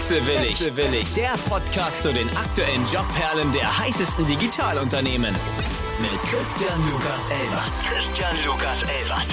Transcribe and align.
Wechselwillig. 0.00 0.58
Wechselwillig. 0.58 1.06
Der 1.12 1.34
Podcast 1.46 2.02
zu 2.02 2.10
den 2.10 2.26
aktuellen 2.30 2.86
Jobperlen 2.86 3.52
der 3.52 3.80
heißesten 3.80 4.24
Digitalunternehmen. 4.24 5.34
Mit 6.00 6.22
Christian 6.22 6.80
Lukas 6.90 7.28
Elbert. 7.28 7.84
Christian 7.84 8.34
Lukas 8.46 8.82
Elbert. 8.82 9.28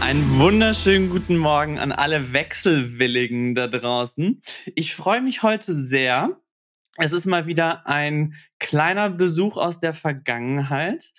Einen 0.00 0.38
wunderschönen 0.38 1.08
guten 1.08 1.38
Morgen 1.38 1.78
an 1.78 1.92
alle 1.92 2.34
Wechselwilligen 2.34 3.54
da 3.54 3.68
draußen. 3.68 4.42
Ich 4.74 4.94
freue 4.94 5.22
mich 5.22 5.42
heute 5.42 5.72
sehr. 5.72 6.36
Es 6.96 7.12
ist 7.12 7.26
mal 7.26 7.46
wieder 7.46 7.86
ein 7.88 8.34
kleiner 8.60 9.10
Besuch 9.10 9.56
aus 9.56 9.80
der 9.80 9.94
Vergangenheit. 9.94 11.12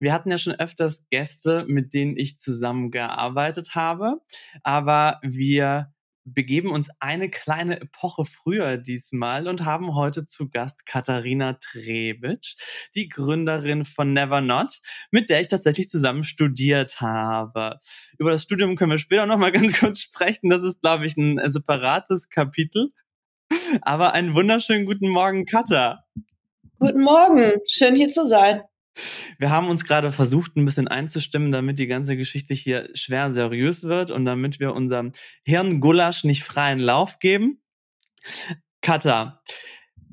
Wir 0.00 0.12
hatten 0.12 0.30
ja 0.30 0.38
schon 0.38 0.54
öfters 0.54 1.06
Gäste, 1.10 1.66
mit 1.68 1.92
denen 1.92 2.16
ich 2.16 2.38
zusammengearbeitet 2.38 3.74
habe, 3.74 4.22
aber 4.62 5.18
wir 5.22 5.92
begeben 6.24 6.70
uns 6.70 6.88
eine 7.00 7.28
kleine 7.30 7.80
Epoche 7.80 8.24
früher 8.24 8.76
diesmal 8.76 9.48
und 9.48 9.64
haben 9.64 9.94
heute 9.94 10.26
zu 10.26 10.48
Gast 10.48 10.86
Katharina 10.86 11.54
Trebitsch, 11.54 12.56
die 12.94 13.08
Gründerin 13.08 13.84
von 13.84 14.12
Never 14.12 14.40
Not, 14.40 14.80
mit 15.10 15.30
der 15.30 15.40
ich 15.40 15.48
tatsächlich 15.48 15.88
zusammen 15.88 16.24
studiert 16.24 17.00
habe. 17.00 17.78
Über 18.18 18.30
das 18.30 18.42
Studium 18.42 18.76
können 18.76 18.92
wir 18.92 18.98
später 18.98 19.26
noch 19.26 19.38
mal 19.38 19.52
ganz 19.52 19.78
kurz 19.78 20.00
sprechen. 20.00 20.50
Das 20.50 20.62
ist, 20.62 20.80
glaube 20.80 21.06
ich, 21.06 21.16
ein 21.16 21.38
separates 21.50 22.28
Kapitel. 22.28 22.92
Aber 23.82 24.12
einen 24.14 24.34
wunderschönen 24.34 24.86
guten 24.86 25.08
Morgen, 25.08 25.46
Katha. 25.46 26.04
Guten 26.78 27.00
Morgen, 27.00 27.52
schön 27.66 27.94
hier 27.94 28.08
zu 28.08 28.26
sein. 28.26 28.62
Wir 29.38 29.50
haben 29.50 29.68
uns 29.68 29.84
gerade 29.84 30.10
versucht, 30.10 30.56
ein 30.56 30.64
bisschen 30.64 30.88
einzustimmen, 30.88 31.52
damit 31.52 31.78
die 31.78 31.86
ganze 31.86 32.16
Geschichte 32.16 32.54
hier 32.54 32.88
schwer 32.94 33.30
seriös 33.30 33.84
wird 33.84 34.10
und 34.10 34.24
damit 34.24 34.60
wir 34.60 34.74
unserem 34.74 35.12
Hirngulasch 35.44 36.24
nicht 36.24 36.44
freien 36.44 36.80
Lauf 36.80 37.18
geben. 37.18 37.62
Katha, 38.80 39.42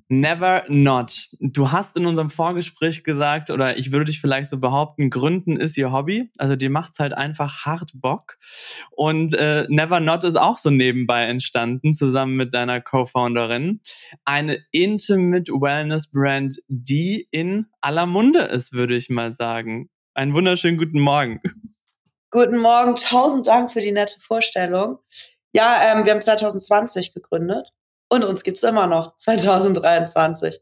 Never 0.08 0.64
not. 0.68 1.30
Du 1.40 1.72
hast 1.72 1.98
in 1.98 2.06
unserem 2.06 2.30
Vorgespräch 2.30 3.04
gesagt, 3.04 3.50
oder 3.50 3.78
ich 3.78 3.92
würde 3.92 4.06
dich 4.06 4.22
vielleicht 4.22 4.52
so 4.52 4.60
behaupten, 4.60 5.10
Gründen 5.10 5.58
ist 5.58 5.78
ihr 5.78 5.92
Hobby. 5.92 6.30
Also 6.38 6.56
dir 6.56 6.70
macht's 6.70 7.00
halt 7.00 7.14
einfach 7.14 7.66
hart 7.66 7.92
Bock. 7.96 8.38
Und 8.92 9.34
äh, 9.34 9.66
Never 9.68 10.00
not 10.00 10.24
ist 10.24 10.36
auch 10.36 10.60
so 10.60 10.70
nebenbei 10.70 11.24
entstanden, 11.24 11.96
zusammen 11.96 12.36
mit 12.36 12.54
deiner 12.54 12.82
Co-Founderin. 12.82 13.82
Eine 14.26 14.60
Intimate 14.70 15.52
Wellness 15.52 16.12
Brand, 16.12 16.60
die 16.68 17.28
in 17.32 17.66
aller 17.82 18.06
Munde 18.06 18.42
ist, 18.42 18.74
würde 18.74 18.96
ich 18.96 19.10
mal 19.10 19.34
sagen. 19.34 19.90
Einen 20.14 20.36
wunderschönen 20.36 20.78
guten 20.78 21.00
Morgen. 21.00 21.42
Guten 22.30 22.60
Morgen, 22.60 22.96
tausend 22.96 23.48
Dank 23.48 23.72
für 23.72 23.82
die 23.82 23.92
nette 23.92 24.20
Vorstellung. 24.20 25.00
Ja, 25.52 25.80
ähm, 25.84 26.06
wir 26.06 26.12
haben 26.12 26.22
2020 26.22 27.14
gegründet 27.14 27.72
und 28.10 28.24
uns 28.24 28.44
gibt's 28.44 28.64
immer 28.64 28.88
noch, 28.88 29.18
2023. 29.18 30.62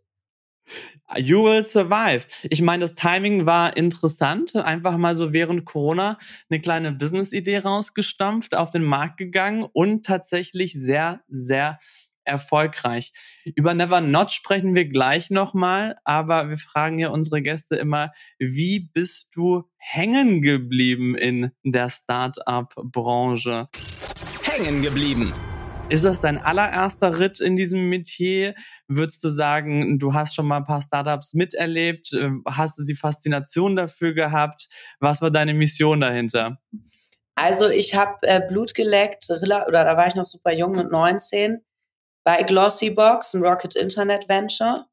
You 1.17 1.43
will 1.43 1.63
survive. 1.63 2.25
Ich 2.49 2.61
meine, 2.61 2.81
das 2.81 2.95
Timing 2.95 3.45
war 3.45 3.75
interessant. 3.77 4.55
Einfach 4.55 4.97
mal 4.97 5.13
so 5.13 5.33
während 5.33 5.65
Corona 5.65 6.17
eine 6.49 6.59
kleine 6.59 6.91
Business-Idee 6.91 7.59
rausgestampft, 7.59 8.55
auf 8.55 8.71
den 8.71 8.83
Markt 8.83 9.17
gegangen 9.17 9.67
und 9.73 10.05
tatsächlich 10.05 10.73
sehr, 10.73 11.21
sehr 11.27 11.79
erfolgreich. 12.25 13.11
Über 13.55 13.73
Never 13.73 14.01
Not 14.01 14.31
sprechen 14.31 14.75
wir 14.75 14.85
gleich 14.85 15.29
nochmal, 15.29 15.97
aber 16.03 16.49
wir 16.49 16.57
fragen 16.57 16.99
ja 16.99 17.09
unsere 17.09 17.41
Gäste 17.41 17.75
immer, 17.75 18.11
wie 18.39 18.79
bist 18.93 19.35
du 19.35 19.63
hängen 19.77 20.41
geblieben 20.41 21.15
in 21.15 21.51
der 21.63 21.89
Startup-Branche? 21.89 23.67
Hängen 24.43 24.81
geblieben. 24.81 25.33
Ist 25.93 26.05
das 26.05 26.19
dein 26.19 26.39
allererster 26.39 27.19
Ritt 27.19 27.39
in 27.39 27.55
diesem 27.55 27.87
Metier? 27.87 28.55
Würdest 28.87 29.23
du 29.23 29.29
sagen, 29.29 29.99
du 29.99 30.15
hast 30.15 30.33
schon 30.33 30.47
mal 30.47 30.57
ein 30.57 30.63
paar 30.63 30.81
Startups 30.81 31.35
miterlebt? 31.35 32.13
Äh, 32.13 32.31
hast 32.47 32.79
du 32.79 32.83
die 32.83 32.95
Faszination 32.95 33.75
dafür 33.75 34.15
gehabt? 34.15 34.69
Was 34.99 35.21
war 35.21 35.29
deine 35.29 35.53
Mission 35.53 36.01
dahinter? 36.01 36.57
Also 37.35 37.69
ich 37.69 37.93
habe 37.93 38.17
äh, 38.23 38.41
Blut 38.47 38.73
geleckt, 38.73 39.29
oder 39.29 39.67
da 39.67 39.95
war 39.95 40.07
ich 40.07 40.15
noch 40.15 40.25
super 40.25 40.51
jung 40.51 40.71
mit 40.71 40.89
19, 40.89 41.63
bei 42.23 42.41
Glossybox, 42.41 43.35
ein 43.35 43.43
Rocket 43.43 43.75
Internet 43.75 44.27
Venture. 44.27 44.87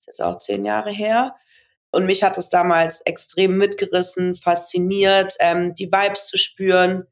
ist 0.00 0.08
jetzt 0.08 0.22
auch 0.22 0.36
zehn 0.36 0.66
Jahre 0.66 0.90
her. 0.90 1.34
Und 1.90 2.04
mich 2.04 2.22
hat 2.22 2.36
es 2.36 2.50
damals 2.50 3.00
extrem 3.06 3.56
mitgerissen, 3.56 4.34
fasziniert, 4.34 5.36
ähm, 5.40 5.74
die 5.74 5.90
Vibes 5.90 6.26
zu 6.26 6.36
spüren, 6.36 7.06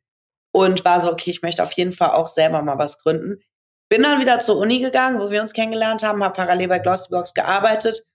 und 0.52 0.84
war 0.84 1.00
so, 1.00 1.10
okay, 1.10 1.30
ich 1.30 1.42
möchte 1.42 1.62
auf 1.62 1.72
jeden 1.72 1.92
Fall 1.92 2.10
auch 2.10 2.28
selber 2.28 2.62
mal 2.62 2.78
was 2.78 2.98
gründen. 2.98 3.42
Bin 3.88 4.02
dann 4.02 4.20
wieder 4.20 4.40
zur 4.40 4.58
Uni 4.58 4.80
gegangen, 4.80 5.20
wo 5.20 5.30
wir 5.30 5.42
uns 5.42 5.52
kennengelernt 5.52 6.02
haben, 6.02 6.22
habe 6.22 6.34
parallel 6.34 6.68
bei 6.68 6.78
Glossybox 6.78 7.34
gearbeitet, 7.34 8.06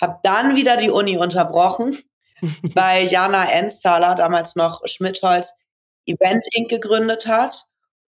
habe 0.00 0.18
dann 0.22 0.56
wieder 0.56 0.76
die 0.76 0.90
Uni 0.90 1.18
unterbrochen, 1.18 1.96
weil 2.74 3.06
Jana 3.06 3.50
Ensthaler, 3.50 4.14
damals 4.14 4.56
noch 4.56 4.82
Schmidtholz, 4.86 5.54
Event 6.06 6.46
Inc. 6.52 6.68
gegründet 6.68 7.26
hat. 7.26 7.66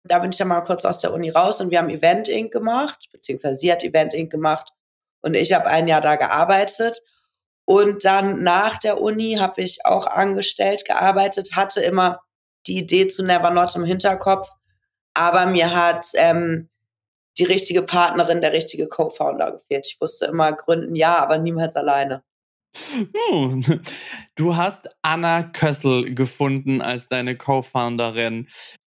Da 0.04 0.20
bin 0.20 0.32
ich 0.32 0.38
dann 0.38 0.50
mal 0.50 0.62
kurz 0.62 0.84
aus 0.84 1.00
der 1.00 1.14
Uni 1.14 1.30
raus 1.30 1.62
und 1.62 1.72
wir 1.72 1.80
haben 1.80 1.90
Event 1.90 2.28
Inc. 2.28 2.52
gemacht, 2.52 3.08
beziehungsweise 3.12 3.56
sie 3.56 3.72
hat 3.72 3.84
Event 3.84 4.14
Inc. 4.14 4.32
gemacht 4.32 4.72
und 5.22 5.36
ich 5.36 5.54
habe 5.54 5.68
ein 5.68 5.88
Jahr 5.88 6.02
da 6.02 6.16
gearbeitet. 6.16 7.02
Und 7.66 8.04
dann 8.04 8.44
nach 8.44 8.78
der 8.78 9.00
Uni 9.02 9.38
habe 9.40 9.62
ich 9.62 9.86
auch 9.86 10.06
angestellt 10.06 10.86
gearbeitet, 10.86 11.56
hatte 11.56 11.82
immer 11.82 12.23
die 12.68 12.78
Idee 12.78 13.08
zu 13.08 13.24
Never 13.24 13.50
Not 13.50 13.76
im 13.76 13.86
Hinterkopf, 13.86 14.50
aber 15.14 15.46
mir 15.46 15.74
hat 15.74 16.08
ähm, 16.16 16.70
die 17.38 17.44
richtige 17.44 17.82
Partnerin, 17.82 18.42
der 18.42 18.54
richtige 18.54 18.88
Co-Founder 18.88 19.52
gefehlt. 19.52 19.88
Ich 19.88 20.00
wusste 20.00 20.26
immer 20.26 20.54
gründen, 20.54 20.96
ja, 20.96 21.18
aber 21.18 21.38
niemals 21.38 21.76
alleine. 21.76 22.24
Hm. 22.76 23.64
Du 24.36 24.56
hast 24.56 24.90
Anna 25.04 25.44
Kössel 25.44 26.16
gefunden 26.16 26.82
als 26.82 27.08
deine 27.08 27.38
Co-Founderin. 27.38 28.48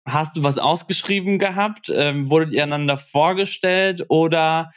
Hast 0.07 0.37
du 0.37 0.45
was 0.45 0.59
ausgeschrieben 0.59 1.41
gehabt? 1.41 1.91
Ähm, 1.93 2.31
wurdet 2.31 2.55
ihr 2.55 2.63
einander 2.63 2.97
vorgestellt 2.97 4.05
oder 4.09 4.71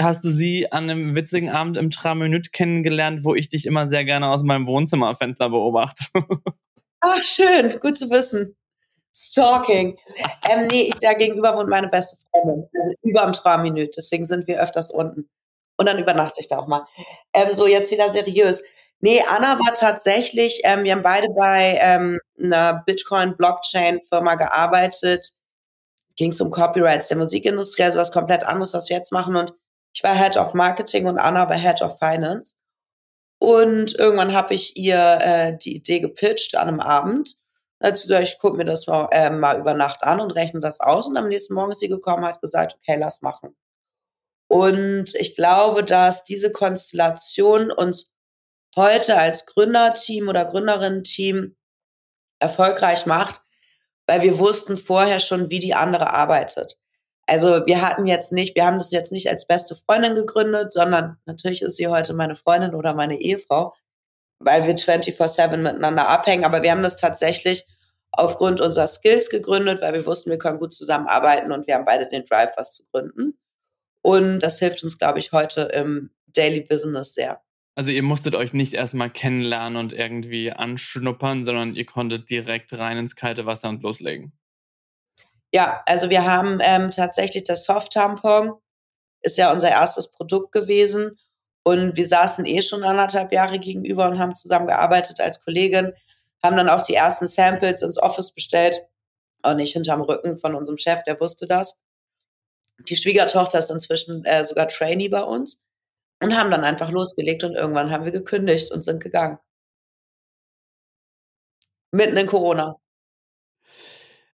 hast 0.00 0.24
du 0.24 0.30
sie 0.30 0.72
an 0.72 0.88
einem 0.88 1.14
witzigen 1.14 1.50
Abend 1.50 1.76
im 1.76 1.90
Traminüt 1.90 2.52
kennengelernt, 2.54 3.24
wo 3.24 3.34
ich 3.34 3.50
dich 3.50 3.66
immer 3.66 3.86
sehr 3.88 4.06
gerne 4.06 4.28
aus 4.28 4.44
meinem 4.44 4.66
Wohnzimmerfenster 4.66 5.50
beobachte? 5.50 6.06
Ach, 7.04 7.22
schön, 7.22 7.68
gut 7.80 7.98
zu 7.98 8.10
wissen. 8.10 8.56
Stalking. 9.14 9.98
Ähm, 10.48 10.68
nee, 10.68 10.82
ich 10.82 10.94
da 11.00 11.12
gegenüber 11.14 11.54
wohnt 11.56 11.68
meine 11.68 11.88
beste 11.88 12.16
Freundin. 12.30 12.68
Also 12.74 12.92
über 13.02 13.22
am 13.22 13.32
Traminüt. 13.32 13.96
Deswegen 13.96 14.24
sind 14.24 14.46
wir 14.46 14.62
öfters 14.62 14.90
unten. 14.90 15.28
Und 15.76 15.86
dann 15.86 15.98
übernachte 15.98 16.40
ich 16.40 16.48
da 16.48 16.58
auch 16.58 16.68
mal. 16.68 16.86
Ähm, 17.34 17.54
so, 17.54 17.66
jetzt 17.66 17.90
wieder 17.90 18.12
seriös. 18.12 18.62
Nee, 19.00 19.20
Anna 19.28 19.58
war 19.58 19.74
tatsächlich, 19.74 20.60
ähm, 20.64 20.84
wir 20.84 20.92
haben 20.92 21.02
beide 21.02 21.28
bei 21.30 21.76
ähm, 21.80 22.20
einer 22.38 22.84
Bitcoin-Blockchain-Firma 22.86 24.36
gearbeitet. 24.36 25.32
Ging 26.16 26.30
es 26.30 26.40
um 26.40 26.52
Copyrights 26.52 27.08
der 27.08 27.16
Musikindustrie, 27.16 27.82
also 27.82 27.98
was 27.98 28.12
komplett 28.12 28.44
anderes, 28.44 28.74
was 28.74 28.88
wir 28.88 28.96
jetzt 28.96 29.10
machen. 29.10 29.34
Und 29.34 29.54
ich 29.92 30.04
war 30.04 30.14
Head 30.14 30.36
of 30.36 30.54
Marketing 30.54 31.06
und 31.06 31.18
Anna 31.18 31.48
war 31.48 31.56
Head 31.56 31.82
of 31.82 31.98
Finance. 31.98 32.54
Und 33.42 33.98
irgendwann 33.98 34.34
habe 34.34 34.54
ich 34.54 34.76
ihr 34.76 35.18
äh, 35.20 35.58
die 35.58 35.74
Idee 35.74 35.98
gepitcht 35.98 36.54
an 36.54 36.68
einem 36.68 36.78
Abend. 36.78 37.36
Dazu 37.80 38.06
gesagt, 38.06 38.22
ich 38.22 38.38
gucke 38.38 38.56
mir 38.56 38.64
das 38.64 38.86
mal, 38.86 39.08
äh, 39.10 39.30
mal 39.30 39.58
über 39.58 39.74
Nacht 39.74 40.04
an 40.04 40.20
und 40.20 40.36
rechne 40.36 40.60
das 40.60 40.78
aus. 40.78 41.08
Und 41.08 41.16
am 41.16 41.26
nächsten 41.26 41.54
Morgen 41.54 41.72
ist 41.72 41.80
sie 41.80 41.88
gekommen, 41.88 42.24
hat 42.24 42.40
gesagt, 42.40 42.76
okay, 42.76 42.96
lass 42.96 43.20
machen. 43.20 43.56
Und 44.46 45.16
ich 45.16 45.34
glaube, 45.34 45.82
dass 45.82 46.22
diese 46.22 46.52
Konstellation 46.52 47.72
uns 47.72 48.12
heute 48.76 49.18
als 49.18 49.44
Gründerteam 49.44 50.28
oder 50.28 50.44
Gründerinnen-Team 50.44 51.56
erfolgreich 52.38 53.06
macht, 53.06 53.42
weil 54.06 54.22
wir 54.22 54.38
wussten 54.38 54.76
vorher 54.76 55.18
schon, 55.18 55.50
wie 55.50 55.58
die 55.58 55.74
andere 55.74 56.14
arbeitet. 56.14 56.78
Also 57.26 57.66
wir 57.66 57.80
hatten 57.82 58.06
jetzt 58.06 58.32
nicht, 58.32 58.56
wir 58.56 58.66
haben 58.66 58.78
das 58.78 58.90
jetzt 58.90 59.12
nicht 59.12 59.28
als 59.30 59.46
beste 59.46 59.76
Freundin 59.76 60.14
gegründet, 60.14 60.72
sondern 60.72 61.18
natürlich 61.24 61.62
ist 61.62 61.76
sie 61.76 61.88
heute 61.88 62.14
meine 62.14 62.34
Freundin 62.34 62.74
oder 62.74 62.94
meine 62.94 63.20
Ehefrau, 63.20 63.74
weil 64.38 64.66
wir 64.66 64.76
24-7 64.76 65.56
miteinander 65.56 66.08
abhängen. 66.08 66.44
Aber 66.44 66.62
wir 66.62 66.72
haben 66.72 66.82
das 66.82 66.96
tatsächlich 66.96 67.66
aufgrund 68.10 68.60
unserer 68.60 68.88
Skills 68.88 69.30
gegründet, 69.30 69.80
weil 69.80 69.94
wir 69.94 70.04
wussten, 70.04 70.30
wir 70.30 70.38
können 70.38 70.58
gut 70.58 70.74
zusammenarbeiten 70.74 71.52
und 71.52 71.66
wir 71.66 71.74
haben 71.74 71.84
beide 71.84 72.08
den 72.08 72.24
Drive, 72.24 72.50
was 72.56 72.74
zu 72.74 72.84
gründen. 72.92 73.38
Und 74.02 74.40
das 74.40 74.58
hilft 74.58 74.82
uns, 74.82 74.98
glaube 74.98 75.20
ich, 75.20 75.32
heute 75.32 75.62
im 75.62 76.10
Daily 76.26 76.60
Business 76.60 77.14
sehr. 77.14 77.40
Also 77.74 77.90
ihr 77.90 78.02
musstet 78.02 78.34
euch 78.34 78.52
nicht 78.52 78.74
erstmal 78.74 79.08
kennenlernen 79.08 79.76
und 79.78 79.94
irgendwie 79.94 80.52
anschnuppern, 80.52 81.44
sondern 81.44 81.74
ihr 81.74 81.86
konntet 81.86 82.28
direkt 82.28 82.76
rein 82.76 82.98
ins 82.98 83.16
kalte 83.16 83.46
Wasser 83.46 83.70
und 83.70 83.82
loslegen. 83.82 84.32
Ja, 85.52 85.82
also 85.86 86.08
wir 86.10 86.24
haben 86.24 86.58
ähm, 86.62 86.90
tatsächlich 86.90 87.44
das 87.44 87.64
Soft-Tampon, 87.64 88.54
ist 89.22 89.36
ja 89.38 89.52
unser 89.52 89.70
erstes 89.70 90.10
Produkt 90.10 90.52
gewesen. 90.52 91.18
Und 91.64 91.96
wir 91.96 92.06
saßen 92.06 92.44
eh 92.46 92.62
schon 92.62 92.82
anderthalb 92.82 93.32
Jahre 93.32 93.60
gegenüber 93.60 94.08
und 94.08 94.18
haben 94.18 94.34
zusammengearbeitet 94.34 95.20
als 95.20 95.40
Kollegin, 95.44 95.92
haben 96.42 96.56
dann 96.56 96.68
auch 96.68 96.82
die 96.82 96.94
ersten 96.94 97.28
Samples 97.28 97.82
ins 97.82 97.98
Office 97.98 98.32
bestellt. 98.32 98.80
Auch 99.42 99.54
nicht 99.54 99.72
hinterm 99.74 100.02
Rücken 100.02 100.38
von 100.38 100.54
unserem 100.54 100.78
Chef, 100.78 101.02
der 101.04 101.20
wusste 101.20 101.46
das. 101.46 101.78
Die 102.88 102.96
Schwiegertochter 102.96 103.58
ist 103.60 103.70
inzwischen 103.70 104.24
äh, 104.24 104.44
sogar 104.44 104.68
Trainee 104.68 105.08
bei 105.08 105.22
uns 105.22 105.60
und 106.20 106.36
haben 106.36 106.50
dann 106.50 106.64
einfach 106.64 106.90
losgelegt 106.90 107.44
und 107.44 107.54
irgendwann 107.54 107.90
haben 107.90 108.04
wir 108.04 108.12
gekündigt 108.12 108.72
und 108.72 108.84
sind 108.84 109.02
gegangen. 109.02 109.38
Mitten 111.92 112.16
in 112.16 112.26
Corona. 112.26 112.76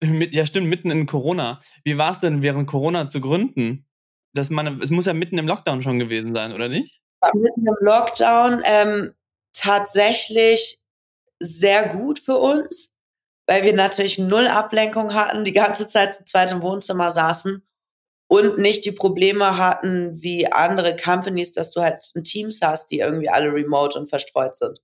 Mit, 0.02 0.32
ja, 0.32 0.44
stimmt, 0.44 0.68
mitten 0.68 0.90
in 0.90 1.06
Corona. 1.06 1.60
Wie 1.84 1.96
war 1.96 2.12
es 2.12 2.20
denn 2.20 2.42
während 2.42 2.66
Corona 2.66 3.08
zu 3.08 3.20
gründen? 3.20 3.86
Dass 4.34 4.50
man, 4.50 4.80
es 4.82 4.90
muss 4.90 5.06
ja 5.06 5.12
mitten 5.12 5.38
im 5.38 5.46
Lockdown 5.46 5.82
schon 5.82 5.98
gewesen 5.98 6.34
sein, 6.34 6.52
oder 6.52 6.68
nicht? 6.68 7.00
Mitten 7.34 7.66
im 7.66 7.76
Lockdown 7.80 8.62
ähm, 8.64 9.14
tatsächlich 9.52 10.80
sehr 11.38 11.88
gut 11.88 12.18
für 12.18 12.36
uns, 12.36 12.92
weil 13.46 13.62
wir 13.62 13.74
natürlich 13.74 14.18
null 14.18 14.48
Ablenkung 14.48 15.14
hatten, 15.14 15.44
die 15.44 15.52
ganze 15.52 15.86
Zeit 15.86 16.14
zu 16.16 16.24
zweit 16.24 16.50
im 16.50 16.62
Wohnzimmer 16.62 17.12
saßen 17.12 17.64
und 18.28 18.58
nicht 18.58 18.84
die 18.84 18.92
Probleme 18.92 19.56
hatten 19.56 20.20
wie 20.22 20.50
andere 20.50 20.96
Companies, 20.96 21.52
dass 21.52 21.70
du 21.70 21.80
halt 21.80 22.12
Teams 22.24 22.60
hast, 22.62 22.86
die 22.90 23.00
irgendwie 23.00 23.28
alle 23.28 23.52
remote 23.52 23.98
und 23.98 24.08
verstreut 24.08 24.56
sind 24.56 24.80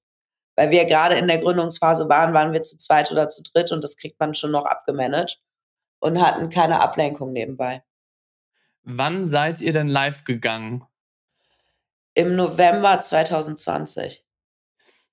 weil 0.58 0.72
wir 0.72 0.86
gerade 0.86 1.14
in 1.14 1.28
der 1.28 1.38
Gründungsphase 1.38 2.08
waren, 2.08 2.34
waren 2.34 2.52
wir 2.52 2.64
zu 2.64 2.76
zweit 2.76 3.12
oder 3.12 3.28
zu 3.28 3.44
dritt 3.44 3.70
und 3.70 3.84
das 3.84 3.96
kriegt 3.96 4.18
man 4.18 4.34
schon 4.34 4.50
noch 4.50 4.64
abgemanagt 4.64 5.40
und 6.00 6.20
hatten 6.20 6.48
keine 6.48 6.80
Ablenkung 6.80 7.32
nebenbei. 7.32 7.84
Wann 8.82 9.24
seid 9.24 9.60
ihr 9.60 9.72
denn 9.72 9.88
live 9.88 10.24
gegangen? 10.24 10.84
Im 12.14 12.34
November 12.34 13.00
2020. 13.00 14.26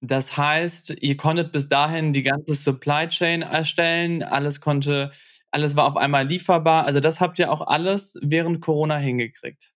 Das 0.01 0.35
heißt, 0.35 1.03
ihr 1.03 1.15
konntet 1.15 1.51
bis 1.51 1.69
dahin 1.69 2.11
die 2.11 2.23
ganze 2.23 2.55
Supply 2.55 3.07
Chain 3.07 3.43
erstellen, 3.43 4.23
alles 4.23 4.61
konnte, 4.61 5.11
alles 5.51 5.75
war 5.75 5.85
auf 5.85 5.95
einmal 5.95 6.25
lieferbar. 6.25 6.87
Also 6.87 6.99
das 6.99 7.19
habt 7.21 7.37
ihr 7.37 7.51
auch 7.51 7.61
alles 7.61 8.17
während 8.23 8.61
Corona 8.61 8.97
hingekriegt. 8.97 9.75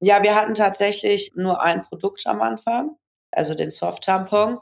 Ja, 0.00 0.22
wir 0.22 0.34
hatten 0.34 0.54
tatsächlich 0.54 1.32
nur 1.34 1.62
ein 1.62 1.82
Produkt 1.82 2.26
am 2.26 2.42
Anfang 2.42 2.98
also 3.36 3.54
den 3.54 3.70
Soft-Tampon. 3.70 4.58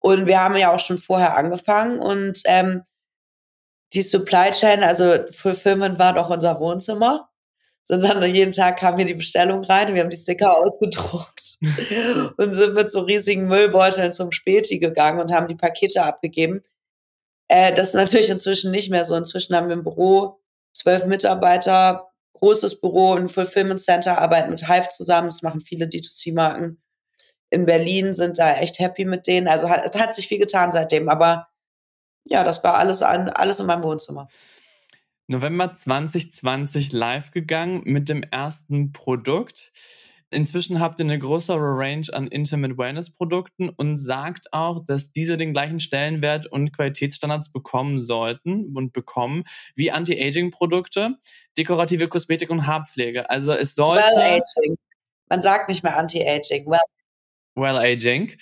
Und 0.00 0.26
wir 0.26 0.40
haben 0.40 0.56
ja 0.56 0.72
auch 0.72 0.80
schon 0.80 0.98
vorher 0.98 1.36
angefangen 1.36 1.98
und 1.98 2.42
ähm, 2.44 2.82
die 3.94 4.02
Supply 4.02 4.50
Chain, 4.50 4.82
also 4.82 5.16
Fulfillment 5.30 5.98
war 5.98 6.12
doch 6.12 6.28
unser 6.30 6.60
Wohnzimmer. 6.60 7.30
Sondern 7.86 8.24
jeden 8.34 8.52
Tag 8.52 8.78
kam 8.78 8.96
hier 8.96 9.04
die 9.04 9.14
Bestellung 9.14 9.62
rein, 9.62 9.94
wir 9.94 10.02
haben 10.02 10.10
die 10.10 10.16
Sticker 10.16 10.56
ausgedruckt 10.58 11.58
und 12.38 12.54
sind 12.54 12.74
mit 12.74 12.90
so 12.90 13.00
riesigen 13.00 13.46
Müllbeuteln 13.46 14.12
zum 14.12 14.32
Späti 14.32 14.78
gegangen 14.78 15.20
und 15.20 15.32
haben 15.32 15.48
die 15.48 15.54
Pakete 15.54 16.02
abgegeben. 16.02 16.62
Äh, 17.48 17.74
das 17.74 17.88
ist 17.88 17.94
natürlich 17.94 18.30
inzwischen 18.30 18.70
nicht 18.70 18.90
mehr 18.90 19.04
so. 19.04 19.14
Inzwischen 19.16 19.54
haben 19.54 19.68
wir 19.68 19.74
im 19.74 19.84
Büro 19.84 20.40
zwölf 20.72 21.04
Mitarbeiter, 21.04 22.08
großes 22.34 22.80
Büro, 22.80 23.14
ein 23.14 23.28
Fulfillment 23.28 23.80
Center, 23.80 24.18
arbeiten 24.18 24.50
mit 24.50 24.66
Hive 24.66 24.88
zusammen. 24.90 25.28
Das 25.28 25.42
machen 25.42 25.60
viele 25.60 25.86
D2C-Marken 25.86 26.82
in 27.54 27.66
Berlin 27.66 28.14
sind 28.14 28.38
da 28.38 28.54
echt 28.54 28.78
happy 28.78 29.04
mit 29.04 29.26
denen. 29.26 29.48
Also 29.48 29.70
hat, 29.70 29.98
hat 29.98 30.14
sich 30.14 30.28
viel 30.28 30.38
getan 30.38 30.72
seitdem. 30.72 31.08
Aber 31.08 31.48
ja, 32.26 32.44
das 32.44 32.62
war 32.64 32.74
alles, 32.74 33.02
an, 33.02 33.28
alles 33.28 33.60
in 33.60 33.66
meinem 33.66 33.84
Wohnzimmer. 33.84 34.28
November 35.26 35.74
2020 35.74 36.92
live 36.92 37.30
gegangen 37.30 37.82
mit 37.84 38.08
dem 38.08 38.22
ersten 38.22 38.92
Produkt. 38.92 39.72
Inzwischen 40.30 40.80
habt 40.80 40.98
ihr 40.98 41.04
eine 41.04 41.18
größere 41.18 41.78
Range 41.78 42.06
an 42.12 42.26
Intimate 42.26 42.76
Wellness 42.76 43.10
Produkten 43.10 43.68
und 43.68 43.96
sagt 43.96 44.52
auch, 44.52 44.84
dass 44.84 45.12
diese 45.12 45.38
den 45.38 45.52
gleichen 45.52 45.80
Stellenwert 45.80 46.46
und 46.46 46.74
Qualitätsstandards 46.74 47.52
bekommen 47.52 48.00
sollten 48.00 48.76
und 48.76 48.92
bekommen 48.92 49.44
wie 49.76 49.92
Anti-Aging 49.92 50.50
Produkte, 50.50 51.16
dekorative 51.56 52.08
Kosmetik 52.08 52.50
und 52.50 52.66
Haarpflege. 52.66 53.30
Also 53.30 53.52
es 53.52 53.74
sollte. 53.74 54.02
Well 54.16 54.40
Aging. 54.40 54.76
Man 55.30 55.40
sagt 55.40 55.68
nicht 55.68 55.84
mehr 55.84 55.96
Anti-Aging. 55.96 56.66
Well 56.66 56.80
Well 57.54 57.78
Aging. 57.78 58.36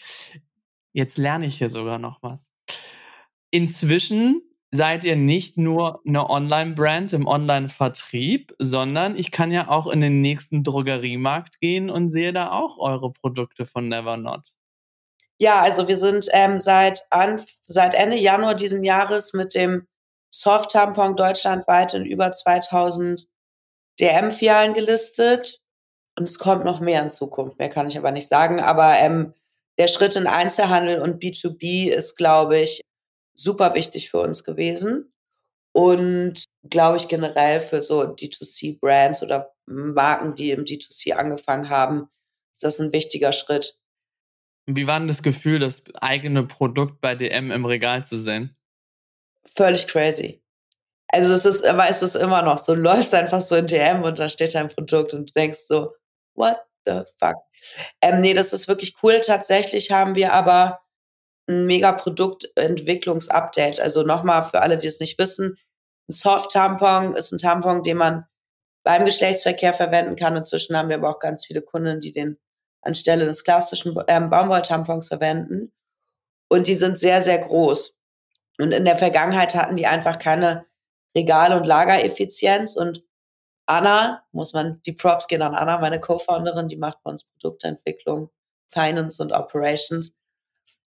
Jetzt 0.92 1.18
lerne 1.18 1.46
ich 1.46 1.58
hier 1.58 1.68
sogar 1.68 1.98
noch 1.98 2.22
was. 2.22 2.50
Inzwischen 3.50 4.42
seid 4.70 5.04
ihr 5.04 5.16
nicht 5.16 5.58
nur 5.58 6.00
eine 6.06 6.28
Online-Brand 6.30 7.12
im 7.12 7.26
Online-Vertrieb, 7.26 8.54
sondern 8.58 9.16
ich 9.16 9.30
kann 9.30 9.52
ja 9.52 9.68
auch 9.68 9.86
in 9.86 10.00
den 10.00 10.22
nächsten 10.22 10.64
Drogeriemarkt 10.64 11.60
gehen 11.60 11.90
und 11.90 12.08
sehe 12.08 12.32
da 12.32 12.50
auch 12.52 12.78
eure 12.78 13.12
Produkte 13.12 13.66
von 13.66 13.88
Never 13.88 14.16
Not. 14.16 14.54
Ja, 15.38 15.60
also 15.60 15.88
wir 15.88 15.96
sind 15.98 16.28
ähm, 16.32 16.58
seit, 16.58 17.02
an, 17.10 17.44
seit 17.66 17.94
Ende 17.94 18.16
Januar 18.16 18.54
diesen 18.54 18.82
Jahres 18.84 19.34
mit 19.34 19.54
dem 19.54 19.86
Soft-Tampon 20.30 21.16
deutschlandweit 21.16 21.92
in 21.94 22.06
über 22.06 22.32
2000 22.32 23.26
DM-Filialen 24.00 24.72
gelistet. 24.72 25.61
Und 26.16 26.28
es 26.28 26.38
kommt 26.38 26.64
noch 26.64 26.80
mehr 26.80 27.02
in 27.02 27.10
Zukunft, 27.10 27.58
mehr 27.58 27.70
kann 27.70 27.88
ich 27.88 27.96
aber 27.96 28.12
nicht 28.12 28.28
sagen. 28.28 28.60
Aber 28.60 28.94
ähm, 28.98 29.34
der 29.78 29.88
Schritt 29.88 30.16
in 30.16 30.26
Einzelhandel 30.26 31.00
und 31.00 31.22
B2B 31.22 31.90
ist, 31.90 32.16
glaube 32.16 32.58
ich, 32.58 32.82
super 33.34 33.74
wichtig 33.74 34.10
für 34.10 34.20
uns 34.20 34.44
gewesen. 34.44 35.12
Und 35.74 36.44
glaube 36.68 36.98
ich 36.98 37.08
generell 37.08 37.60
für 37.60 37.82
so 37.82 38.02
D2C-Brands 38.02 39.22
oder 39.22 39.54
Marken, 39.66 40.34
die 40.34 40.50
im 40.50 40.64
D2C 40.64 41.12
angefangen 41.12 41.70
haben, 41.70 42.08
ist 42.52 42.62
das 42.62 42.78
ein 42.78 42.92
wichtiger 42.92 43.32
Schritt. 43.32 43.78
Wie 44.66 44.86
war 44.86 44.98
denn 44.98 45.08
das 45.08 45.22
Gefühl, 45.22 45.58
das 45.58 45.82
eigene 45.94 46.44
Produkt 46.44 47.00
bei 47.00 47.14
DM 47.14 47.50
im 47.50 47.64
Regal 47.64 48.04
zu 48.04 48.18
sehen? 48.18 48.54
Völlig 49.56 49.88
crazy. 49.88 50.42
Also 51.08 51.34
es 51.34 51.44
ist, 51.44 51.64
aber 51.64 51.88
es 51.88 52.02
ist 52.02 52.16
immer 52.16 52.42
noch 52.42 52.58
so, 52.58 52.74
du 52.74 52.80
läufst 52.82 53.14
einfach 53.14 53.40
so 53.40 53.56
in 53.56 53.66
DM 53.66 54.02
und 54.02 54.18
da 54.18 54.28
steht 54.28 54.54
dein 54.54 54.68
Produkt 54.68 55.14
und 55.14 55.30
du 55.30 55.32
denkst 55.32 55.60
so, 55.66 55.94
what 56.34 56.58
the 56.87 57.02
fuck? 57.19 57.37
Ähm, 58.00 58.20
nee, 58.20 58.34
das 58.34 58.52
ist 58.52 58.69
wirklich 58.69 58.94
cool. 59.02 59.20
Tatsächlich 59.20 59.90
haben 59.90 60.14
wir 60.14 60.32
aber 60.32 60.81
ein 61.49 61.67
mega 61.67 61.93
Produktentwicklungsupdate. 61.93 63.81
Also 63.81 64.02
nochmal 64.02 64.43
für 64.43 64.62
alle, 64.62 64.76
die 64.76 64.88
es 64.88 65.00
nicht 65.00 65.19
wissen, 65.19 65.56
ein 66.08 66.12
Soft-Tampon 66.12 67.14
ist 67.14 67.32
ein 67.32 67.38
Tampon, 67.38 67.82
den 67.82 67.96
man 67.96 68.26
beim 68.84 69.05
Geschlechtsverkehr 69.05 69.73
verwenden 69.73 70.17
kann. 70.17 70.37
Inzwischen 70.37 70.76
haben 70.76 70.88
wir 70.88 70.96
aber 70.96 71.11
auch 71.11 71.20
ganz 71.20 71.46
viele 71.46 71.62
Kunden, 71.62 72.00
die 72.00 72.12
den 72.12 72.38
anstelle 72.82 73.24
des 73.24 73.44
klassischen 73.44 73.96
ähm, 74.08 74.29
Baumwolltampons 74.29 75.08
verwenden. 75.08 75.72
Und 76.48 76.67
die 76.67 76.74
sind 76.74 76.98
sehr, 76.98 77.22
sehr 77.22 77.39
groß. 77.39 77.98
Und 78.58 78.72
in 78.72 78.84
der 78.84 78.98
Vergangenheit 78.98 79.55
hatten 79.55 79.77
die 79.77 79.86
einfach 79.86 80.19
keine 80.19 80.67
Regal- 81.17 81.56
und 81.56 81.65
Lagereffizienz 81.65 82.77
und 82.77 83.05
Anna, 83.66 84.24
muss 84.32 84.52
man, 84.52 84.81
die 84.84 84.92
Props 84.92 85.28
gehen 85.28 85.42
an 85.42 85.54
Anna, 85.54 85.78
meine 85.78 86.00
Co-Founderin, 86.00 86.69
die 86.69 86.76
macht 86.76 87.02
bei 87.02 87.10
uns 87.10 87.24
Produktentwicklung, 87.24 88.31
Finance 88.69 89.22
und 89.22 89.32
Operations, 89.32 90.14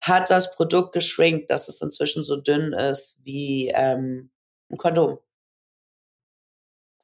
hat 0.02 0.30
das 0.30 0.56
Produkt 0.56 0.94
geschrinkt, 0.94 1.50
dass 1.50 1.68
es 1.70 1.82
inzwischen 1.82 2.24
so 2.24 2.38
dünn 2.38 2.74
ist 2.74 3.20
wie 3.24 3.70
ähm, 3.70 4.32
ein 4.70 4.78
Kondom. 4.78 5.20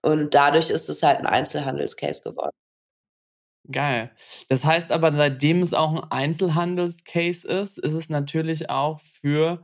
Und 0.01 0.33
dadurch 0.33 0.69
ist 0.69 0.89
es 0.89 1.03
halt 1.03 1.19
ein 1.19 1.27
Einzelhandelscase 1.27 2.23
geworden. 2.23 2.55
Geil. 3.71 4.11
Das 4.47 4.65
heißt 4.65 4.91
aber, 4.91 5.11
seitdem 5.15 5.61
es 5.61 5.73
auch 5.73 5.93
ein 5.93 6.11
Einzelhandelscase 6.11 7.47
ist, 7.47 7.77
ist 7.77 7.93
es 7.93 8.09
natürlich 8.09 8.69
auch 8.69 8.99
für 8.99 9.63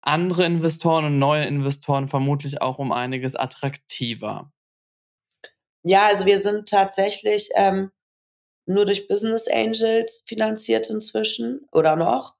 andere 0.00 0.44
Investoren 0.44 1.04
und 1.04 1.18
neue 1.18 1.44
Investoren 1.44 2.08
vermutlich 2.08 2.62
auch 2.62 2.78
um 2.78 2.92
einiges 2.92 3.36
attraktiver. 3.36 4.52
Ja, 5.88 6.06
also 6.06 6.26
wir 6.26 6.40
sind 6.40 6.68
tatsächlich 6.68 7.50
ähm, 7.54 7.92
nur 8.66 8.86
durch 8.86 9.06
Business 9.06 9.46
Angels 9.46 10.24
finanziert 10.26 10.90
inzwischen 10.90 11.60
oder 11.70 11.94
noch 11.94 12.34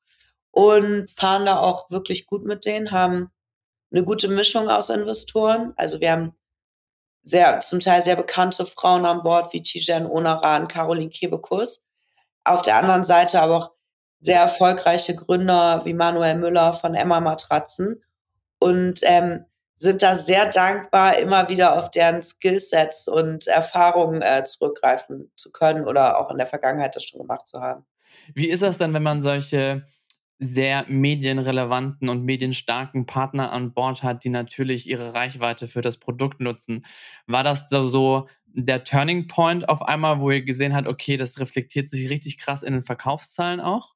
und 0.51 1.09
fahren 1.13 1.47
da 1.47 1.61
auch 1.61 1.89
wirklich 1.89 2.27
gut 2.27 2.45
mit 2.45 2.65
denen, 2.65 2.91
haben 2.91 3.31
eine 3.93 4.03
gute 4.03 4.27
Mischung 4.27 4.69
aus 4.69 4.91
Investoren. 4.91 5.75
Also 5.77 6.01
wir 6.01 6.11
haben 6.11 6.37
sehr, 7.23 7.61
zum 7.61 7.79
Teil 7.79 8.03
sehr 8.03 8.17
bekannte 8.17 8.67
Frauen 8.67 9.07
an 9.07 9.23
Bord 9.23 9.53
wie 9.53 9.63
Tijen 9.63 10.07
Onaran, 10.07 10.67
Caroline 10.67 11.11
Kebekus. 11.11 11.85
Auf 12.43 12.63
der 12.63 12.75
anderen 12.75 13.05
Seite 13.05 13.41
aber 13.41 13.57
auch 13.59 13.71
sehr 14.19 14.41
erfolgreiche 14.41 15.15
Gründer 15.15 15.85
wie 15.85 15.95
Manuel 15.95 16.35
Müller 16.35 16.73
von 16.73 16.97
Emma 16.97 17.21
Matratzen. 17.21 18.03
Und 18.59 19.03
ähm, 19.05 19.47
sind 19.79 20.03
da 20.03 20.17
sehr 20.17 20.51
dankbar, 20.51 21.19
immer 21.19 21.49
wieder 21.49 21.79
auf 21.79 21.91
deren 21.91 22.23
Skillsets 22.23 23.09
und 23.09 23.47
Erfahrungen 23.47 24.23
äh, 24.23 24.45
zurückgreifen 24.45 25.31
zu 25.37 25.53
können 25.53 25.87
oder 25.87 26.19
auch 26.19 26.31
in 26.31 26.39
der 26.39 26.47
Vergangenheit 26.47 26.97
das 26.97 27.05
schon 27.05 27.21
gemacht 27.21 27.47
zu 27.47 27.61
haben. 27.61 27.85
Wie 28.35 28.49
ist 28.49 28.63
das 28.63 28.79
denn, 28.79 28.95
wenn 28.95 29.03
man 29.03 29.21
solche 29.21 29.87
sehr 30.39 30.85
medienrelevanten 30.89 32.09
und 32.09 32.25
medienstarken 32.25 33.07
Partner 33.07 33.53
an 33.53 33.73
Bord 33.73 34.03
hat, 34.03 34.25
die 34.25 34.29
natürlich 34.29 34.89
ihre 34.89 35.15
Reichweite 35.15 35.69
für 35.69 35.83
das 35.83 35.99
Produkt 35.99 36.41
nutzen? 36.41 36.85
War 37.27 37.45
das 37.45 37.65
so 37.69 38.29
der 38.47 38.85
Turning 38.85 39.29
Point 39.29 39.69
auf 39.69 39.83
einmal, 39.83 40.21
wo 40.21 40.31
ihr 40.31 40.43
gesehen 40.43 40.75
habt, 40.75 40.89
okay, 40.89 41.17
das 41.17 41.39
reflektiert 41.39 41.91
sich 41.91 42.09
richtig 42.11 42.39
krass 42.39 42.63
in 42.63 42.73
den 42.73 42.83
Verkaufszahlen 42.83 43.61
auch? 43.61 43.95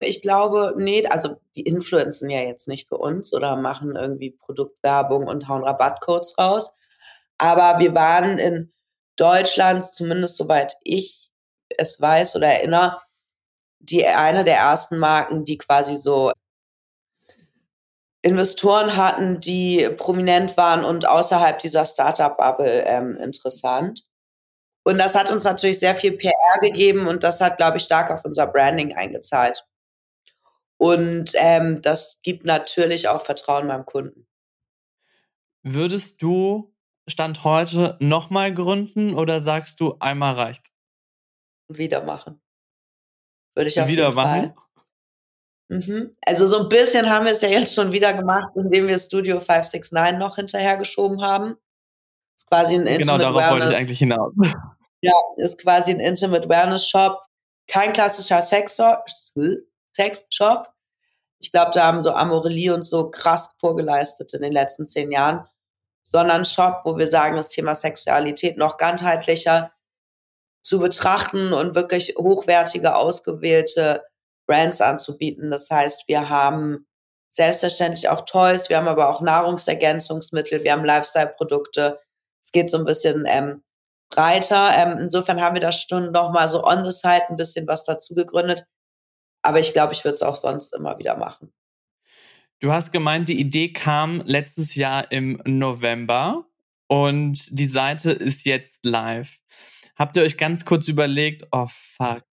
Ich 0.00 0.20
glaube, 0.22 0.74
nee, 0.76 1.06
also 1.06 1.40
die 1.54 1.62
influenzen 1.62 2.28
ja 2.30 2.40
jetzt 2.40 2.68
nicht 2.68 2.88
für 2.88 2.98
uns 2.98 3.32
oder 3.32 3.56
machen 3.56 3.96
irgendwie 3.96 4.30
Produktwerbung 4.30 5.26
und 5.26 5.48
hauen 5.48 5.64
Rabattcodes 5.64 6.36
raus. 6.38 6.74
Aber 7.38 7.78
wir 7.78 7.94
waren 7.94 8.38
in 8.38 8.72
Deutschland, 9.16 9.84
zumindest 9.92 10.36
soweit 10.36 10.76
ich 10.84 11.30
es 11.78 12.00
weiß 12.00 12.36
oder 12.36 12.48
erinnere, 12.48 13.00
die 13.80 14.06
eine 14.06 14.44
der 14.44 14.56
ersten 14.56 14.98
Marken, 14.98 15.44
die 15.44 15.58
quasi 15.58 15.96
so 15.96 16.32
Investoren 18.22 18.96
hatten, 18.96 19.40
die 19.40 19.88
prominent 19.96 20.56
waren 20.56 20.84
und 20.84 21.08
außerhalb 21.08 21.58
dieser 21.60 21.86
Startup-Bubble 21.86 22.84
ähm, 22.84 23.16
interessant. 23.16 24.04
Und 24.84 24.98
das 24.98 25.14
hat 25.14 25.30
uns 25.30 25.44
natürlich 25.44 25.78
sehr 25.78 25.94
viel 25.94 26.12
PR 26.12 26.60
gegeben 26.60 27.06
und 27.06 27.24
das 27.24 27.40
hat, 27.40 27.56
glaube 27.56 27.78
ich, 27.78 27.84
stark 27.84 28.10
auf 28.10 28.24
unser 28.24 28.46
Branding 28.48 28.94
eingezahlt. 28.96 29.64
Und 30.78 31.32
ähm, 31.36 31.80
das 31.82 32.20
gibt 32.22 32.44
natürlich 32.44 33.08
auch 33.08 33.22
Vertrauen 33.22 33.68
beim 33.68 33.86
Kunden. 33.86 34.26
Würdest 35.62 36.22
du 36.22 36.74
Stand 37.08 37.44
heute 37.44 37.96
nochmal 38.00 38.52
gründen 38.52 39.14
oder 39.14 39.40
sagst 39.40 39.80
du, 39.80 39.96
einmal 40.00 40.34
reicht? 40.34 40.66
Wieder 41.68 42.02
machen. 42.02 42.40
Würde 43.54 43.68
ich 43.68 43.80
auf 43.80 43.88
Wieder 43.88 44.04
jeden 44.04 44.14
machen? 44.16 44.54
Fall. 44.54 44.54
Mhm. 45.68 46.16
Also 46.24 46.46
so 46.46 46.62
ein 46.62 46.68
bisschen 46.68 47.08
haben 47.10 47.24
wir 47.24 47.32
es 47.32 47.40
ja 47.40 47.48
jetzt 47.48 47.74
schon 47.74 47.92
wieder 47.92 48.12
gemacht, 48.12 48.54
indem 48.54 48.86
wir 48.86 48.98
Studio 48.98 49.40
569 49.40 50.18
noch 50.18 50.36
hinterhergeschoben 50.36 51.22
haben. 51.22 51.56
Ist 52.36 52.48
quasi 52.48 52.74
ein 52.74 52.82
Genau 52.84 53.14
Intimate 53.14 53.22
darauf 53.22 53.34
wollte 53.34 53.54
ich 53.54 53.60
Wellness. 53.60 53.78
eigentlich 53.78 53.98
hinaus. 53.98 54.32
Ja, 55.00 55.12
ist 55.36 55.58
quasi 55.58 55.92
ein 55.92 56.00
Intimate 56.00 56.48
Wellness 56.48 56.88
Shop. 56.88 57.20
Kein 57.66 57.92
klassischer 57.92 58.42
Sex 58.42 58.76
Sex 58.76 59.32
Shop. 60.30 60.72
Ich 61.38 61.52
glaube, 61.52 61.70
da 61.74 61.84
haben 61.84 62.02
so 62.02 62.12
Amorelie 62.12 62.72
und 62.72 62.84
so 62.84 63.10
krass 63.10 63.50
vorgeleistet 63.58 64.32
in 64.34 64.42
den 64.42 64.52
letzten 64.52 64.88
zehn 64.88 65.10
Jahren. 65.12 65.46
Sondern 66.04 66.44
Shop, 66.44 66.82
wo 66.84 66.96
wir 66.96 67.08
sagen, 67.08 67.36
das 67.36 67.48
Thema 67.48 67.74
Sexualität 67.74 68.56
noch 68.56 68.76
ganzheitlicher 68.76 69.72
zu 70.62 70.78
betrachten 70.78 71.52
und 71.52 71.74
wirklich 71.74 72.14
hochwertige, 72.16 72.96
ausgewählte 72.96 74.04
Brands 74.46 74.80
anzubieten. 74.80 75.50
Das 75.50 75.70
heißt, 75.70 76.08
wir 76.08 76.28
haben 76.28 76.86
selbstverständlich 77.30 78.08
auch 78.08 78.22
Toys, 78.22 78.68
wir 78.68 78.78
haben 78.78 78.88
aber 78.88 79.08
auch 79.08 79.20
Nahrungsergänzungsmittel, 79.20 80.64
wir 80.64 80.72
haben 80.72 80.84
Lifestyle-Produkte. 80.84 82.00
Es 82.40 82.50
geht 82.50 82.70
so 82.70 82.78
ein 82.78 82.84
bisschen 82.84 83.24
ähm, 83.28 83.62
breiter. 84.10 84.70
Ähm, 84.76 84.98
insofern 84.98 85.40
haben 85.40 85.54
wir 85.54 85.60
da 85.60 85.72
schon 85.72 86.12
noch 86.12 86.32
mal 86.32 86.48
so 86.48 86.64
on 86.64 86.84
the 86.84 86.92
side 86.92 87.28
ein 87.28 87.36
bisschen 87.36 87.66
was 87.66 87.84
dazu 87.84 88.14
gegründet. 88.14 88.64
Aber 89.46 89.60
ich 89.60 89.72
glaube, 89.72 89.92
ich 89.92 90.04
würde 90.04 90.16
es 90.16 90.22
auch 90.22 90.34
sonst 90.34 90.74
immer 90.74 90.98
wieder 90.98 91.16
machen. 91.16 91.52
Du 92.58 92.72
hast 92.72 92.90
gemeint, 92.90 93.28
die 93.28 93.38
Idee 93.38 93.72
kam 93.72 94.22
letztes 94.24 94.74
Jahr 94.74 95.12
im 95.12 95.40
November 95.44 96.46
und 96.88 97.56
die 97.56 97.66
Seite 97.66 98.10
ist 98.10 98.44
jetzt 98.44 98.84
live. 98.84 99.38
Habt 99.96 100.16
ihr 100.16 100.24
euch 100.24 100.36
ganz 100.36 100.64
kurz 100.64 100.88
überlegt, 100.88 101.46
oh 101.52 101.68
fuck, 101.70 102.24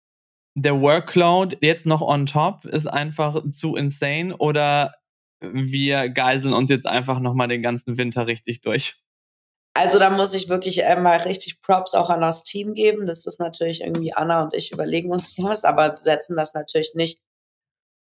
der 0.55 0.81
Workload 0.81 1.59
jetzt 1.61 1.85
noch 1.85 2.01
on 2.01 2.25
top 2.25 2.65
ist 2.65 2.87
einfach 2.87 3.43
zu 3.51 3.77
insane 3.77 4.35
oder 4.35 4.95
wir 5.41 6.09
geiseln 6.09 6.55
uns 6.55 6.71
jetzt 6.71 6.87
einfach 6.87 7.21
nochmal 7.21 7.49
den 7.49 7.63
ganzen 7.63 7.99
Winter 7.99 8.27
richtig 8.27 8.63
durch? 8.63 9.02
Also 9.75 9.99
da 9.99 10.11
muss 10.11 10.35
ich 10.35 10.49
wirklich 10.49 10.85
äh, 10.85 10.97
mal 10.97 11.19
richtig 11.19 11.63
Props 11.63 11.95
auch 11.95 12.11
an 12.11 12.21
das 12.21 12.43
Team 12.43 12.75
geben. 12.75 13.07
Das 13.07 13.25
ist 13.25 13.41
natürlich 13.41 13.81
irgendwie 13.81 14.13
Anna 14.13 14.43
und 14.43 14.55
ich 14.55 14.71
überlegen 14.73 15.11
uns 15.11 15.35
das, 15.37 15.65
aber 15.65 15.97
setzen 16.01 16.37
das 16.37 16.55
natürlich 16.55 16.95
nicht 16.95 17.21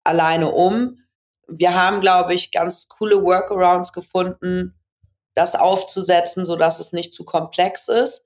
alleine 0.03 0.51
um. 0.51 0.97
Wir 1.47 1.73
haben, 1.73 2.01
glaube 2.01 2.33
ich, 2.33 2.51
ganz 2.51 2.87
coole 2.87 3.23
Workarounds 3.23 3.93
gefunden, 3.93 4.75
das 5.35 5.55
aufzusetzen, 5.55 6.45
so 6.45 6.55
dass 6.55 6.79
es 6.79 6.91
nicht 6.91 7.13
zu 7.13 7.23
komplex 7.23 7.87
ist. 7.87 8.25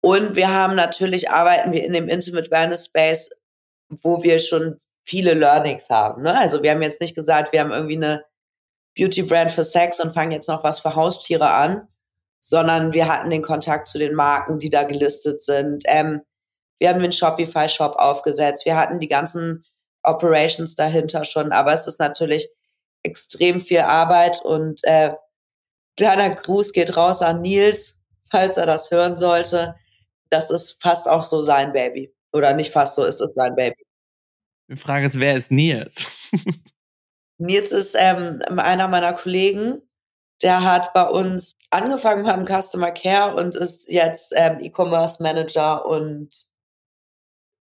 Und 0.00 0.34
wir 0.34 0.52
haben 0.52 0.74
natürlich, 0.74 1.30
arbeiten 1.30 1.72
wir 1.72 1.84
in 1.84 1.92
dem 1.92 2.08
Intimate 2.08 2.50
Wellness 2.50 2.86
Space, 2.86 3.30
wo 3.88 4.22
wir 4.22 4.38
schon 4.38 4.80
viele 5.04 5.34
Learnings 5.34 5.90
haben. 5.90 6.22
Ne? 6.22 6.36
Also 6.38 6.62
wir 6.62 6.70
haben 6.70 6.82
jetzt 6.82 7.00
nicht 7.00 7.14
gesagt, 7.14 7.52
wir 7.52 7.60
haben 7.60 7.72
irgendwie 7.72 7.96
eine 7.96 8.24
Beauty 8.96 9.22
Brand 9.22 9.50
für 9.50 9.64
Sex 9.64 10.00
und 10.00 10.12
fangen 10.12 10.32
jetzt 10.32 10.48
noch 10.48 10.64
was 10.64 10.80
für 10.80 10.94
Haustiere 10.94 11.50
an, 11.50 11.88
sondern 12.40 12.92
wir 12.94 13.06
hatten 13.06 13.30
den 13.30 13.42
Kontakt 13.42 13.86
zu 13.86 13.98
den 13.98 14.14
Marken, 14.14 14.58
die 14.58 14.70
da 14.70 14.82
gelistet 14.84 15.42
sind. 15.42 15.84
Ähm, 15.86 16.22
wir 16.78 16.88
haben 16.88 17.02
den 17.02 17.12
Shopify-Shop 17.12 17.96
aufgesetzt. 17.96 18.64
Wir 18.64 18.76
hatten 18.76 18.98
die 18.98 19.08
ganzen 19.08 19.64
Operations 20.02 20.74
dahinter 20.74 21.24
schon, 21.24 21.52
aber 21.52 21.74
es 21.74 21.86
ist 21.86 22.00
natürlich 22.00 22.50
extrem 23.02 23.60
viel 23.60 23.80
Arbeit 23.80 24.42
und 24.42 24.82
äh, 24.84 25.14
kleiner 25.96 26.30
Gruß 26.30 26.72
geht 26.72 26.96
raus 26.96 27.22
an 27.22 27.42
Nils, 27.42 27.98
falls 28.30 28.56
er 28.56 28.66
das 28.66 28.90
hören 28.90 29.16
sollte. 29.16 29.76
Das 30.30 30.50
ist 30.50 30.80
fast 30.82 31.08
auch 31.08 31.22
so 31.22 31.42
sein 31.42 31.72
Baby. 31.72 32.14
Oder 32.32 32.54
nicht 32.54 32.72
fast 32.72 32.94
so, 32.94 33.04
ist 33.04 33.20
es 33.20 33.34
sein 33.34 33.54
Baby. 33.54 33.84
Die 34.68 34.76
Frage 34.76 35.06
ist, 35.06 35.18
wer 35.18 35.34
ist 35.34 35.50
Nils? 35.50 36.06
Nils 37.38 37.72
ist 37.72 37.96
ähm, 37.98 38.40
einer 38.56 38.88
meiner 38.88 39.12
Kollegen. 39.12 39.82
Der 40.42 40.64
hat 40.64 40.92
bei 40.94 41.04
uns 41.04 41.52
angefangen 41.70 42.24
beim 42.24 42.46
Customer 42.46 42.90
Care 42.92 43.34
und 43.36 43.56
ist 43.56 43.90
jetzt 43.90 44.32
ähm, 44.34 44.60
E-Commerce 44.60 45.22
Manager 45.22 45.84
und 45.86 46.30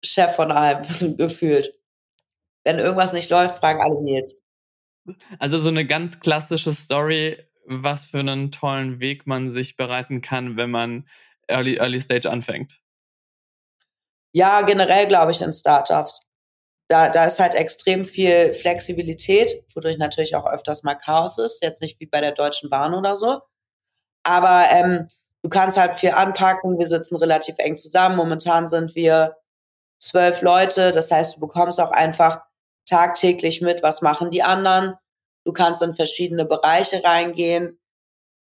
Chef 0.03 0.35
von 0.35 0.51
allem 0.51 0.83
gefühlt. 1.17 1.73
Wenn 2.63 2.79
irgendwas 2.79 3.13
nicht 3.13 3.29
läuft, 3.29 3.57
fragen 3.57 3.81
alle 3.81 4.01
Nils. 4.01 4.35
Also 5.39 5.59
so 5.59 5.67
eine 5.67 5.85
ganz 5.85 6.19
klassische 6.19 6.73
Story, 6.73 7.37
was 7.65 8.07
für 8.07 8.19
einen 8.19 8.51
tollen 8.51 8.99
Weg 8.99 9.27
man 9.27 9.51
sich 9.51 9.75
bereiten 9.75 10.21
kann, 10.21 10.57
wenn 10.57 10.71
man 10.71 11.07
Early, 11.47 11.75
Early 11.77 12.01
Stage 12.01 12.29
anfängt. 12.29 12.79
Ja, 14.33 14.61
generell 14.61 15.07
glaube 15.07 15.31
ich 15.31 15.41
in 15.41 15.53
Startups. 15.53 16.25
Da, 16.93 17.09
da 17.09 17.25
ist 17.25 17.39
halt 17.39 17.55
extrem 17.55 18.05
viel 18.05 18.53
Flexibilität, 18.53 19.65
wodurch 19.73 19.97
natürlich 19.97 20.35
auch 20.35 20.45
öfters 20.45 20.83
mal 20.83 20.93
Chaos 20.93 21.39
ist. 21.39 21.63
Jetzt 21.63 21.81
nicht 21.81 21.99
wie 21.99 22.05
bei 22.05 22.21
der 22.21 22.33
Deutschen 22.33 22.69
Bahn 22.69 22.93
oder 22.93 23.17
so. 23.17 23.41
Aber 24.21 24.65
ähm, 24.69 25.07
du 25.41 25.49
kannst 25.49 25.75
halt 25.75 25.95
viel 25.95 26.11
anpacken. 26.11 26.77
Wir 26.77 26.85
sitzen 26.85 27.15
relativ 27.15 27.55
eng 27.57 27.77
zusammen. 27.77 28.15
Momentan 28.15 28.67
sind 28.67 28.93
wir 28.93 29.37
zwölf 29.97 30.43
Leute. 30.43 30.91
Das 30.91 31.09
heißt, 31.09 31.37
du 31.37 31.39
bekommst 31.39 31.81
auch 31.81 31.89
einfach 31.89 32.43
tagtäglich 32.87 33.59
mit, 33.59 33.81
was 33.81 34.03
machen 34.03 34.29
die 34.29 34.43
anderen. 34.43 34.93
Du 35.45 35.51
kannst 35.51 35.81
in 35.81 35.95
verschiedene 35.95 36.45
Bereiche 36.45 37.03
reingehen. 37.03 37.79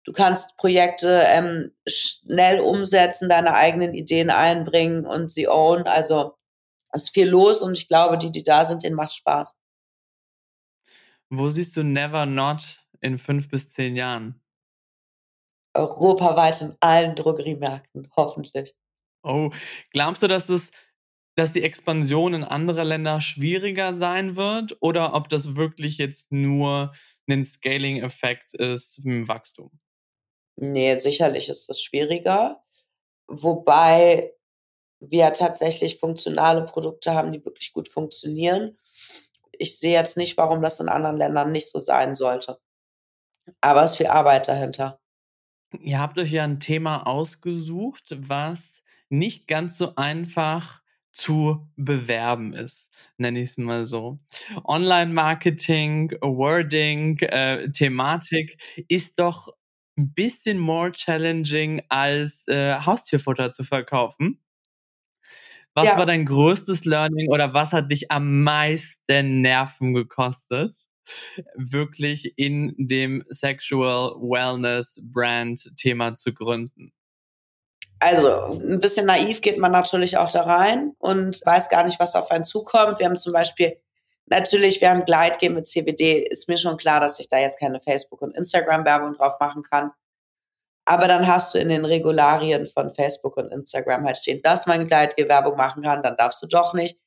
Du 0.05 0.13
kannst 0.13 0.59
Projekte 0.59 1.23
ähm, 1.25 1.73
schnell 1.89 2.61
umsetzen, 2.61 3.31
deine 3.31 3.55
eigenen 3.55 3.95
Ideen 3.95 4.29
einbringen 4.29 5.07
und 5.07 5.33
sie 5.33 5.49
own. 5.49 5.85
Also 5.85 6.35
es 6.97 7.05
ist 7.05 7.15
viel 7.15 7.29
los 7.29 7.63
und 7.63 7.77
ich 7.77 7.89
glaube, 7.89 8.19
die, 8.19 8.33
die 8.33 8.43
da 8.43 8.65
sind, 8.65 8.83
denen 8.83 8.97
macht 8.97 9.15
Spaß. 9.15 9.55
Wo 11.31 11.49
siehst 11.49 11.77
du 11.77 11.83
Never 11.83 12.27
Not 12.27 12.87
in 13.01 13.19
fünf 13.19 13.49
bis 13.49 13.71
zehn 13.71 13.97
Jahren? 13.97 14.41
Europaweit 15.75 16.63
in 16.63 16.75
allen 16.81 17.15
Drogeriemärkten, 17.15 18.11
hoffentlich. 18.17 18.75
Oh, 19.23 19.51
glaubst 19.93 20.23
du, 20.23 20.29
dass 20.29 20.47
das 20.47 20.71
dass 21.37 21.53
die 21.53 21.63
Expansion 21.63 22.33
in 22.33 22.45
andere 22.45 22.83
Länder 22.83 23.21
schwieriger 23.21 23.93
sein 23.93 24.37
wird 24.37 24.77
oder 24.81 25.13
ob 25.15 25.29
das 25.29 25.55
wirklich 25.55 25.99
jetzt 25.99 26.33
nur 26.33 26.95
ein 27.29 27.45
Scaling-Effekt 27.45 28.55
ist 28.55 28.99
im 29.05 29.29
Wachstum? 29.29 29.71
Nee, 30.57 30.97
sicherlich 30.97 31.51
ist 31.51 31.69
das 31.69 31.83
schwieriger. 31.83 32.65
Wobei 33.29 34.33
wir 35.01 35.33
tatsächlich 35.33 35.99
funktionale 35.99 36.65
Produkte 36.65 37.15
haben, 37.15 37.33
die 37.33 37.45
wirklich 37.45 37.73
gut 37.73 37.89
funktionieren. 37.89 38.79
Ich 39.53 39.79
sehe 39.79 39.93
jetzt 39.93 40.17
nicht, 40.17 40.37
warum 40.37 40.63
das 40.63 40.81
in 40.81 40.89
anderen 40.89 41.17
Ländern 41.17 41.53
nicht 41.53 41.71
so 41.71 41.79
sein 41.79 42.15
sollte. 42.15 42.59
Aber 43.61 43.85
es 43.85 43.93
ist 43.93 43.97
viel 43.99 44.09
Arbeit 44.09 44.49
dahinter. 44.49 45.01
Ihr 45.81 45.99
habt 45.99 46.19
euch 46.19 46.33
ja 46.33 46.45
ein 46.45 46.61
Thema 46.61 47.07
ausgesucht, 47.07 48.17
was 48.17 48.83
nicht 49.09 49.47
ganz 49.47 49.79
so 49.79 49.95
einfach 49.97 50.83
zu 51.13 51.67
bewerben 51.77 52.53
ist, 52.53 52.91
nenne 53.17 53.41
ich 53.41 53.51
es 53.51 53.59
mal 53.59 53.87
so. 53.87 54.19
Online-Marketing, 54.65 56.11
Wording, 56.21 57.19
äh, 57.21 57.71
Thematik 57.71 58.59
ist 58.89 59.19
doch 59.19 59.49
ein 59.99 60.13
bisschen 60.13 60.59
more 60.59 60.93
challenging 60.93 61.83
als 61.89 62.47
äh, 62.49 62.75
Haustierfutter 62.75 63.51
zu 63.53 63.65
verkaufen. 63.65 64.43
Was 65.77 65.85
Ja. 65.85 65.99
war 65.99 66.07
dein 66.07 66.25
größtes 66.25 66.87
Learning 66.87 67.29
oder 67.31 67.53
was 67.53 67.73
hat 67.73 67.91
dich 67.91 68.11
am 68.11 68.43
meisten 68.43 69.43
Nerven 69.43 69.93
gekostet, 69.93 70.75
wirklich 71.55 72.33
in 72.39 72.75
dem 72.79 73.23
Sexual 73.29 74.15
Wellness 74.19 74.99
Brand 75.03 75.71
Thema 75.77 76.17
zu 76.17 76.33
gründen? 76.33 76.93
Also 77.99 78.59
ein 78.59 78.79
bisschen 78.79 79.05
naiv 79.05 79.43
geht 79.43 79.59
man 79.59 79.73
natürlich 79.73 80.17
auch 80.17 80.33
da 80.33 80.43
rein 80.43 80.95
und 80.99 81.43
weiß 81.45 81.69
gar 81.69 81.85
nicht, 81.85 82.01
was 82.01 82.15
auf 82.15 82.31
einen 82.31 82.45
zukommt. 82.45 82.99
Wir 82.99 83.07
haben 83.07 83.19
zum 83.19 83.35
Beispiel 83.35 83.77
natürlich, 84.27 84.81
wir 84.81 84.89
haben 84.89 85.05
Gleitgel 85.05 85.51
mit 85.51 85.69
CBD. 85.69 86.21
Ist 86.21 86.49
mir 86.49 86.57
schon 86.59 86.79
klar, 86.79 87.01
dass 87.01 87.21
ich 87.21 87.29
da 87.29 87.39
jetzt 87.39 87.59
keine 87.59 87.81
Facebook- 87.81 88.23
und 88.23 88.35
Instagram-Werbung 88.35 89.13
drauf 89.15 89.35
machen 89.41 89.63
kann. 89.63 89.91
Aber 90.87 91.09
dann 91.09 91.27
hast 91.27 91.55
du 91.55 91.59
in 91.59 91.69
den 91.69 91.85
Regularien 91.85 92.67
von 92.67 92.95
Facebook 92.95 93.37
und 93.37 93.53
Instagram 93.53 94.07
halt 94.07 94.17
stehen, 94.19 94.41
dass 94.43 94.67
man 94.67 94.87
Gleitgel-Werbung 94.87 95.57
machen 95.57 95.83
kann, 95.83 96.03
dann 96.03 96.17
darfst 96.17 96.43
du 96.43 96.47
doch 96.47 96.73
nicht. 96.75 96.99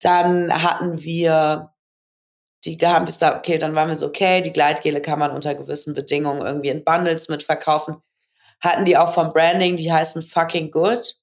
Dann 0.00 0.62
hatten 0.62 1.02
wir 1.02 1.70
die 2.64 2.78
haben 2.78 3.04
gesagt, 3.04 3.36
okay, 3.36 3.58
dann 3.58 3.74
waren 3.74 3.88
wir 3.88 3.96
so, 3.96 4.06
okay, 4.06 4.40
die 4.40 4.52
Gleitgele 4.52 5.02
kann 5.02 5.18
man 5.18 5.32
unter 5.32 5.54
gewissen 5.54 5.92
Bedingungen 5.92 6.46
irgendwie 6.46 6.70
in 6.70 6.82
Bundles 6.82 7.28
mitverkaufen 7.28 7.96
hatten 8.64 8.84
die 8.84 8.96
auch 8.96 9.12
vom 9.12 9.32
Branding, 9.32 9.76
die 9.76 9.92
heißen 9.92 10.22
Fucking 10.22 10.70
Good. 10.70 11.16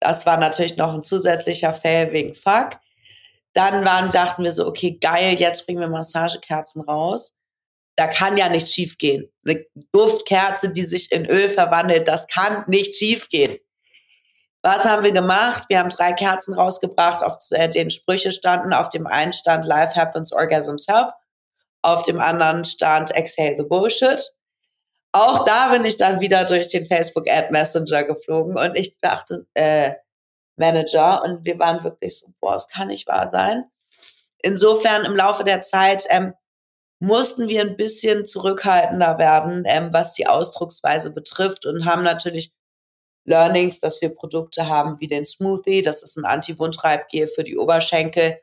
Das 0.00 0.26
war 0.26 0.38
natürlich 0.38 0.76
noch 0.76 0.92
ein 0.92 1.04
zusätzlicher 1.04 1.72
Fail 1.72 2.12
wegen 2.12 2.34
Fuck. 2.34 2.80
Dann 3.52 3.84
waren, 3.84 4.10
dachten 4.10 4.42
wir 4.42 4.52
so, 4.52 4.66
okay, 4.66 4.98
geil, 5.00 5.36
jetzt 5.38 5.66
bringen 5.66 5.80
wir 5.80 5.88
Massagekerzen 5.88 6.82
raus. 6.82 7.36
Da 7.96 8.08
kann 8.08 8.36
ja 8.36 8.48
nicht 8.48 8.68
schief 8.68 8.98
gehen. 8.98 9.30
Eine 9.46 9.64
Duftkerze, 9.92 10.72
die 10.72 10.84
sich 10.84 11.12
in 11.12 11.26
Öl 11.26 11.48
verwandelt, 11.48 12.08
das 12.08 12.26
kann 12.26 12.64
nicht 12.66 12.96
schief 12.96 13.28
gehen. 13.28 13.56
Was 14.62 14.84
haben 14.84 15.04
wir 15.04 15.12
gemacht? 15.12 15.64
Wir 15.68 15.78
haben 15.78 15.90
drei 15.90 16.12
Kerzen 16.12 16.54
rausgebracht, 16.54 17.22
auf 17.22 17.36
den 17.50 17.90
Sprüche 17.90 18.32
standen. 18.32 18.72
Auf 18.72 18.88
dem 18.88 19.06
einen 19.06 19.32
stand 19.32 19.66
Life 19.66 19.94
Happens, 19.94 20.32
Orgasms 20.32 20.86
Help. 20.88 21.12
Auf 21.82 22.02
dem 22.02 22.18
anderen 22.18 22.64
stand 22.64 23.14
Exhale 23.14 23.56
the 23.58 23.64
Bullshit 23.64 24.34
auch 25.14 25.44
da 25.44 25.68
bin 25.68 25.84
ich 25.84 25.96
dann 25.96 26.20
wieder 26.20 26.44
durch 26.44 26.68
den 26.68 26.86
Facebook 26.86 27.30
Ad 27.30 27.52
Messenger 27.52 28.02
geflogen 28.02 28.58
und 28.58 28.74
ich 28.74 28.98
dachte, 29.00 29.46
äh, 29.54 29.92
Manager 30.56 31.22
und 31.22 31.44
wir 31.44 31.56
waren 31.60 31.84
wirklich 31.84 32.18
so, 32.18 32.32
boah, 32.40 32.56
es 32.56 32.66
kann 32.66 32.88
nicht 32.88 33.06
wahr 33.06 33.28
sein. 33.28 33.64
Insofern 34.42 35.04
im 35.04 35.14
Laufe 35.14 35.44
der 35.44 35.62
Zeit 35.62 36.04
ähm, 36.08 36.34
mussten 37.04 37.48
wir 37.48 37.60
ein 37.60 37.76
bisschen 37.76 38.26
zurückhaltender 38.26 39.18
werden, 39.18 39.64
ähm, 39.66 39.90
was 39.92 40.14
die 40.14 40.26
Ausdrucksweise 40.26 41.12
betrifft 41.12 41.66
und 41.66 41.84
haben 41.84 42.02
natürlich 42.02 42.52
Learnings, 43.26 43.80
dass 43.80 44.02
wir 44.02 44.14
Produkte 44.14 44.68
haben 44.68 45.00
wie 45.00 45.06
den 45.06 45.24
Smoothie, 45.24 45.82
das 45.82 46.02
ist 46.02 46.16
ein 46.16 46.24
Anti-Wundreibgel 46.24 47.26
für 47.28 47.44
die 47.44 47.56
Oberschenkel. 47.56 48.40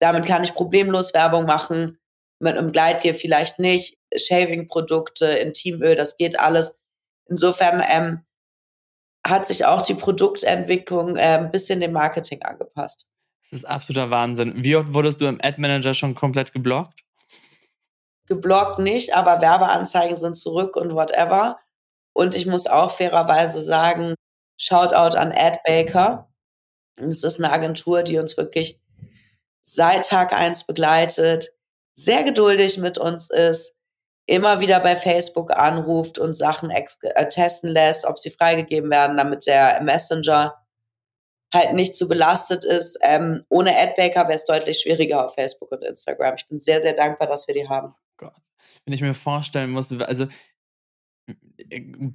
Damit 0.00 0.26
kann 0.26 0.44
ich 0.44 0.54
problemlos 0.54 1.14
Werbung 1.14 1.46
machen 1.46 1.98
mit 2.40 2.56
einem 2.56 2.72
Gleitgel 2.72 3.14
vielleicht 3.14 3.58
nicht, 3.58 3.98
Shaving-Produkte, 4.14 5.26
Intimöl, 5.26 5.94
das 5.94 6.16
geht 6.16 6.38
alles. 6.38 6.78
Insofern 7.28 7.82
ähm, 7.88 8.24
hat 9.26 9.46
sich 9.46 9.64
auch 9.64 9.82
die 9.82 9.94
Produktentwicklung 9.94 11.16
äh, 11.16 11.38
ein 11.38 11.50
bisschen 11.50 11.80
dem 11.80 11.92
Marketing 11.92 12.42
angepasst. 12.42 13.06
Das 13.50 13.60
ist 13.60 13.64
absoluter 13.64 14.10
Wahnsinn. 14.10 14.52
Wie 14.56 14.76
oft 14.76 14.92
wurdest 14.92 15.20
du 15.20 15.26
im 15.26 15.38
Ad-Manager 15.40 15.94
schon 15.94 16.14
komplett 16.14 16.52
geblockt? 16.52 17.03
Geblockt 18.26 18.78
nicht, 18.78 19.14
aber 19.14 19.40
Werbeanzeigen 19.40 20.16
sind 20.16 20.36
zurück 20.36 20.76
und 20.76 20.94
whatever. 20.94 21.58
Und 22.14 22.34
ich 22.34 22.46
muss 22.46 22.66
auch 22.66 22.90
fairerweise 22.90 23.62
sagen, 23.62 24.14
Shoutout 24.56 25.16
an 25.16 25.32
AdBaker. 25.32 26.28
Es 26.96 27.24
ist 27.24 27.38
eine 27.38 27.52
Agentur, 27.52 28.02
die 28.02 28.18
uns 28.18 28.36
wirklich 28.36 28.80
seit 29.62 30.06
Tag 30.06 30.32
eins 30.32 30.64
begleitet, 30.64 31.52
sehr 31.94 32.22
geduldig 32.22 32.78
mit 32.78 32.98
uns 32.98 33.30
ist, 33.30 33.76
immer 34.26 34.60
wieder 34.60 34.80
bei 34.80 34.96
Facebook 34.96 35.50
anruft 35.56 36.18
und 36.18 36.34
Sachen 36.34 36.70
äh, 36.70 37.28
testen 37.28 37.70
lässt, 37.70 38.04
ob 38.04 38.18
sie 38.18 38.30
freigegeben 38.30 38.90
werden, 38.90 39.16
damit 39.16 39.46
der 39.46 39.82
Messenger 39.82 40.54
halt 41.52 41.72
nicht 41.74 41.94
zu 41.96 42.08
belastet 42.08 42.64
ist. 42.64 42.98
Ähm, 43.02 43.44
ohne 43.48 43.76
Adbaker 43.76 44.22
wäre 44.22 44.34
es 44.34 44.44
deutlich 44.44 44.80
schwieriger 44.80 45.24
auf 45.24 45.34
Facebook 45.34 45.70
und 45.72 45.84
Instagram. 45.84 46.34
Ich 46.36 46.48
bin 46.48 46.58
sehr, 46.58 46.80
sehr 46.80 46.94
dankbar, 46.94 47.28
dass 47.28 47.46
wir 47.46 47.54
die 47.54 47.68
haben. 47.68 47.94
Gott. 48.16 48.36
Wenn 48.84 48.94
ich 48.94 49.00
mir 49.00 49.14
vorstellen 49.14 49.70
muss, 49.70 49.92
also 49.92 50.26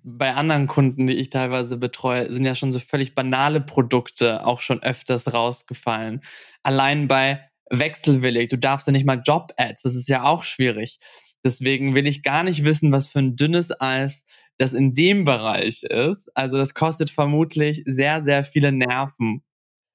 bei 0.04 0.34
anderen 0.34 0.68
Kunden, 0.68 1.08
die 1.08 1.16
ich 1.16 1.30
teilweise 1.30 1.78
betreue, 1.78 2.32
sind 2.32 2.46
ja 2.46 2.54
schon 2.56 2.72
so 2.72 2.80
völlig 2.80 3.16
banale 3.16 3.62
Produkte 3.62 4.46
auch 4.46 4.62
schon 4.62 4.84
öfters 4.84 5.34
rausgefallen. 5.34 6.22
Allein 6.64 7.08
bei 7.08 7.50
wechselwillig. 7.70 8.50
Du 8.50 8.58
darfst 8.58 8.88
ja 8.88 8.94
nicht 8.94 9.06
mal 9.06 9.22
Job-Ads. 9.24 9.84
Das 9.84 9.96
ist 9.96 10.10
ja 10.10 10.24
auch 10.24 10.44
schwierig. 10.44 11.00
Deswegen 11.44 11.96
will 11.96 12.08
ich 12.08 12.24
gar 12.24 12.44
nicht 12.44 12.66
wissen, 12.66 12.92
was 12.92 13.08
für 13.08 13.20
ein 13.20 13.36
dünnes 13.36 13.70
Eis 13.80 14.24
das 14.58 14.74
in 14.74 14.94
dem 14.94 15.24
Bereich 15.24 15.84
ist. 15.84 16.36
Also 16.36 16.58
das 16.58 16.74
kostet 16.74 17.10
vermutlich 17.10 17.84
sehr, 17.86 18.24
sehr 18.24 18.44
viele 18.44 18.72
Nerven. 18.72 19.44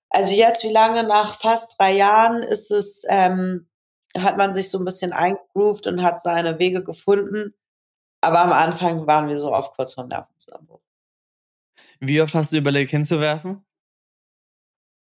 Also 0.09 0.35
jetzt, 0.35 0.65
wie 0.65 0.73
lange 0.73 1.07
nach 1.07 1.41
fast 1.41 1.79
drei 1.79 1.93
Jahren 1.93 2.43
ist 2.43 2.71
es, 2.71 3.05
ähm, 3.09 3.69
hat 4.17 4.37
man 4.37 4.55
sich 4.55 4.71
so 4.71 4.79
ein 4.79 4.85
bisschen 4.85 5.13
eingegroovt 5.13 5.87
und 5.87 6.03
hat 6.03 6.23
seine 6.23 6.59
Wege 6.59 6.83
gefunden. 6.83 7.55
Aber 8.21 8.41
am 8.41 8.53
Anfang 8.53 9.07
waren 9.07 9.29
wir 9.29 9.39
so 9.39 9.55
auf 9.55 9.73
kurz 9.73 9.95
vor 9.95 10.07
Nervenzusammenbruch. 10.07 10.81
Wie 12.01 12.21
oft 12.21 12.35
hast 12.35 12.53
du 12.53 12.57
überlegt 12.57 12.91
hinzuwerfen? 12.91 13.65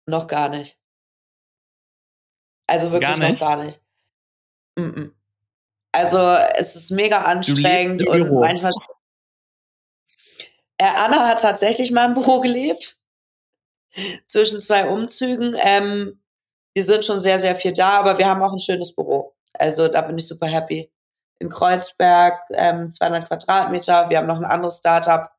Noch 0.06 0.26
gar 0.26 0.48
nicht. 0.48 0.78
Also 2.66 2.92
wirklich 2.92 3.18
gar 3.18 3.30
noch 3.30 3.38
gar 3.38 3.64
nicht. 3.64 3.80
Mm 4.76 4.82
-mm. 4.82 5.10
Also 5.92 6.18
es 6.56 6.74
ist 6.74 6.90
mega 6.90 7.22
anstrengend 7.22 8.06
und 8.06 8.32
manchmal. 8.32 8.72
Äh, 10.76 10.86
Anna 10.96 11.28
hat 11.28 11.40
tatsächlich 11.40 11.92
mal 11.92 12.06
im 12.06 12.14
Büro 12.14 12.40
gelebt. 12.40 13.00
Zwischen 14.26 14.60
zwei 14.60 14.88
Umzügen. 14.88 15.54
Ähm, 15.56 16.20
wir 16.74 16.84
sind 16.84 17.04
schon 17.04 17.20
sehr, 17.20 17.38
sehr 17.38 17.54
viel 17.54 17.72
da, 17.72 18.00
aber 18.00 18.18
wir 18.18 18.28
haben 18.28 18.42
auch 18.42 18.52
ein 18.52 18.58
schönes 18.58 18.94
Büro. 18.94 19.34
Also 19.52 19.88
da 19.88 20.00
bin 20.02 20.18
ich 20.18 20.26
super 20.26 20.46
happy. 20.46 20.90
In 21.38 21.48
Kreuzberg, 21.48 22.40
ähm, 22.52 22.90
200 22.90 23.28
Quadratmeter. 23.28 24.08
Wir 24.08 24.18
haben 24.18 24.26
noch 24.26 24.38
ein 24.38 24.44
anderes 24.44 24.78
Startup, 24.78 25.30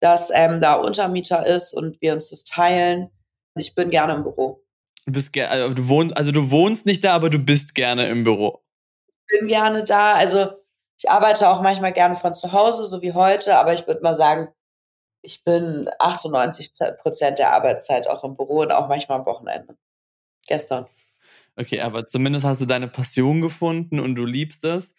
das 0.00 0.30
ähm, 0.32 0.60
da 0.60 0.74
Untermieter 0.74 1.46
ist 1.46 1.74
und 1.74 2.00
wir 2.00 2.14
uns 2.14 2.30
das 2.30 2.44
teilen. 2.44 3.10
Ich 3.56 3.74
bin 3.74 3.90
gerne 3.90 4.14
im 4.14 4.22
Büro. 4.22 4.62
Du 5.06 5.12
bist 5.12 5.36
also 5.36 5.74
du 5.74 5.88
wohnst, 5.88 6.16
also 6.16 6.32
du 6.32 6.50
wohnst 6.50 6.86
nicht 6.86 7.04
da, 7.04 7.14
aber 7.14 7.30
du 7.30 7.38
bist 7.38 7.74
gerne 7.74 8.08
im 8.08 8.24
Büro. 8.24 8.62
Ich 9.06 9.38
bin 9.38 9.48
gerne 9.48 9.84
da. 9.84 10.14
Also 10.14 10.50
ich 10.98 11.10
arbeite 11.10 11.48
auch 11.48 11.60
manchmal 11.60 11.92
gerne 11.92 12.16
von 12.16 12.34
zu 12.34 12.52
Hause, 12.52 12.86
so 12.86 13.02
wie 13.02 13.12
heute, 13.12 13.58
aber 13.58 13.74
ich 13.74 13.86
würde 13.86 14.02
mal 14.02 14.16
sagen, 14.16 14.48
ich 15.22 15.44
bin 15.44 15.90
98 15.98 16.70
Prozent 17.00 17.38
der 17.38 17.52
Arbeitszeit 17.52 18.08
auch 18.08 18.24
im 18.24 18.36
Büro 18.36 18.60
und 18.60 18.72
auch 18.72 18.88
manchmal 18.88 19.20
am 19.20 19.26
Wochenende. 19.26 19.76
Gestern. 20.46 20.86
Okay, 21.56 21.80
aber 21.80 22.08
zumindest 22.08 22.44
hast 22.44 22.60
du 22.60 22.66
deine 22.66 22.88
Passion 22.88 23.40
gefunden 23.40 24.00
und 24.00 24.16
du 24.16 24.24
liebst 24.24 24.64
es. 24.64 24.92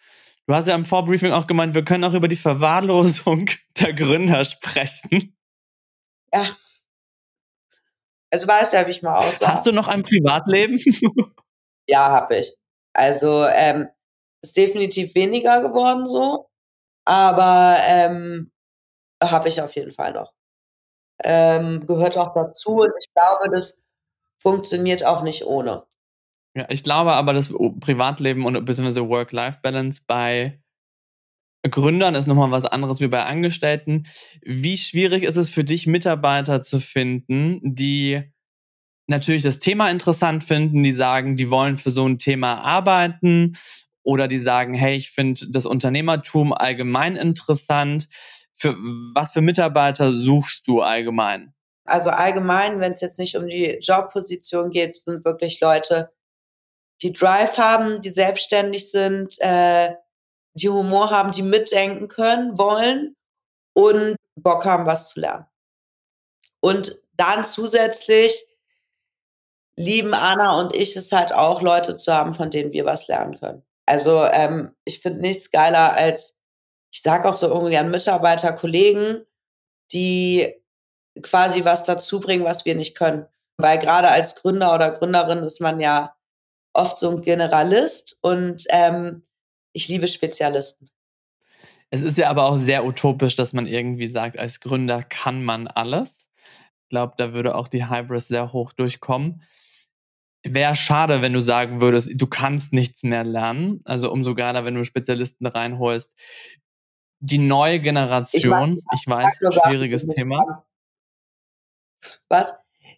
Du 0.46 0.54
hast 0.54 0.66
ja 0.66 0.74
im 0.74 0.86
Vorbriefing 0.86 1.32
auch 1.32 1.46
gemeint, 1.46 1.74
wir 1.74 1.84
können 1.84 2.04
auch 2.04 2.14
über 2.14 2.28
die 2.28 2.36
Verwahrlosung 2.36 3.50
der 3.80 3.92
Gründer 3.92 4.44
sprechen. 4.44 5.36
Ja, 6.32 6.56
also 8.30 8.48
weiß 8.48 8.72
ja, 8.72 8.86
wie 8.86 8.90
ich 8.90 9.02
mal 9.02 9.16
aussah. 9.18 9.52
Hast 9.52 9.66
du 9.66 9.72
noch 9.72 9.88
ein 9.88 10.02
Privatleben? 10.02 10.78
ja, 11.88 12.10
habe 12.10 12.38
ich. 12.38 12.54
Also 12.92 13.46
ähm, 13.46 13.88
ist 14.42 14.56
definitiv 14.56 15.14
weniger 15.14 15.60
geworden 15.60 16.06
so, 16.06 16.48
aber 17.04 17.78
ähm, 17.82 18.50
habe 19.22 19.48
ich 19.48 19.60
auf 19.60 19.74
jeden 19.76 19.92
Fall 19.92 20.12
noch. 20.12 20.32
Ähm, 21.22 21.86
gehört 21.86 22.18
auch 22.18 22.34
dazu 22.34 22.76
und 22.82 22.92
ich 23.00 23.12
glaube, 23.14 23.50
das 23.50 23.82
funktioniert 24.38 25.04
auch 25.04 25.22
nicht 25.22 25.44
ohne. 25.44 25.84
Ja, 26.54 26.66
ich 26.70 26.82
glaube 26.82 27.12
aber, 27.12 27.34
das 27.34 27.52
Privatleben 27.80 28.44
und 28.46 28.64
bzw. 28.64 29.08
Work-Life-Balance 29.08 30.02
bei 30.06 30.58
Gründern 31.70 32.14
ist 32.14 32.26
nochmal 32.26 32.50
was 32.50 32.64
anderes 32.64 33.00
wie 33.00 33.08
bei 33.08 33.24
Angestellten. 33.24 34.06
Wie 34.42 34.78
schwierig 34.78 35.22
ist 35.22 35.36
es 35.36 35.50
für 35.50 35.64
dich, 35.64 35.86
Mitarbeiter 35.86 36.62
zu 36.62 36.80
finden, 36.80 37.60
die 37.62 38.22
natürlich 39.06 39.42
das 39.42 39.58
Thema 39.58 39.90
interessant 39.90 40.44
finden, 40.44 40.82
die 40.82 40.92
sagen, 40.92 41.36
die 41.36 41.50
wollen 41.50 41.76
für 41.76 41.90
so 41.90 42.06
ein 42.06 42.18
Thema 42.18 42.62
arbeiten 42.62 43.56
oder 44.02 44.28
die 44.28 44.38
sagen, 44.38 44.74
hey, 44.74 44.96
ich 44.96 45.10
finde 45.10 45.46
das 45.50 45.66
Unternehmertum 45.66 46.52
allgemein 46.52 47.16
interessant. 47.16 48.08
Für 48.52 48.76
was 49.14 49.32
für 49.32 49.42
Mitarbeiter 49.42 50.12
suchst 50.12 50.66
du 50.66 50.80
allgemein? 50.80 51.52
Also 51.86 52.10
allgemein, 52.10 52.80
wenn 52.80 52.92
es 52.92 53.00
jetzt 53.00 53.18
nicht 53.18 53.36
um 53.36 53.46
die 53.46 53.78
Jobposition 53.80 54.70
geht, 54.70 54.96
sind 54.96 55.24
wirklich 55.24 55.60
Leute, 55.60 56.12
die 57.02 57.12
Drive 57.12 57.58
haben, 57.58 58.00
die 58.00 58.10
selbstständig 58.10 58.90
sind, 58.90 59.36
äh, 59.40 59.94
die 60.54 60.68
Humor 60.68 61.10
haben, 61.10 61.32
die 61.32 61.42
mitdenken 61.42 62.08
können, 62.08 62.56
wollen 62.56 63.16
und 63.74 64.16
Bock 64.36 64.64
haben, 64.64 64.86
was 64.86 65.10
zu 65.10 65.20
lernen. 65.20 65.46
Und 66.60 67.00
dann 67.12 67.44
zusätzlich 67.44 68.46
lieben 69.76 70.14
Anna 70.14 70.58
und 70.58 70.74
ich 70.74 70.96
es 70.96 71.12
halt 71.12 71.32
auch, 71.32 71.60
Leute 71.60 71.96
zu 71.96 72.12
haben, 72.12 72.34
von 72.34 72.50
denen 72.50 72.72
wir 72.72 72.86
was 72.86 73.08
lernen 73.08 73.38
können. 73.38 73.62
Also 73.84 74.24
ähm, 74.24 74.74
ich 74.84 75.00
finde 75.00 75.20
nichts 75.20 75.50
geiler 75.50 75.92
als, 75.92 76.38
ich 76.90 77.02
sage 77.02 77.28
auch 77.28 77.36
so 77.36 77.54
ungern 77.54 77.90
Mitarbeiter, 77.90 78.52
Kollegen, 78.52 79.24
die 79.92 80.54
quasi 81.22 81.64
was 81.64 81.84
dazu 81.84 82.20
bringen, 82.20 82.44
was 82.44 82.64
wir 82.64 82.74
nicht 82.74 82.96
können. 82.96 83.26
Weil 83.58 83.78
gerade 83.78 84.08
als 84.08 84.34
Gründer 84.34 84.74
oder 84.74 84.90
Gründerin 84.90 85.38
ist 85.38 85.60
man 85.60 85.80
ja 85.80 86.14
oft 86.72 86.98
so 86.98 87.10
ein 87.10 87.22
Generalist 87.22 88.18
und 88.20 88.64
ähm, 88.68 89.22
ich 89.72 89.88
liebe 89.88 90.08
Spezialisten. 90.08 90.88
Es 91.90 92.02
ist 92.02 92.18
ja 92.18 92.28
aber 92.28 92.44
auch 92.44 92.56
sehr 92.56 92.84
utopisch, 92.84 93.36
dass 93.36 93.52
man 93.52 93.66
irgendwie 93.66 94.08
sagt, 94.08 94.38
als 94.38 94.60
Gründer 94.60 95.02
kann 95.02 95.44
man 95.44 95.68
alles. 95.68 96.28
Ich 96.82 96.90
glaube, 96.90 97.14
da 97.16 97.32
würde 97.32 97.54
auch 97.54 97.68
die 97.68 97.88
Hybris 97.88 98.28
sehr 98.28 98.52
hoch 98.52 98.72
durchkommen. 98.72 99.42
Wäre 100.44 100.76
schade, 100.76 101.22
wenn 101.22 101.32
du 101.32 101.40
sagen 101.40 101.80
würdest, 101.80 102.10
du 102.14 102.26
kannst 102.26 102.72
nichts 102.72 103.02
mehr 103.02 103.24
lernen. 103.24 103.80
Also 103.84 104.12
umso 104.12 104.34
geiler, 104.34 104.64
wenn 104.64 104.74
du 104.74 104.84
Spezialisten 104.84 105.46
reinholst. 105.46 106.16
Die 107.20 107.38
neue 107.38 107.80
Generation, 107.80 108.82
ich 108.94 109.06
weiß, 109.06 109.38
ich 109.40 109.46
weiß 109.46 109.62
schwieriges 109.66 110.06
Thema. 110.06 110.65
Was? 112.28 112.54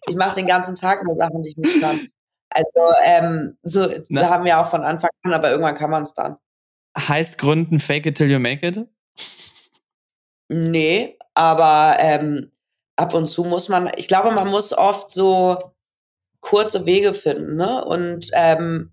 Ich 0.07 0.15
mache 0.15 0.35
den 0.35 0.47
ganzen 0.47 0.75
Tag 0.75 1.03
nur 1.03 1.15
Sachen, 1.15 1.43
die 1.43 1.49
ich 1.49 1.57
nicht 1.57 1.81
kann. 1.81 1.99
Also, 2.51 2.95
ähm, 3.03 3.59
so, 3.61 3.87
Na. 4.09 4.21
da 4.21 4.29
haben 4.31 4.43
wir 4.43 4.57
auch 4.57 4.65
von 4.65 4.81
Anfang 4.81 5.11
an, 5.21 5.33
aber 5.33 5.51
irgendwann 5.51 5.75
kann 5.75 5.91
man 5.91 6.01
es 6.01 6.15
dann. 6.15 6.37
Heißt 6.97 7.37
Gründen 7.37 7.79
fake 7.79 8.07
it 8.07 8.17
till 8.17 8.27
you 8.27 8.39
make 8.39 8.65
it? 8.65 8.87
Nee, 10.47 11.15
aber 11.35 11.97
ähm, 11.99 12.51
ab 12.95 13.13
und 13.13 13.27
zu 13.27 13.43
muss 13.43 13.69
man, 13.69 13.91
ich 13.97 14.07
glaube, 14.07 14.31
man 14.31 14.47
muss 14.47 14.73
oft 14.73 15.11
so 15.11 15.73
kurze 16.41 16.85
Wege 16.85 17.13
finden 17.13 17.55
ne? 17.55 17.85
und 17.85 18.31
ähm, 18.33 18.91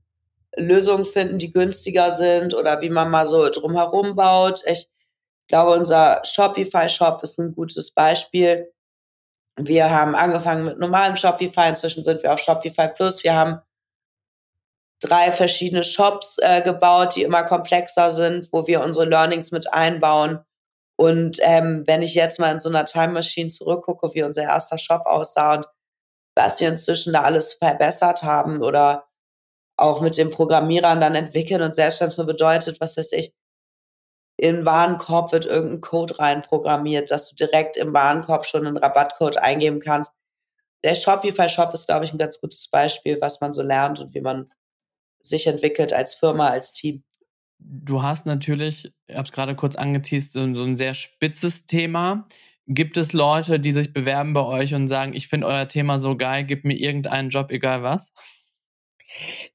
Lösungen 0.57 1.05
finden, 1.05 1.39
die 1.39 1.53
günstiger 1.53 2.13
sind 2.13 2.55
oder 2.55 2.81
wie 2.81 2.91
man 2.91 3.11
mal 3.11 3.27
so 3.27 3.49
drumherum 3.51 4.17
baut. 4.17 4.63
Ich 4.67 4.91
glaube, 5.49 5.73
unser 5.73 6.23
Shopify-Shop 6.25 7.23
ist 7.23 7.39
ein 7.39 7.55
gutes 7.55 7.91
Beispiel. 7.91 8.73
Wir 9.59 9.91
haben 9.91 10.15
angefangen 10.15 10.65
mit 10.65 10.79
normalem 10.79 11.17
Shopify, 11.17 11.69
inzwischen 11.69 12.05
sind 12.05 12.23
wir 12.23 12.33
auf 12.33 12.41
Shopify 12.41 12.89
Plus. 12.89 13.25
Wir 13.25 13.35
haben 13.35 13.61
drei 15.01 15.33
verschiedene 15.33 15.85
Shops 15.85 16.37
äh, 16.39 16.63
gebaut, 16.63 17.17
die 17.17 17.23
immer 17.23 17.43
komplexer 17.43 18.11
sind, 18.11 18.49
wo 18.53 18.67
wir 18.67 18.83
unsere 18.83 19.07
Learnings 19.07 19.53
mit 19.53 19.73
einbauen. 19.73 20.41
Und 20.97 21.39
ähm, 21.43 21.85
wenn 21.87 22.03
ich 22.03 22.15
jetzt 22.15 22.39
mal 22.41 22.53
in 22.53 22.61
so 22.61 22.69
einer 22.69 22.87
Time 22.87 23.13
Machine 23.13 23.51
zurückgucke, 23.51 24.15
wie 24.15 24.23
unser 24.23 24.43
erster 24.45 24.79
Shop 24.79 25.03
aussah 25.05 25.55
und 25.57 25.67
was 26.35 26.61
wir 26.61 26.69
inzwischen 26.69 27.13
da 27.13 27.23
alles 27.23 27.55
verbessert 27.55 28.23
haben 28.23 28.63
oder 28.63 29.07
auch 29.79 30.01
mit 30.01 30.17
den 30.17 30.31
Programmierern 30.31 31.01
dann 31.01 31.15
entwickeln 31.15 31.63
und 31.63 31.75
selbst 31.75 32.01
wenn 32.01 32.09
es 32.09 32.17
nur 32.17 32.27
bedeutet, 32.27 32.81
was 32.81 32.97
weiß 32.97 33.13
ich, 33.13 33.35
in 34.37 34.65
Warenkorb 34.65 35.33
wird 35.33 35.47
irgendein 35.47 35.81
Code 35.81 36.19
reinprogrammiert, 36.19 37.11
dass 37.11 37.31
du 37.31 37.37
direkt 37.37 37.77
im 37.77 37.95
Warenkorb 37.95 38.47
schon 38.47 38.67
einen 38.67 38.77
Rabattcode 38.77 39.39
eingeben 39.39 39.81
kannst. 39.81 40.13
Der 40.85 40.95
Shopify 40.95 41.49
Shop 41.49 41.73
ist, 41.73 41.87
glaube 41.87 42.05
ich, 42.05 42.13
ein 42.13 42.19
ganz 42.19 42.41
gutes 42.41 42.69
Beispiel, 42.69 43.19
was 43.21 43.41
man 43.41 43.55
so 43.55 43.63
lernt 43.63 43.99
und 43.99 44.15
wie 44.15 44.21
man 44.21 44.53
sich 45.23 45.47
entwickelt 45.47 45.93
als 45.93 46.15
Firma, 46.15 46.49
als 46.49 46.73
Team. 46.73 47.03
Du 47.59 48.03
hast 48.03 48.27
natürlich, 48.27 48.93
ich 49.07 49.17
habe 49.17 49.25
es 49.25 49.33
gerade 49.33 49.57
kurz 49.57 49.77
angeteased, 49.77 50.33
so, 50.33 50.55
so 50.55 50.65
ein 50.65 50.77
sehr 50.77 50.93
spitzes 50.93 51.65
Thema. 51.65 52.27
Gibt 52.67 52.99
es 52.99 53.13
Leute, 53.15 53.59
die 53.59 53.73
sich 53.73 53.93
bewerben 53.93 54.35
bei 54.35 54.45
euch 54.45 54.75
und 54.75 54.89
sagen, 54.89 55.15
ich 55.15 55.29
finde 55.29 55.47
euer 55.47 55.67
Thema 55.67 55.99
so 55.99 56.17
geil, 56.17 56.45
gib 56.45 56.65
mir 56.65 56.75
irgendeinen 56.75 57.31
Job, 57.31 57.51
egal 57.51 57.83
was? 57.83 58.13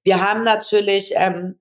Wir 0.04 0.28
haben 0.28 0.44
natürlich 0.44 1.14
ähm, 1.16 1.61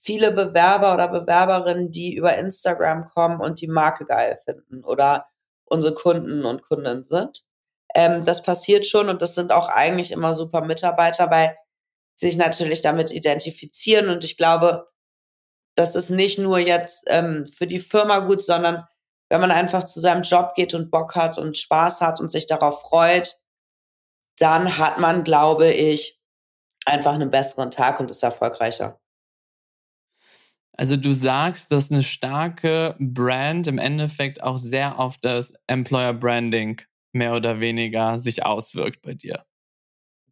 viele 0.00 0.32
Bewerber 0.32 0.94
oder 0.94 1.08
Bewerberinnen, 1.08 1.90
die 1.90 2.14
über 2.14 2.36
Instagram 2.36 3.10
kommen 3.10 3.40
und 3.40 3.60
die 3.60 3.68
Marke 3.68 4.04
geil 4.04 4.38
finden 4.44 4.84
oder 4.84 5.26
unsere 5.64 5.94
Kunden 5.94 6.44
und 6.44 6.62
Kundinnen 6.62 7.04
sind. 7.04 7.44
Ähm, 7.94 8.24
das 8.24 8.42
passiert 8.42 8.86
schon 8.86 9.08
und 9.08 9.22
das 9.22 9.34
sind 9.34 9.52
auch 9.52 9.68
eigentlich 9.68 10.12
immer 10.12 10.34
super 10.34 10.62
Mitarbeiter, 10.62 11.30
weil 11.30 11.56
sich 12.16 12.36
natürlich 12.36 12.80
damit 12.82 13.10
identifizieren. 13.10 14.08
Und 14.08 14.24
ich 14.24 14.36
glaube, 14.36 14.88
das 15.76 15.96
ist 15.96 16.10
nicht 16.10 16.38
nur 16.38 16.58
jetzt 16.58 17.04
ähm, 17.06 17.46
für 17.46 17.66
die 17.66 17.78
Firma 17.80 18.20
gut, 18.20 18.42
sondern 18.42 18.86
wenn 19.30 19.40
man 19.40 19.50
einfach 19.50 19.84
zu 19.84 20.00
seinem 20.00 20.22
Job 20.22 20.54
geht 20.54 20.74
und 20.74 20.90
Bock 20.90 21.14
hat 21.14 21.38
und 21.38 21.56
Spaß 21.56 22.00
hat 22.00 22.20
und 22.20 22.30
sich 22.30 22.46
darauf 22.46 22.82
freut, 22.82 23.38
dann 24.38 24.78
hat 24.78 24.98
man, 24.98 25.24
glaube 25.24 25.72
ich, 25.72 26.20
einfach 26.84 27.14
einen 27.14 27.30
besseren 27.30 27.70
Tag 27.70 28.00
und 28.00 28.10
ist 28.10 28.22
erfolgreicher. 28.22 28.99
Also 30.72 30.96
du 30.96 31.12
sagst, 31.12 31.72
dass 31.72 31.90
eine 31.90 32.02
starke 32.02 32.96
Brand 32.98 33.66
im 33.66 33.78
Endeffekt 33.78 34.42
auch 34.42 34.58
sehr 34.58 34.98
auf 34.98 35.18
das 35.18 35.52
Employer 35.66 36.14
Branding 36.14 36.80
mehr 37.12 37.34
oder 37.34 37.60
weniger 37.60 38.18
sich 38.18 38.44
auswirkt 38.44 39.02
bei 39.02 39.14
dir 39.14 39.44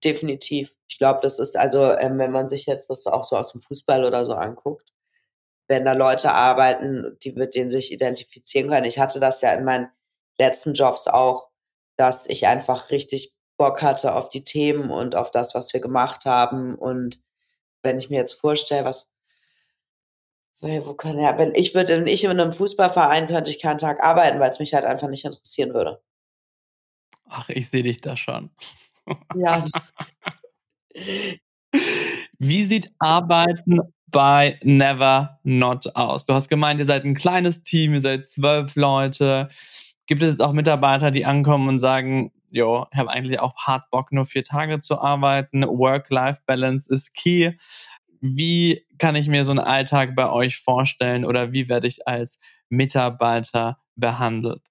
definitiv. 0.05 0.75
Ich 0.89 0.99
glaube, 0.99 1.21
das 1.23 1.39
ist 1.39 1.57
also, 1.57 1.93
ähm, 1.93 2.19
wenn 2.19 2.33
man 2.33 2.49
sich 2.49 2.67
jetzt 2.67 2.91
das 2.91 3.07
auch 3.07 3.25
so 3.25 3.37
aus 3.37 3.53
dem 3.53 3.61
Fußball 3.61 4.05
oder 4.05 4.25
so 4.25 4.35
anguckt, 4.35 4.93
wenn 5.69 5.85
da 5.85 5.93
Leute 5.93 6.33
arbeiten, 6.33 7.17
die 7.23 7.33
mit 7.33 7.55
denen 7.55 7.71
sich 7.71 7.93
identifizieren 7.93 8.69
können. 8.69 8.87
Ich 8.87 8.99
hatte 8.99 9.21
das 9.21 9.43
ja 9.43 9.53
in 9.53 9.65
meinen 9.65 9.91
letzten 10.39 10.75
Jobs 10.75 11.09
auch, 11.09 11.51
dass 11.97 12.27
ich 12.27 12.47
einfach 12.47 12.91
richtig 12.91 13.35
Bock 13.59 13.83
hatte 13.83 14.15
auf 14.15 14.31
die 14.31 14.45
Themen 14.45 14.91
und 14.91 15.15
auf 15.15 15.31
das, 15.31 15.55
was 15.55 15.73
wir 15.73 15.81
gemacht 15.81 16.25
haben. 16.27 16.75
Und 16.75 17.21
wenn 17.83 17.99
ich 17.99 18.09
mir 18.09 18.17
jetzt 18.19 18.35
vorstelle, 18.35 18.85
was, 18.85 19.11
wo 20.61 20.95
kann 20.95 21.19
er, 21.19 21.39
wenn 21.39 21.55
ich 21.55 21.75
würde, 21.75 21.99
wenn 21.99 22.07
ich 22.07 22.25
in 22.25 22.31
einem 22.31 22.53
Fußballverein 22.53 23.29
könnte 23.29 23.51
ich 23.51 23.61
keinen 23.61 23.79
Tag 23.79 24.03
arbeiten, 24.03 24.41
weil 24.41 24.51
es 24.51 24.59
mich 24.59 24.75
halt 24.75 24.85
einfach 24.85 25.09
nicht 25.09 25.25
interessieren 25.25 25.75
würde. 25.75 26.03
Ach, 27.29 27.49
ich 27.49 27.69
sehe 27.69 27.83
dich 27.83 28.01
da 28.01 28.17
schon. 28.17 28.51
Ja. 29.37 29.65
Wie 32.39 32.65
sieht 32.65 32.91
Arbeiten 32.99 33.81
bei 34.07 34.59
Never 34.63 35.39
Not 35.43 35.95
aus? 35.95 36.25
Du 36.25 36.35
hast 36.35 36.49
gemeint, 36.49 36.81
ihr 36.81 36.87
seid 36.87 37.05
ein 37.05 37.15
kleines 37.15 37.63
Team, 37.63 37.95
ihr 37.95 38.01
seid 38.01 38.29
zwölf 38.29 38.75
Leute. 38.77 39.49
Gibt 40.07 40.23
es 40.23 40.31
jetzt 40.31 40.43
auch 40.43 40.53
Mitarbeiter, 40.53 41.11
die 41.11 41.27
ankommen 41.27 41.69
und 41.69 41.81
sagen, 41.81 42.33
jo, 42.51 42.87
ich 42.91 42.99
habe 42.99 43.11
eigentlich 43.11 43.41
auch 43.41 43.55
hart 43.59 43.91
Bock, 43.91 44.13
nur 44.13 44.25
vier 44.25 44.45
Tage 44.45 44.81
zu 44.81 44.99
arbeiten. 44.99 45.63
Work-Life-Balance 45.63 46.93
ist 46.93 47.13
key. 47.15 47.53
Wie 48.21 48.87
kann 48.99 49.17
ich 49.17 49.29
mir 49.29 49.45
so 49.45 49.53
einen 49.53 49.61
Alltag 49.61 50.15
bei 50.17 50.31
euch 50.31 50.59
vorstellen 50.59 51.25
oder 51.25 51.53
wie 51.53 51.69
werde 51.69 51.87
ich 51.87 52.07
als 52.07 52.39
Mitarbeiter 52.69 53.79
behandelt? 53.97 54.63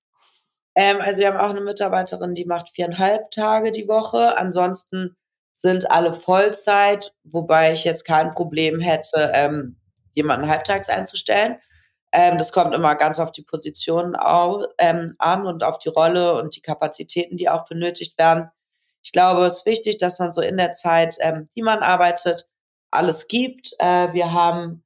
Ähm, 0.76 1.02
also 1.02 1.20
wir 1.20 1.28
haben 1.28 1.40
auch 1.40 1.50
eine 1.50 1.62
Mitarbeiterin, 1.62 2.36
die 2.36 2.46
macht 2.46 2.70
viereinhalb 2.76 3.32
Tage 3.32 3.72
die 3.72 3.88
Woche. 3.88 4.38
Ansonsten 4.38 5.16
sind 5.52 5.90
alle 5.90 6.14
Vollzeit, 6.14 7.14
wobei 7.24 7.74
ich 7.74 7.84
jetzt 7.84 8.06
kein 8.06 8.32
Problem 8.32 8.80
hätte, 8.80 9.32
ähm, 9.34 9.78
jemanden 10.14 10.48
halbtags 10.48 10.88
einzustellen. 10.88 11.58
Ähm, 12.12 12.38
das 12.38 12.52
kommt 12.52 12.76
immer 12.76 12.96
ganz 12.96 13.20
auf 13.20 13.32
die 13.32 13.42
Position 13.42 14.16
au, 14.16 14.66
ähm, 14.78 15.16
an 15.18 15.48
und 15.48 15.64
auf 15.64 15.80
die 15.80 15.90
Rolle 15.90 16.36
und 16.36 16.56
die 16.56 16.62
Kapazitäten, 16.62 17.38
die 17.38 17.50
auch 17.50 17.66
benötigt 17.68 18.18
werden. 18.18 18.50
Ich 19.04 19.12
glaube, 19.12 19.46
es 19.46 19.58
ist 19.60 19.66
wichtig, 19.66 19.98
dass 19.98 20.20
man 20.20 20.32
so 20.32 20.42
in 20.42 20.58
der 20.58 20.74
Zeit, 20.74 21.18
ähm, 21.22 21.50
die 21.56 21.64
man 21.64 21.80
arbeitet, 21.80 22.48
alles 22.92 23.28
gibt. 23.28 23.74
Äh, 23.80 24.14
wir 24.14 24.34
haben 24.34 24.84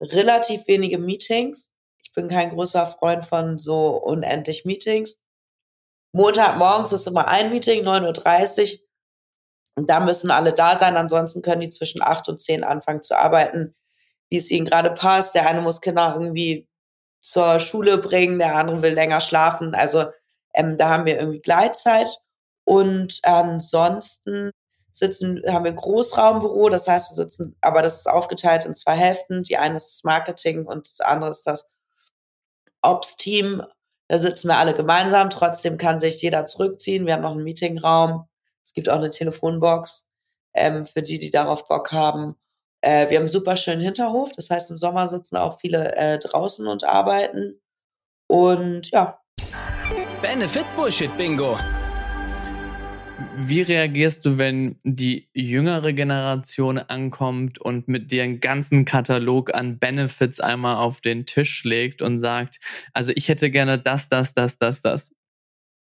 relativ 0.00 0.66
wenige 0.66 0.98
Meetings. 0.98 1.72
Ich 2.02 2.12
bin 2.12 2.28
kein 2.28 2.50
großer 2.50 2.86
Freund 2.86 3.24
von 3.24 3.58
so 3.58 3.96
unendlich 3.96 4.64
Meetings. 4.64 5.20
Montagmorgens 6.12 6.92
ist 6.92 7.06
immer 7.06 7.28
ein 7.28 7.50
Meeting, 7.50 7.84
9.30 7.84 8.74
Uhr. 8.74 8.78
Und 9.76 9.88
da 9.88 10.00
müssen 10.00 10.30
alle 10.30 10.52
da 10.52 10.74
sein. 10.76 10.96
Ansonsten 10.96 11.42
können 11.42 11.60
die 11.60 11.70
zwischen 11.70 12.02
8 12.02 12.28
und 12.28 12.40
10 12.40 12.64
anfangen 12.64 13.02
zu 13.02 13.16
arbeiten, 13.16 13.76
wie 14.30 14.38
es 14.38 14.50
ihnen 14.50 14.66
gerade 14.66 14.90
passt. 14.90 15.34
Der 15.34 15.46
eine 15.46 15.60
muss 15.60 15.80
Kinder 15.80 16.14
irgendwie 16.14 16.68
zur 17.20 17.60
Schule 17.60 17.98
bringen, 17.98 18.38
der 18.38 18.56
andere 18.56 18.82
will 18.82 18.94
länger 18.94 19.20
schlafen. 19.20 19.74
Also 19.74 20.06
ähm, 20.54 20.76
da 20.76 20.88
haben 20.88 21.04
wir 21.04 21.18
irgendwie 21.18 21.40
Gleitzeit. 21.40 22.08
Und 22.64 23.20
ansonsten 23.22 24.50
sitzen, 24.98 25.42
haben 25.46 25.64
wir 25.64 25.72
ein 25.72 25.76
Großraumbüro, 25.76 26.68
das 26.68 26.88
heißt, 26.88 27.10
wir 27.10 27.24
sitzen, 27.24 27.56
aber 27.60 27.82
das 27.82 28.00
ist 28.00 28.06
aufgeteilt 28.08 28.64
in 28.64 28.74
zwei 28.74 28.94
Hälften. 28.94 29.42
Die 29.42 29.56
eine 29.56 29.76
ist 29.76 29.88
das 29.88 30.04
Marketing 30.04 30.66
und 30.66 30.88
das 30.88 31.00
andere 31.00 31.30
ist 31.30 31.46
das 31.46 31.70
Ops-Team. 32.82 33.62
Da 34.08 34.18
sitzen 34.18 34.48
wir 34.48 34.56
alle 34.56 34.74
gemeinsam. 34.74 35.30
Trotzdem 35.30 35.76
kann 35.76 36.00
sich 36.00 36.20
jeder 36.22 36.46
zurückziehen. 36.46 37.06
Wir 37.06 37.14
haben 37.14 37.22
noch 37.22 37.32
einen 37.32 37.44
Meetingraum. 37.44 38.26
Es 38.62 38.72
gibt 38.72 38.88
auch 38.88 38.96
eine 38.96 39.10
Telefonbox 39.10 40.08
ähm, 40.54 40.86
für 40.86 41.02
die, 41.02 41.18
die 41.18 41.30
darauf 41.30 41.66
Bock 41.68 41.92
haben. 41.92 42.36
Äh, 42.80 43.10
wir 43.10 43.16
haben 43.16 43.24
einen 43.24 43.28
super 43.28 43.56
schönen 43.56 43.82
Hinterhof. 43.82 44.32
Das 44.32 44.50
heißt, 44.50 44.70
im 44.70 44.78
Sommer 44.78 45.08
sitzen 45.08 45.36
auch 45.36 45.60
viele 45.60 45.94
äh, 45.96 46.18
draußen 46.18 46.66
und 46.66 46.84
arbeiten. 46.84 47.60
Und 48.28 48.90
ja. 48.90 49.20
Benefit 50.22 50.66
Bullshit 50.76 51.14
Bingo. 51.16 51.58
Wie 53.36 53.62
reagierst 53.62 54.24
du, 54.24 54.38
wenn 54.38 54.78
die 54.84 55.28
jüngere 55.34 55.92
Generation 55.92 56.78
ankommt 56.78 57.58
und 57.58 57.88
mit 57.88 58.12
dir 58.12 58.22
einen 58.22 58.40
ganzen 58.40 58.84
Katalog 58.84 59.52
an 59.54 59.78
Benefits 59.80 60.38
einmal 60.38 60.76
auf 60.76 61.00
den 61.00 61.26
Tisch 61.26 61.64
legt 61.64 62.00
und 62.00 62.18
sagt, 62.18 62.60
also 62.92 63.10
ich 63.16 63.28
hätte 63.28 63.50
gerne 63.50 63.78
das, 63.78 64.08
das, 64.08 64.34
das, 64.34 64.56
das, 64.56 64.82
das? 64.82 65.12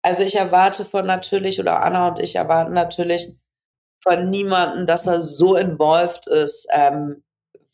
Also 0.01 0.23
ich 0.23 0.37
erwarte 0.37 0.85
von 0.85 1.05
natürlich, 1.05 1.61
oder 1.61 1.83
Anna 1.83 2.09
und 2.09 2.21
ich 2.21 2.37
erwarten 2.37 2.73
natürlich 2.73 3.35
von 4.01 4.31
niemandem, 4.31 4.87
dass 4.87 5.07
er 5.07 5.21
so 5.21 5.57
involved 5.57 6.27
ist, 6.29 6.67
ähm, 6.73 7.23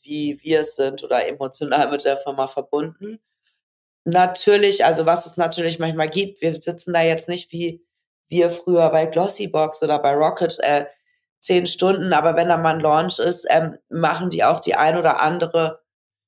wie 0.03 0.41
wir 0.43 0.63
es 0.63 0.75
sind 0.75 1.05
oder 1.05 1.29
emotional 1.29 1.89
mit 1.91 2.05
der 2.05 2.17
Firma 2.17 2.49
verbunden. 2.49 3.21
Natürlich, 4.05 4.85
also 4.85 5.07
was 5.07 5.27
es 5.27 5.37
natürlich 5.37 5.79
manchmal 5.79 6.09
gibt, 6.09 6.41
wir 6.41 6.53
sitzen 6.57 6.93
da 6.93 7.03
jetzt 7.03 7.29
nicht 7.29 7.53
wie 7.53 7.85
wir 8.33 8.51
früher 8.51 8.91
bei 8.91 9.07
Glossybox 9.07 9.83
oder 9.83 9.99
bei 9.99 10.15
Rocket 10.15 10.59
äh, 10.61 10.87
zehn 11.39 11.67
Stunden, 11.67 12.13
aber 12.13 12.35
wenn 12.35 12.49
da 12.49 12.57
mal 12.57 12.75
ein 12.75 12.81
Launch 12.81 13.19
ist, 13.19 13.47
ähm, 13.51 13.79
machen 13.89 14.31
die 14.31 14.43
auch 14.43 14.59
die 14.59 14.75
ein 14.75 14.97
oder 14.97 15.21
andere 15.21 15.81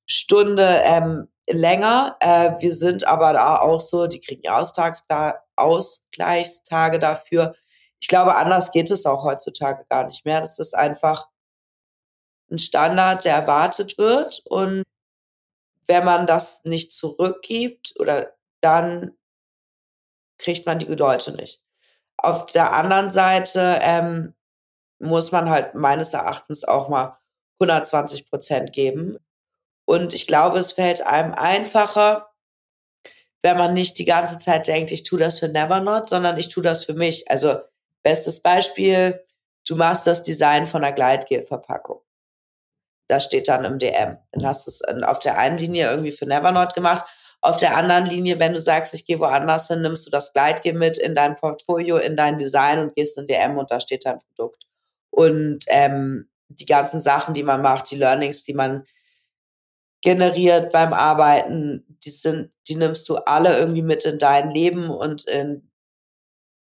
Stunde 0.05 0.81
ähm, 0.83 1.27
länger. 1.47 2.17
Äh, 2.19 2.51
wir 2.59 2.73
sind 2.73 3.07
aber 3.07 3.33
da 3.33 3.59
auch 3.59 3.81
so, 3.81 4.07
die 4.07 4.19
kriegen 4.19 4.47
Austags 4.47 5.05
da, 5.07 5.39
Ausgleichstage 5.55 6.99
dafür. 6.99 7.55
Ich 7.99 8.07
glaube, 8.07 8.35
anders 8.35 8.71
geht 8.71 8.91
es 8.91 9.05
auch 9.05 9.23
heutzutage 9.23 9.85
gar 9.89 10.05
nicht 10.05 10.25
mehr. 10.25 10.41
Das 10.41 10.59
ist 10.59 10.75
einfach 10.75 11.27
ein 12.51 12.59
Standard, 12.59 13.25
der 13.25 13.35
erwartet 13.35 13.97
wird. 13.97 14.43
Und 14.45 14.83
wenn 15.87 16.05
man 16.05 16.27
das 16.27 16.63
nicht 16.65 16.91
zurückgibt 16.91 17.93
oder 17.99 18.33
dann 18.61 19.17
kriegt 20.37 20.65
man 20.65 20.79
die 20.79 20.85
Leute 20.85 21.31
nicht. 21.31 21.64
Auf 22.17 22.45
der 22.47 22.73
anderen 22.73 23.09
Seite 23.09 23.79
ähm, 23.81 24.33
muss 24.99 25.31
man 25.31 25.49
halt 25.49 25.75
meines 25.75 26.13
Erachtens 26.13 26.63
auch 26.63 26.89
mal 26.89 27.17
120 27.59 28.29
Prozent 28.29 28.73
geben. 28.73 29.17
Und 29.85 30.13
ich 30.13 30.27
glaube, 30.27 30.59
es 30.59 30.71
fällt 30.71 31.05
einem 31.05 31.33
einfacher, 31.33 32.31
wenn 33.43 33.57
man 33.57 33.73
nicht 33.73 33.99
die 33.99 34.05
ganze 34.05 34.39
Zeit 34.39 34.67
denkt, 34.67 34.91
ich 34.91 35.03
tue 35.03 35.19
das 35.19 35.39
für 35.39 35.47
Nevernot, 35.47 36.09
sondern 36.09 36.37
ich 36.37 36.49
tue 36.49 36.63
das 36.63 36.83
für 36.83 36.95
mich. 36.95 37.29
Also 37.29 37.59
bestes 38.01 38.41
Beispiel, 38.41 39.23
du 39.67 39.75
machst 39.75 40.07
das 40.07 40.23
Design 40.23 40.65
von 40.65 40.83
einer 40.83 40.95
Gleitgel-Verpackung. 40.95 42.01
Das 43.07 43.25
steht 43.25 43.47
dann 43.47 43.65
im 43.65 43.77
DM. 43.77 44.17
Dann 44.31 44.45
hast 44.47 44.65
du 44.65 44.71
es 44.71 44.81
auf 45.03 45.19
der 45.19 45.37
einen 45.37 45.59
Linie 45.59 45.91
irgendwie 45.91 46.11
für 46.11 46.25
Nevernot 46.25 46.73
gemacht. 46.73 47.05
Auf 47.45 47.57
der 47.57 47.77
anderen 47.77 48.07
Linie, 48.07 48.39
wenn 48.39 48.53
du 48.53 48.59
sagst, 48.59 48.95
ich 48.95 49.05
gehe 49.05 49.19
woanders 49.19 49.67
hin, 49.67 49.83
nimmst 49.83 50.03
du 50.07 50.09
das 50.09 50.33
Gleitgel 50.33 50.73
mit 50.73 50.97
in 50.97 51.13
dein 51.13 51.35
Portfolio, 51.35 51.97
in 51.97 52.17
dein 52.17 52.39
Design 52.39 52.79
und 52.79 52.95
gehst 52.95 53.19
in 53.19 53.27
DM 53.27 53.59
und 53.59 53.69
da 53.69 53.79
steht 53.79 54.03
dein 54.03 54.17
Produkt. 54.17 54.65
Und 55.11 55.59
ähm, 55.67 56.27
die 56.47 56.65
ganzen 56.65 56.99
Sachen, 56.99 57.35
die 57.35 57.43
man 57.43 57.61
macht, 57.61 57.91
die 57.91 57.97
Learnings, 57.97 58.41
die 58.45 58.55
man 58.55 58.85
generiert 60.01 60.73
beim 60.73 60.91
Arbeiten, 60.91 61.85
die 62.03 62.09
sind, 62.09 62.51
die 62.67 62.77
nimmst 62.77 63.07
du 63.09 63.17
alle 63.17 63.55
irgendwie 63.59 63.83
mit 63.83 64.05
in 64.05 64.17
dein 64.17 64.49
Leben 64.49 64.89
und 64.89 65.27
in, 65.27 65.69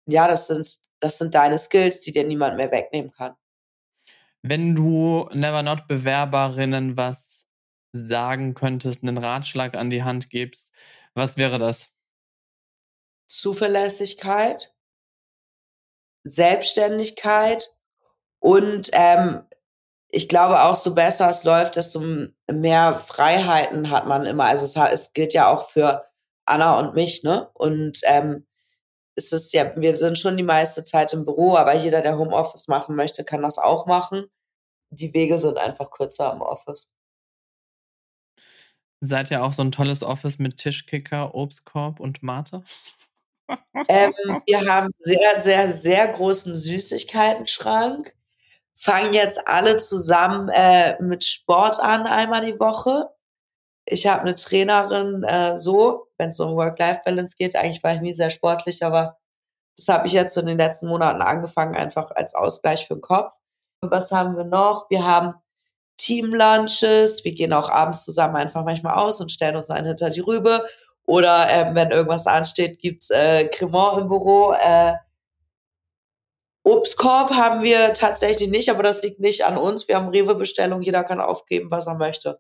ja, 0.06 0.28
das 0.28 0.48
sind, 0.48 0.80
das 1.00 1.18
sind 1.18 1.34
deine 1.34 1.60
Skills, 1.60 2.02
die 2.02 2.12
dir 2.12 2.26
niemand 2.26 2.58
mehr 2.58 2.72
wegnehmen 2.72 3.14
kann. 3.14 3.36
Wenn 4.42 4.76
du 4.76 5.30
Never 5.32 5.64
Not 5.64 5.88
Bewerberinnen 5.88 6.98
was 6.98 7.33
sagen 7.94 8.54
könntest, 8.56 9.04
einen 9.04 9.18
Ratschlag 9.18 9.76
an 9.76 9.90
die 9.90 10.04
Hand 10.04 10.30
gibst, 10.30 10.74
was 11.14 11.38
wäre 11.38 11.60
das? 11.60 11.92
Zuverlässigkeit, 13.28 14.74
Selbstständigkeit 16.24 17.70
und 18.40 18.90
ähm, 18.94 19.46
ich 20.10 20.30
glaube 20.30 20.62
auch, 20.62 20.76
so 20.76 20.94
besser 20.94 21.30
es 21.30 21.44
läuft, 21.44 21.76
desto 21.76 22.04
mehr 22.52 22.98
Freiheiten 22.98 23.90
hat 23.90 24.06
man 24.06 24.26
immer. 24.28 24.46
Also 24.46 24.66
es, 24.66 24.76
es 24.76 25.14
gilt 25.14 25.34
ja 25.34 25.52
auch 25.52 25.70
für 25.70 26.06
Anna 26.46 26.78
und 26.78 26.94
mich, 26.94 27.24
ne? 27.24 27.50
Und 27.54 28.02
ähm, 28.04 28.46
es 29.16 29.32
ist 29.32 29.54
ja, 29.54 29.76
wir 29.76 29.96
sind 29.96 30.20
schon 30.20 30.38
die 30.38 30.44
meiste 30.44 30.84
Zeit 30.84 31.14
im 31.14 31.26
Büro, 31.26 31.56
aber 31.56 31.74
jeder, 31.76 32.02
der 32.02 32.18
Homeoffice 32.18 32.68
machen 32.68 32.96
möchte, 32.96 33.24
kann 33.24 33.42
das 33.42 33.58
auch 33.58 33.88
machen. 33.88 34.26
Die 34.92 35.14
Wege 35.16 35.40
sind 35.40 35.58
einfach 35.58 35.90
kürzer 35.92 36.32
im 36.34 36.42
Office. 36.42 36.94
Seid 39.06 39.32
ihr 39.32 39.44
auch 39.44 39.54
so 39.54 39.62
ein 39.62 39.72
tolles 39.72 40.04
Office 40.04 40.40
mit 40.40 40.58
Tischkicker, 40.58 41.36
Obstkorb 41.36 42.00
und 42.00 42.24
Mate? 42.24 42.64
ähm, 43.88 44.14
wir 44.46 44.66
haben 44.66 44.92
sehr, 44.96 45.42
sehr, 45.42 45.72
sehr 45.72 46.08
großen 46.08 46.56
Süßigkeiten-Schrank 46.56 48.14
fangen 48.84 49.14
jetzt 49.14 49.48
alle 49.48 49.78
zusammen 49.78 50.50
äh, 50.50 51.02
mit 51.02 51.24
Sport 51.24 51.80
an, 51.80 52.06
einmal 52.06 52.42
die 52.42 52.60
Woche. 52.60 53.10
Ich 53.86 54.08
habe 54.08 54.22
eine 54.22 54.36
Trainerin, 54.36 55.24
äh, 55.24 55.58
so, 55.58 56.08
wenn 56.18 56.30
es 56.30 56.40
um 56.42 56.56
Work-Life-Balance 56.56 57.38
geht. 57.38 57.56
Eigentlich 57.56 57.82
war 57.84 57.96
ich 57.96 58.02
nie 58.02 58.14
sehr 58.14 58.30
sportlich, 58.30 58.84
aber 58.84 59.18
das 59.78 59.88
habe 59.88 60.08
ich 60.08 60.14
jetzt 60.14 60.38
in 60.38 60.48
den 60.48 60.58
letzten 60.58 60.88
Monaten 60.88 61.22
angefangen, 61.22 61.76
einfach 61.76 62.12
als 62.12 62.36
Ausgleich 62.36 62.88
für 62.88 62.96
den 62.96 63.02
Kopf. 63.02 63.34
Und 63.82 63.92
was 63.92 64.12
haben 64.12 64.36
wir 64.36 64.44
noch? 64.44 64.90
Wir 64.90 65.06
haben 65.06 65.36
Team-Lunches. 65.98 67.24
Wir 67.24 67.34
gehen 67.34 67.54
auch 67.54 67.70
abends 67.70 68.04
zusammen 68.04 68.36
einfach 68.36 68.64
manchmal 68.64 68.96
aus 68.96 69.22
und 69.22 69.32
stellen 69.32 69.56
uns 69.56 69.70
einen 69.70 69.88
hinter 69.88 70.10
die 70.10 70.22
Rübe. 70.22 70.66
Oder 71.06 71.48
ähm, 71.50 71.76
wenn 71.76 71.92
irgendwas 71.92 72.28
ansteht, 72.28 72.80
gibt's 72.80 73.10
äh, 73.10 73.48
Cremant 73.48 74.02
im 74.02 74.08
Büro. 74.08 74.54
Äh, 74.54 74.94
Obstkorb 76.64 77.32
haben 77.32 77.62
wir 77.62 77.94
tatsächlich 77.94 78.50
nicht, 78.50 78.70
aber 78.70 78.84
das 78.84 79.04
liegt 79.04 79.20
nicht 79.20 79.44
an 79.44 79.58
uns. 79.58 79.88
Wir 79.88 79.98
haben 79.98 80.08
Rewe-Bestellung, 80.08 80.82
jeder 80.82 81.04
kann 81.04 81.20
aufgeben, 81.20 81.70
was 81.70 81.88
er 81.88 81.96
möchte. 81.96 82.40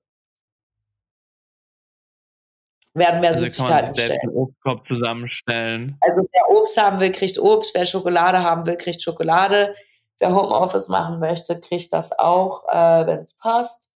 Werden 2.94 3.22
mehr 3.22 3.32
also 3.32 3.44
Süßigkeiten 3.44 3.96
kann 3.96 4.18
man 4.28 4.36
Obstkorb 4.36 4.86
zusammenstellen. 4.86 5.98
Also 6.00 6.22
wer 6.32 6.58
Obst 6.58 6.78
haben 6.80 7.00
will, 7.00 7.12
kriegt 7.12 7.39
Obst. 7.39 7.74
Wer 7.74 7.86
Schokolade 7.86 8.44
haben 8.44 8.66
will, 8.68 8.78
kriegt 8.78 9.02
Schokolade. 9.02 9.76
Wer 10.24 10.34
Homeoffice 10.34 10.88
machen 10.88 11.20
möchte, 11.20 11.60
kriegt 11.60 11.92
das 11.92 12.18
auch, 12.18 12.64
äh, 12.70 13.06
wenn 13.06 13.20
es 13.20 13.34
passt. 13.34 13.90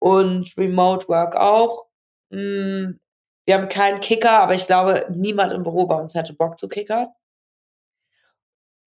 Und 0.00 0.52
Remote 0.56 1.06
Work 1.06 1.36
auch. 1.36 1.86
Hm, 2.32 2.98
wir 3.46 3.54
haben 3.54 3.68
keinen 3.68 4.00
Kicker, 4.00 4.40
aber 4.40 4.54
ich 4.54 4.66
glaube, 4.66 5.06
niemand 5.10 5.52
im 5.52 5.62
Büro 5.62 5.86
bei 5.86 5.94
uns 5.94 6.16
hätte 6.16 6.32
Bock 6.32 6.58
zu 6.58 6.68
kickern. 6.68 7.12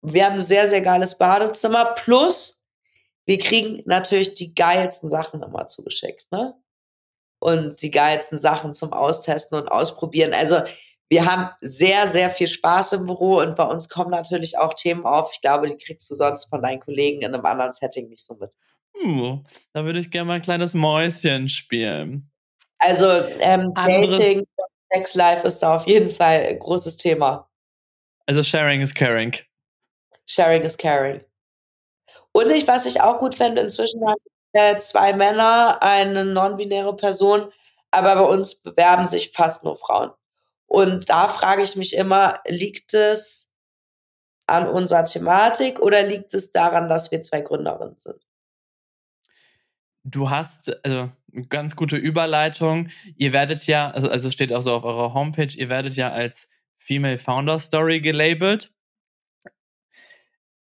Wir 0.02 0.26
haben 0.26 0.36
ein 0.36 0.42
sehr, 0.42 0.68
sehr 0.68 0.82
geiles 0.82 1.18
Badezimmer. 1.18 1.94
Plus, 1.96 2.62
wir 3.26 3.40
kriegen 3.40 3.82
natürlich 3.86 4.34
die 4.34 4.54
geilsten 4.54 5.08
Sachen 5.08 5.44
immer 5.44 5.68
zugeschickt, 5.68 6.30
ne? 6.30 6.56
Und 7.40 7.82
die 7.82 7.92
geilsten 7.92 8.38
Sachen 8.38 8.74
zum 8.74 8.92
Austesten 8.92 9.58
und 9.58 9.70
Ausprobieren. 9.70 10.34
Also, 10.34 10.60
wir 11.10 11.26
haben 11.26 11.50
sehr, 11.62 12.08
sehr 12.08 12.30
viel 12.30 12.48
Spaß 12.48 12.94
im 12.94 13.06
Büro 13.06 13.40
und 13.40 13.56
bei 13.56 13.64
uns 13.64 13.90
kommen 13.90 14.12
natürlich 14.12 14.58
auch 14.58 14.74
Themen 14.74 15.06
auf. 15.06 15.32
Ich 15.34 15.42
glaube, 15.42 15.68
die 15.68 15.78
kriegst 15.78 16.10
du 16.10 16.16
sonst 16.16 16.46
von 16.46 16.62
deinen 16.62 16.80
Kollegen 16.80 17.22
in 17.22 17.34
einem 17.34 17.46
anderen 17.46 17.72
Setting 17.72 18.10
nicht 18.10 18.26
so 18.26 18.36
mit. 18.36 18.52
Hm, 19.00 19.46
da 19.74 19.86
würde 19.86 20.00
ich 20.00 20.10
gerne 20.10 20.28
mal 20.28 20.34
ein 20.36 20.42
kleines 20.42 20.74
Mäuschen 20.74 21.50
spielen. 21.50 22.32
Also, 22.80 23.06
ähm, 23.40 23.74
Dating, 23.74 24.46
Sex 24.92 25.16
Life 25.16 25.48
ist 25.48 25.60
da 25.60 25.76
auf 25.76 25.88
jeden 25.88 26.10
Fall 26.10 26.46
ein 26.50 26.60
großes 26.60 26.98
Thema. 26.98 27.50
Also, 28.26 28.42
Sharing 28.42 28.82
is 28.82 28.94
Caring. 28.94 29.36
Sharing 30.26 30.64
is 30.64 30.78
caring. 30.78 31.22
Und 32.32 32.52
ich, 32.52 32.68
was 32.68 32.86
ich 32.86 33.02
auch 33.02 33.20
gut 33.20 33.36
fände, 33.36 33.62
inzwischen 33.62 34.06
haben 34.08 34.20
äh, 34.54 34.78
zwei 34.80 35.14
Männer, 35.14 35.82
eine 35.82 36.26
non-binäre 36.26 36.96
Person, 36.96 37.52
aber 37.92 38.16
bei 38.16 38.22
uns 38.22 38.56
bewerben 38.56 39.08
sich 39.08 39.32
fast 39.32 39.64
nur 39.64 39.76
Frauen. 39.76 40.12
Und 40.68 41.10
da 41.10 41.28
frage 41.28 41.64
ich 41.64 41.76
mich 41.76 41.96
immer, 41.96 42.40
liegt 42.48 42.94
es 42.94 43.50
an 44.48 44.68
unserer 44.68 45.06
Thematik 45.06 45.80
oder 45.80 46.04
liegt 46.04 46.34
es 46.34 46.52
daran, 46.52 46.88
dass 46.88 47.12
wir 47.12 47.24
zwei 47.24 47.42
Gründerinnen 47.42 47.98
sind? 47.98 48.22
Du 50.04 50.30
hast, 50.30 50.86
also 50.86 51.10
ganz 51.50 51.76
gute 51.76 51.98
Überleitung. 51.98 52.90
Ihr 53.16 53.34
werdet 53.34 53.66
ja, 53.66 53.90
also, 53.92 54.10
also 54.10 54.30
steht 54.30 54.54
auch 54.54 54.62
so 54.62 54.74
auf 54.74 54.84
eurer 54.84 55.14
Homepage, 55.14 55.56
ihr 55.56 55.70
werdet 55.70 55.96
ja 55.96 56.12
als 56.12 56.48
Female 56.78 57.18
Founder 57.18 57.60
Story 57.60 58.02
gelabelt 58.02 58.76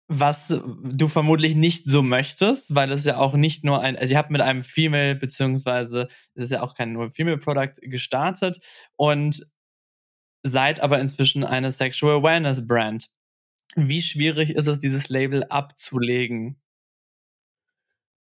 was 0.09 0.47
du 0.47 1.07
vermutlich 1.07 1.55
nicht 1.55 1.85
so 1.85 2.01
möchtest, 2.01 2.73
weil 2.73 2.91
es 2.91 3.05
ja 3.05 3.17
auch 3.17 3.35
nicht 3.35 3.63
nur 3.63 3.81
ein, 3.81 3.95
also 3.95 4.12
ihr 4.12 4.17
habt 4.17 4.31
mit 4.31 4.41
einem 4.41 4.63
Female, 4.63 5.13
beziehungsweise 5.13 6.07
es 6.33 6.45
ist 6.45 6.51
ja 6.51 6.63
auch 6.63 6.73
kein 6.73 6.93
nur 6.93 7.12
Female 7.12 7.38
Product 7.38 7.73
gestartet 7.83 8.57
und 8.95 9.45
seid 10.43 10.80
aber 10.80 10.99
inzwischen 10.99 11.43
eine 11.43 11.71
Sexual 11.71 12.23
Wellness 12.23 12.65
Brand. 12.65 13.10
Wie 13.75 14.02
schwierig 14.02 14.56
ist 14.56 14.67
es, 14.67 14.80
dieses 14.80 15.10
Label 15.10 15.43
abzulegen? 15.45 16.60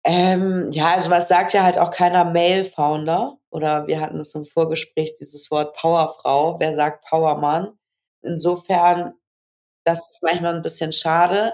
Ähm, 0.05 0.69
ja, 0.71 0.93
also 0.93 1.09
was 1.09 1.27
sagt 1.29 1.53
ja 1.53 1.63
halt 1.63 1.79
auch 1.79 1.91
keiner 1.91 2.25
Male-Founder 2.25 3.37
oder 3.49 3.87
wir 3.87 4.01
hatten 4.01 4.19
es 4.19 4.35
im 4.35 4.43
Vorgespräch, 4.43 5.15
dieses 5.15 5.49
Wort 5.49 5.75
Powerfrau. 5.75 6.59
Wer 6.59 6.75
sagt 6.75 7.05
Powermann? 7.05 7.77
Insofern, 8.21 9.13
das 9.85 10.11
ist 10.11 10.23
manchmal 10.23 10.55
ein 10.55 10.61
bisschen 10.61 10.91
schade. 10.91 11.53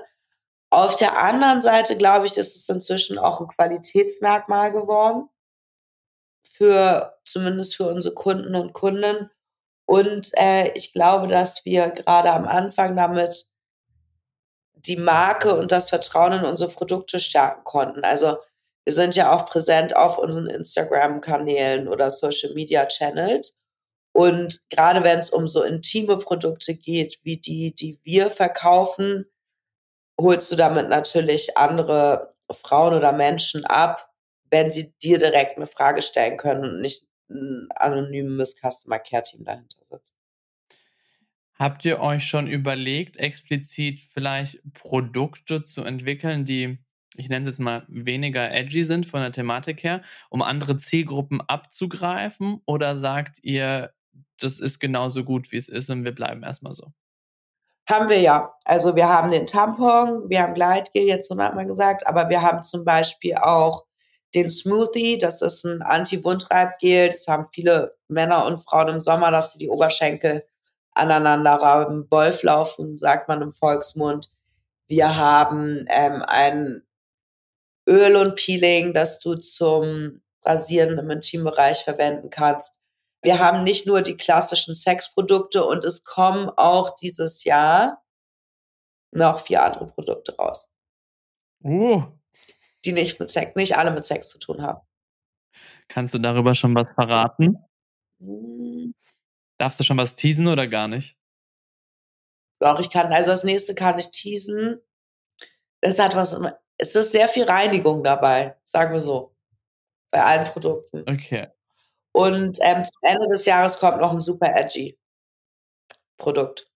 Auf 0.71 0.95
der 0.95 1.21
anderen 1.21 1.61
Seite 1.61 1.97
glaube 1.97 2.25
ich, 2.25 2.37
ist 2.37 2.55
es 2.55 2.69
inzwischen 2.69 3.17
auch 3.17 3.41
ein 3.41 3.47
Qualitätsmerkmal 3.47 4.71
geworden. 4.71 5.29
Für, 6.43 7.17
zumindest 7.23 7.75
für 7.75 7.85
unsere 7.85 8.13
Kunden 8.15 8.55
und 8.55 8.73
Kunden. 8.73 9.29
Und 9.89 10.29
äh, 10.37 10.71
ich 10.75 10.93
glaube, 10.93 11.27
dass 11.27 11.65
wir 11.65 11.87
gerade 11.87 12.31
am 12.31 12.47
Anfang 12.47 12.95
damit 12.95 13.47
die 14.75 14.97
Marke 14.97 15.55
und 15.55 15.71
das 15.71 15.89
Vertrauen 15.89 16.33
in 16.33 16.45
unsere 16.45 16.69
Produkte 16.69 17.19
stärken 17.19 17.63
konnten. 17.63 18.03
Also 18.03 18.37
wir 18.85 18.93
sind 18.93 19.15
ja 19.15 19.33
auch 19.33 19.47
präsent 19.47 19.95
auf 19.95 20.19
unseren 20.19 20.45
Instagram-Kanälen 20.45 21.87
oder 21.87 22.11
Social-Media-Channels. 22.11 23.59
Und 24.11 24.61
gerade 24.69 25.03
wenn 25.03 25.17
es 25.17 25.31
um 25.31 25.47
so 25.47 25.63
intime 25.63 26.17
Produkte 26.17 26.75
geht, 26.75 27.17
wie 27.23 27.37
die, 27.37 27.73
die 27.73 27.99
wir 28.03 28.29
verkaufen, 28.29 29.25
holst 30.21 30.51
du 30.51 30.55
damit 30.55 30.89
natürlich 30.89 31.57
andere 31.57 32.35
Frauen 32.51 32.93
oder 32.93 33.11
Menschen 33.11 33.65
ab, 33.65 34.07
wenn 34.51 34.71
sie 34.71 34.93
dir 34.99 35.17
direkt 35.17 35.57
eine 35.57 35.65
Frage 35.65 36.03
stellen 36.03 36.37
können 36.37 36.63
und 36.63 36.81
nicht 36.81 37.08
ein 37.29 37.67
anonymes 37.75 38.55
Customer 38.55 38.99
Care 38.99 39.23
Team 39.23 39.45
dahinter 39.45 39.79
sitzt. 39.89 40.13
Habt 41.59 41.83
ihr 41.83 41.99
euch 41.99 42.23
schon 42.23 42.47
überlegt, 42.47 43.17
explizit 43.17 43.99
vielleicht 43.99 44.61
Produkte 44.73 45.65
zu 45.65 45.83
entwickeln, 45.83 46.45
die, 46.45 46.79
ich 47.15 47.27
nenne 47.27 47.43
es 47.43 47.57
jetzt 47.57 47.59
mal, 47.59 47.85
weniger 47.89 48.49
edgy 48.49 48.85
sind 48.85 49.05
von 49.05 49.19
der 49.19 49.33
Thematik 49.33 49.83
her, 49.83 50.01
um 50.29 50.41
andere 50.41 50.77
Zielgruppen 50.77 51.41
abzugreifen? 51.41 52.61
Oder 52.65 52.95
sagt 52.95 53.39
ihr, 53.43 53.91
das 54.39 54.59
ist 54.59 54.79
genauso 54.79 55.25
gut, 55.25 55.51
wie 55.51 55.57
es 55.57 55.67
ist 55.67 55.89
und 55.89 56.05
wir 56.05 56.15
bleiben 56.15 56.43
erstmal 56.43 56.71
so? 56.71 56.93
Haben 57.89 58.07
wir 58.07 58.21
ja. 58.21 58.53
Also 58.63 58.95
wir 58.95 59.09
haben 59.09 59.31
den 59.31 59.45
Tampon, 59.45 60.29
wir 60.29 60.43
haben 60.43 60.53
Gleitgel, 60.53 61.03
jetzt 61.03 61.29
hundertmal 61.29 61.65
gesagt, 61.65 62.07
aber 62.07 62.29
wir 62.29 62.41
haben 62.41 62.63
zum 62.63 62.85
Beispiel 62.85 63.35
auch 63.35 63.85
den 64.35 64.49
Smoothie, 64.49 65.17
das 65.17 65.41
ist 65.41 65.63
ein 65.65 65.81
Anti-Wundreibgel. 65.81 67.09
Das 67.09 67.27
haben 67.27 67.47
viele 67.51 67.95
Männer 68.07 68.45
und 68.45 68.59
Frauen 68.59 68.89
im 68.89 69.01
Sommer, 69.01 69.31
dass 69.31 69.53
sie 69.53 69.59
die 69.59 69.69
Oberschenkel 69.69 70.45
aneinander 70.91 71.53
rauben. 71.53 72.09
Wolf 72.11 72.43
laufen, 72.43 72.97
sagt 72.97 73.27
man 73.27 73.41
im 73.41 73.53
Volksmund. 73.53 74.31
Wir 74.87 75.15
haben 75.17 75.85
ähm, 75.89 76.23
ein 76.25 76.83
Öl 77.87 78.15
und 78.15 78.35
Peeling, 78.35 78.93
das 78.93 79.19
du 79.19 79.35
zum 79.35 80.21
Rasieren 80.43 80.97
im 80.97 81.09
Intimbereich 81.09 81.83
verwenden 81.83 82.29
kannst. 82.29 82.73
Wir 83.21 83.39
haben 83.39 83.63
nicht 83.63 83.85
nur 83.85 84.01
die 84.01 84.15
klassischen 84.15 84.75
Sexprodukte 84.75 85.65
und 85.65 85.83
es 85.83 86.03
kommen 86.03 86.49
auch 86.49 86.95
dieses 86.95 87.43
Jahr 87.43 88.01
noch 89.11 89.39
vier 89.39 89.63
andere 89.63 89.87
Produkte 89.87 90.35
raus. 90.37 90.69
Uh. 91.63 92.18
Die 92.85 92.93
nicht 92.93 93.19
mit 93.19 93.29
Sex, 93.29 93.55
nicht 93.55 93.77
alle 93.77 93.91
mit 93.91 94.05
Sex 94.05 94.29
zu 94.29 94.39
tun 94.39 94.61
haben. 94.61 94.81
Kannst 95.87 96.13
du 96.13 96.19
darüber 96.19 96.55
schon 96.55 96.75
was 96.75 96.91
verraten? 96.91 97.57
Hm. 98.21 98.93
Darfst 99.57 99.79
du 99.79 99.83
schon 99.83 99.97
was 99.97 100.15
teasen 100.15 100.47
oder 100.47 100.67
gar 100.67 100.87
nicht? 100.87 101.17
Doch, 102.61 102.79
ich 102.79 102.89
kann, 102.89 103.11
also 103.11 103.31
das 103.31 103.43
nächste 103.43 103.75
kann 103.75 103.99
ich 103.99 104.11
teasen. 104.11 104.81
Es 105.81 105.99
hat 105.99 106.15
was, 106.15 106.37
es 106.77 106.95
ist 106.95 107.11
sehr 107.11 107.27
viel 107.27 107.43
Reinigung 107.43 108.03
dabei, 108.03 108.57
sagen 108.65 108.93
wir 108.93 109.01
so. 109.01 109.35
Bei 110.11 110.23
allen 110.23 110.45
Produkten. 110.45 111.03
Okay. 111.07 111.47
Und 112.11 112.57
ähm, 112.61 112.83
zum 112.83 113.01
Ende 113.03 113.27
des 113.27 113.45
Jahres 113.45 113.79
kommt 113.79 114.01
noch 114.01 114.11
ein 114.11 114.21
super 114.21 114.53
edgy 114.55 114.97
Produkt. 116.17 116.69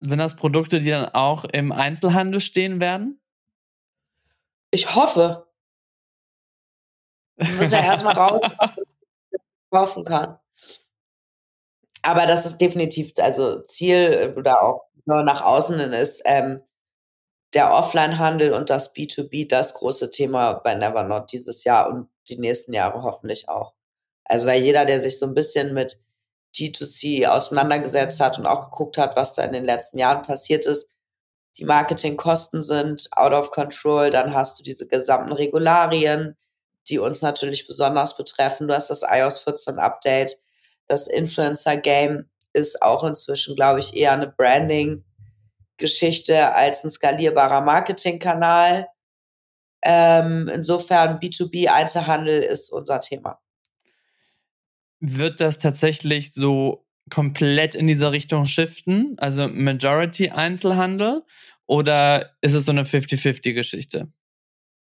Sind 0.00 0.18
das 0.18 0.36
Produkte, 0.36 0.80
die 0.80 0.90
dann 0.90 1.06
auch 1.06 1.44
im 1.44 1.72
Einzelhandel 1.72 2.40
stehen 2.40 2.80
werden? 2.80 3.20
Ich 4.70 4.94
hoffe. 4.94 5.46
Ich 7.36 7.56
muss 7.56 7.70
ja 7.70 7.80
erstmal 7.80 8.16
raus, 8.16 8.42
kaufen 9.70 10.04
kann. 10.04 10.38
Aber 12.02 12.26
das 12.26 12.46
ist 12.46 12.58
definitiv, 12.58 13.12
also 13.18 13.62
Ziel 13.62 13.96
äh, 14.34 14.38
oder 14.38 14.62
auch 14.62 14.82
nur 15.04 15.22
nach 15.22 15.42
außen 15.42 15.78
hin 15.78 15.92
ist 15.92 16.22
ähm, 16.24 16.62
der 17.54 17.72
Offline-Handel 17.72 18.52
und 18.52 18.70
das 18.70 18.94
B2B 18.94 19.48
das 19.48 19.74
große 19.74 20.10
Thema 20.10 20.54
bei 20.54 20.74
Nevernot 20.74 21.32
dieses 21.32 21.64
Jahr 21.64 21.88
und 21.88 22.08
die 22.28 22.38
nächsten 22.38 22.72
Jahre 22.72 23.02
hoffentlich 23.02 23.48
auch. 23.48 23.74
Also 24.24 24.46
weil 24.46 24.62
jeder, 24.62 24.84
der 24.84 25.00
sich 25.00 25.18
so 25.18 25.26
ein 25.26 25.34
bisschen 25.34 25.72
mit 25.72 25.98
D2C 26.54 27.26
auseinandergesetzt 27.26 28.20
hat 28.20 28.38
und 28.38 28.46
auch 28.46 28.70
geguckt 28.70 28.98
hat, 28.98 29.16
was 29.16 29.34
da 29.34 29.44
in 29.44 29.52
den 29.52 29.64
letzten 29.64 29.98
Jahren 29.98 30.22
passiert 30.22 30.66
ist, 30.66 30.90
die 31.58 31.64
Marketingkosten 31.64 32.62
sind 32.62 33.08
out 33.12 33.32
of 33.32 33.50
control, 33.50 34.10
dann 34.10 34.34
hast 34.34 34.58
du 34.58 34.62
diese 34.62 34.86
gesamten 34.86 35.32
Regularien, 35.32 36.36
die 36.88 36.98
uns 36.98 37.20
natürlich 37.20 37.66
besonders 37.66 38.16
betreffen. 38.16 38.68
Du 38.68 38.74
hast 38.74 38.88
das 38.90 39.02
iOS 39.02 39.40
14 39.40 39.78
Update, 39.78 40.40
das 40.86 41.08
Influencer-Game 41.08 42.30
ist 42.54 42.80
auch 42.82 43.04
inzwischen, 43.04 43.54
glaube 43.54 43.80
ich, 43.80 43.94
eher 43.94 44.12
eine 44.12 44.28
Branding-Geschichte 44.28 46.54
als 46.54 46.82
ein 46.84 46.90
skalierbarer 46.90 47.60
Marketingkanal. 47.60 48.88
Ähm, 49.82 50.50
insofern 50.52 51.20
B2B-Einzelhandel 51.20 52.42
ist 52.42 52.72
unser 52.72 53.00
Thema. 53.00 53.38
Wird 55.00 55.40
das 55.40 55.58
tatsächlich 55.58 56.32
so 56.32 56.87
komplett 57.10 57.74
in 57.74 57.86
diese 57.86 58.12
Richtung 58.12 58.44
shiften? 58.44 59.16
Also 59.18 59.48
Majority 59.48 60.30
Einzelhandel? 60.30 61.22
Oder 61.66 62.30
ist 62.40 62.54
es 62.54 62.64
so 62.64 62.72
eine 62.72 62.84
50-50-Geschichte? 62.84 64.08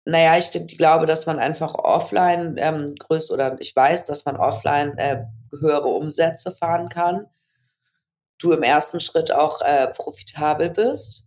Naja, 0.05 0.39
ich 0.39 0.51
glaube, 0.77 1.07
dass 1.07 1.27
man 1.27 1.41
einfach 1.41 1.75
offline 1.75 2.57
ähm, 2.59 2.95
größt 2.95 3.33
oder 3.33 3.57
ich 3.61 3.75
weiß, 3.75 4.05
dass 4.05 4.25
man 4.25 4.37
offline 4.37 4.97
äh, 4.99 5.25
höhere 5.51 5.89
Umsätze 5.89 6.53
fahren 6.53 6.89
kann. 6.89 7.27
Du 8.39 8.53
im 8.53 8.63
ersten 8.63 9.01
Schritt 9.01 9.33
auch 9.33 9.63
äh, 9.63 9.89
profitabel 9.89 10.71
bist. 10.71 11.25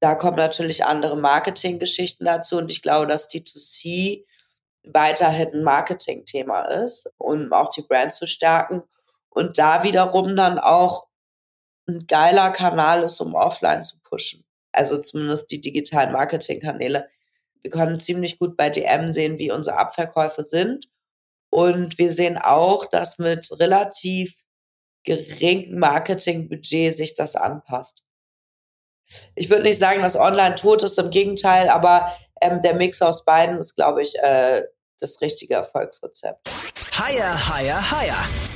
Da 0.00 0.14
kommen 0.14 0.36
natürlich 0.36 0.84
andere 0.84 1.16
Marketinggeschichten 1.16 2.26
dazu 2.26 2.58
und 2.58 2.70
ich 2.70 2.82
glaube, 2.82 3.06
dass 3.06 3.30
D2C 3.30 4.26
weiterhin 4.84 5.54
ein 5.54 5.62
Marketing-Thema 5.62 6.62
ist, 6.62 7.14
um 7.18 7.52
auch 7.52 7.70
die 7.70 7.82
Brand 7.82 8.12
zu 8.12 8.26
stärken 8.26 8.82
und 9.34 9.58
da 9.58 9.82
wiederum 9.82 10.36
dann 10.36 10.58
auch 10.58 11.06
ein 11.88 12.06
geiler 12.06 12.50
Kanal 12.50 13.02
ist, 13.02 13.20
um 13.20 13.34
offline 13.34 13.84
zu 13.84 13.98
pushen. 14.02 14.44
Also 14.72 14.98
zumindest 14.98 15.50
die 15.50 15.60
digitalen 15.60 16.12
Marketingkanäle 16.12 17.08
wir 17.62 17.70
können 17.70 18.00
ziemlich 18.00 18.38
gut 18.38 18.56
bei 18.56 18.70
DM 18.70 19.08
sehen, 19.08 19.38
wie 19.38 19.52
unsere 19.52 19.78
Abverkäufe 19.78 20.44
sind. 20.44 20.88
Und 21.50 21.98
wir 21.98 22.10
sehen 22.12 22.38
auch, 22.38 22.86
dass 22.86 23.18
mit 23.18 23.48
relativ 23.58 24.34
geringem 25.04 25.78
Marketingbudget 25.78 26.94
sich 26.94 27.14
das 27.14 27.36
anpasst. 27.36 28.02
Ich 29.34 29.50
würde 29.50 29.64
nicht 29.64 29.78
sagen, 29.78 30.02
dass 30.02 30.16
online 30.16 30.54
tot 30.54 30.82
ist, 30.82 30.98
im 30.98 31.10
Gegenteil, 31.10 31.68
aber 31.68 32.16
ähm, 32.40 32.62
der 32.62 32.74
Mix 32.74 33.02
aus 33.02 33.24
beiden 33.24 33.58
ist, 33.58 33.74
glaube 33.74 34.02
ich, 34.02 34.18
äh, 34.20 34.62
das 34.98 35.20
richtige 35.20 35.54
Erfolgsrezept. 35.54 36.48
Higher, 36.98 37.48
higher, 37.48 37.90
higher. 37.90 38.51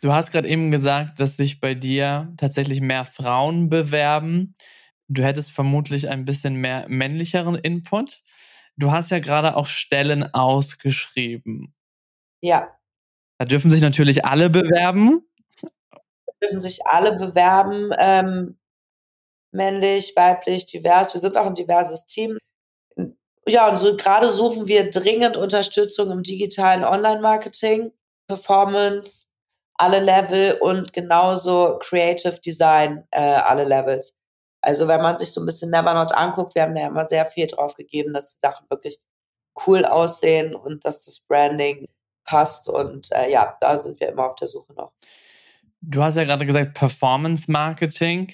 Du 0.00 0.12
hast 0.12 0.30
gerade 0.30 0.48
eben 0.48 0.70
gesagt, 0.70 1.20
dass 1.20 1.36
sich 1.36 1.60
bei 1.60 1.74
dir 1.74 2.32
tatsächlich 2.36 2.80
mehr 2.80 3.04
Frauen 3.04 3.68
bewerben 3.68 4.54
du 5.08 5.22
hättest 5.24 5.50
vermutlich 5.50 6.08
ein 6.08 6.24
bisschen 6.24 6.54
mehr 6.54 6.86
männlicheren 6.88 7.56
Input. 7.56 8.22
Du 8.76 8.92
hast 8.92 9.10
ja 9.10 9.18
gerade 9.18 9.56
auch 9.56 9.66
Stellen 9.66 10.22
ausgeschrieben. 10.34 11.74
Ja. 12.40 12.76
Da 13.38 13.44
dürfen 13.44 13.70
sich 13.70 13.80
natürlich 13.80 14.24
alle 14.24 14.50
bewerben. 14.50 15.26
Da 15.60 16.32
dürfen 16.42 16.60
sich 16.60 16.86
alle 16.86 17.16
bewerben, 17.16 17.90
ähm, 17.98 18.58
männlich, 19.52 20.12
weiblich, 20.14 20.66
divers. 20.66 21.14
Wir 21.14 21.20
sind 21.20 21.36
auch 21.36 21.46
ein 21.46 21.54
diverses 21.54 22.04
Team. 22.04 22.38
Ja, 23.48 23.68
und 23.68 23.78
so 23.78 23.96
gerade 23.96 24.30
suchen 24.30 24.68
wir 24.68 24.90
dringend 24.90 25.36
Unterstützung 25.36 26.10
im 26.10 26.22
digitalen 26.22 26.84
Online-Marketing, 26.84 27.92
Performance, 28.28 29.27
alle 29.78 30.00
Level 30.00 30.58
und 30.60 30.92
genauso 30.92 31.78
Creative 31.80 32.38
Design, 32.40 33.04
äh, 33.10 33.20
alle 33.20 33.64
Levels. 33.64 34.16
Also 34.60 34.88
wenn 34.88 35.00
man 35.00 35.16
sich 35.16 35.32
so 35.32 35.40
ein 35.40 35.46
bisschen 35.46 35.70
Nevernot 35.70 36.12
anguckt, 36.12 36.54
wir 36.54 36.62
haben 36.62 36.74
da 36.74 36.82
ja 36.82 36.88
immer 36.88 37.04
sehr 37.04 37.26
viel 37.26 37.46
drauf 37.46 37.74
gegeben, 37.74 38.12
dass 38.12 38.34
die 38.34 38.40
Sachen 38.40 38.66
wirklich 38.68 38.98
cool 39.66 39.84
aussehen 39.84 40.54
und 40.54 40.84
dass 40.84 41.04
das 41.04 41.20
Branding 41.20 41.86
passt. 42.24 42.68
Und 42.68 43.08
äh, 43.12 43.30
ja, 43.30 43.56
da 43.60 43.78
sind 43.78 44.00
wir 44.00 44.08
immer 44.08 44.28
auf 44.28 44.34
der 44.34 44.48
Suche 44.48 44.72
noch. 44.74 44.92
Du 45.80 46.02
hast 46.02 46.16
ja 46.16 46.24
gerade 46.24 46.44
gesagt, 46.44 46.74
Performance 46.74 47.50
Marketing 47.50 48.32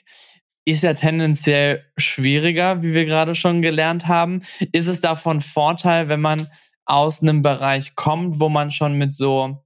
ist 0.65 0.83
ja 0.83 0.95
tendenziell 0.95 1.85
schwieriger, 1.99 2.83
wie 2.83 2.95
wir 2.95 3.05
gerade 3.05 3.35
schon 3.35 3.61
gelernt 3.61 4.09
haben. 4.09 4.41
Ist 4.73 4.87
es 4.87 5.01
davon 5.01 5.43
Vorteil, 5.43 6.09
wenn 6.09 6.23
man 6.23 6.51
aus 6.87 7.21
einem 7.21 7.43
Bereich 7.43 7.97
kommt, 7.97 8.41
wo 8.41 8.49
man 8.49 8.71
schon 8.71 8.95
mit 8.95 9.15
so 9.15 9.63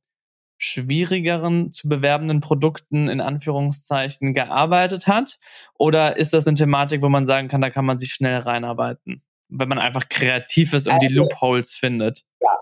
schwierigeren 0.58 1.72
zu 1.72 1.88
bewerbenden 1.88 2.40
Produkten 2.40 3.08
in 3.08 3.20
Anführungszeichen 3.20 4.34
gearbeitet 4.34 5.06
hat? 5.06 5.38
Oder 5.78 6.16
ist 6.16 6.32
das 6.32 6.46
eine 6.46 6.56
Thematik, 6.56 7.02
wo 7.02 7.08
man 7.08 7.26
sagen 7.26 7.48
kann, 7.48 7.60
da 7.60 7.70
kann 7.70 7.86
man 7.86 7.98
sich 7.98 8.12
schnell 8.12 8.38
reinarbeiten, 8.38 9.22
wenn 9.48 9.68
man 9.68 9.78
einfach 9.78 10.08
kreativ 10.08 10.74
ist 10.74 10.86
und 10.86 10.94
also, 10.94 11.06
die 11.06 11.14
Loopholes 11.14 11.74
findet? 11.74 12.24
Ja. 12.40 12.58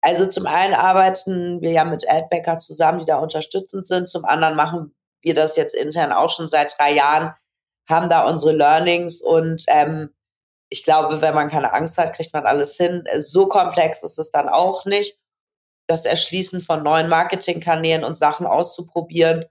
Also 0.00 0.26
zum 0.26 0.46
einen 0.46 0.74
arbeiten 0.74 1.60
wir 1.60 1.72
ja 1.72 1.84
mit 1.84 2.08
Adbacker 2.08 2.60
zusammen, 2.60 3.00
die 3.00 3.04
da 3.04 3.18
unterstützend 3.18 3.86
sind. 3.86 4.08
Zum 4.08 4.24
anderen 4.24 4.54
machen 4.54 4.94
wir 5.20 5.34
das 5.34 5.56
jetzt 5.56 5.74
intern 5.74 6.12
auch 6.12 6.30
schon 6.30 6.46
seit 6.46 6.78
drei 6.78 6.94
Jahren, 6.94 7.34
haben 7.88 8.08
da 8.08 8.24
unsere 8.24 8.52
Learnings 8.52 9.20
und 9.20 9.64
ähm, 9.66 10.10
ich 10.68 10.84
glaube, 10.84 11.20
wenn 11.20 11.34
man 11.34 11.48
keine 11.48 11.72
Angst 11.72 11.98
hat, 11.98 12.14
kriegt 12.14 12.32
man 12.32 12.46
alles 12.46 12.76
hin. 12.76 13.04
So 13.18 13.46
komplex 13.46 14.02
ist 14.02 14.18
es 14.18 14.30
dann 14.30 14.48
auch 14.48 14.84
nicht. 14.84 15.18
Das 15.86 16.04
Erschließen 16.04 16.62
von 16.62 16.82
neuen 16.82 17.08
Marketingkanälen 17.08 18.04
und 18.04 18.16
Sachen 18.16 18.46
auszuprobieren, 18.46 19.44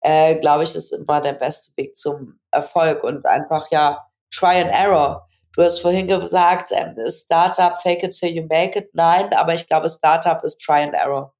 äh, 0.00 0.36
glaube 0.36 0.64
ich, 0.64 0.74
ist 0.74 0.92
immer 0.92 1.20
der 1.20 1.32
beste 1.32 1.72
Weg 1.76 1.96
zum 1.96 2.38
Erfolg 2.50 3.04
und 3.04 3.26
einfach 3.26 3.70
ja 3.70 4.06
Try 4.30 4.62
and 4.62 4.70
Error. 4.70 5.26
Du 5.54 5.62
hast 5.62 5.80
vorhin 5.80 6.06
gesagt, 6.06 6.70
ähm, 6.72 6.94
Startup, 7.10 7.76
fake 7.82 8.04
it 8.04 8.12
till 8.12 8.30
you 8.30 8.46
make 8.48 8.78
it. 8.78 8.90
Nein, 8.92 9.32
aber 9.34 9.54
ich 9.54 9.66
glaube, 9.66 9.88
Startup 9.88 10.42
ist 10.44 10.58
Try 10.58 10.82
and 10.84 10.94
Error. 10.94 11.34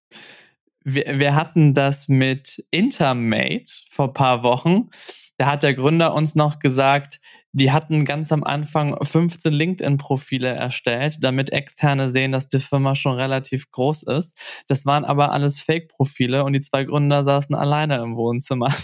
Wir, 0.82 1.18
wir 1.18 1.34
hatten 1.34 1.74
das 1.74 2.08
mit 2.08 2.64
Intermate 2.70 3.66
vor 3.90 4.08
ein 4.08 4.14
paar 4.14 4.42
Wochen. 4.42 4.90
Da 5.36 5.46
hat 5.46 5.62
der 5.62 5.74
Gründer 5.74 6.14
uns 6.14 6.34
noch 6.34 6.58
gesagt, 6.58 7.20
die 7.52 7.72
hatten 7.72 8.04
ganz 8.04 8.30
am 8.32 8.44
Anfang 8.44 8.96
15 9.02 9.52
LinkedIn-Profile 9.52 10.48
erstellt, 10.48 11.18
damit 11.20 11.50
Externe 11.50 12.10
sehen, 12.10 12.32
dass 12.32 12.48
die 12.48 12.60
Firma 12.60 12.94
schon 12.94 13.14
relativ 13.14 13.70
groß 13.70 14.04
ist. 14.04 14.36
Das 14.66 14.86
waren 14.86 15.04
aber 15.04 15.32
alles 15.32 15.60
Fake-Profile 15.60 16.44
und 16.44 16.52
die 16.52 16.60
zwei 16.60 16.84
Gründer 16.84 17.24
saßen 17.24 17.54
alleine 17.54 17.96
im 17.96 18.16
Wohnzimmer. 18.16 18.74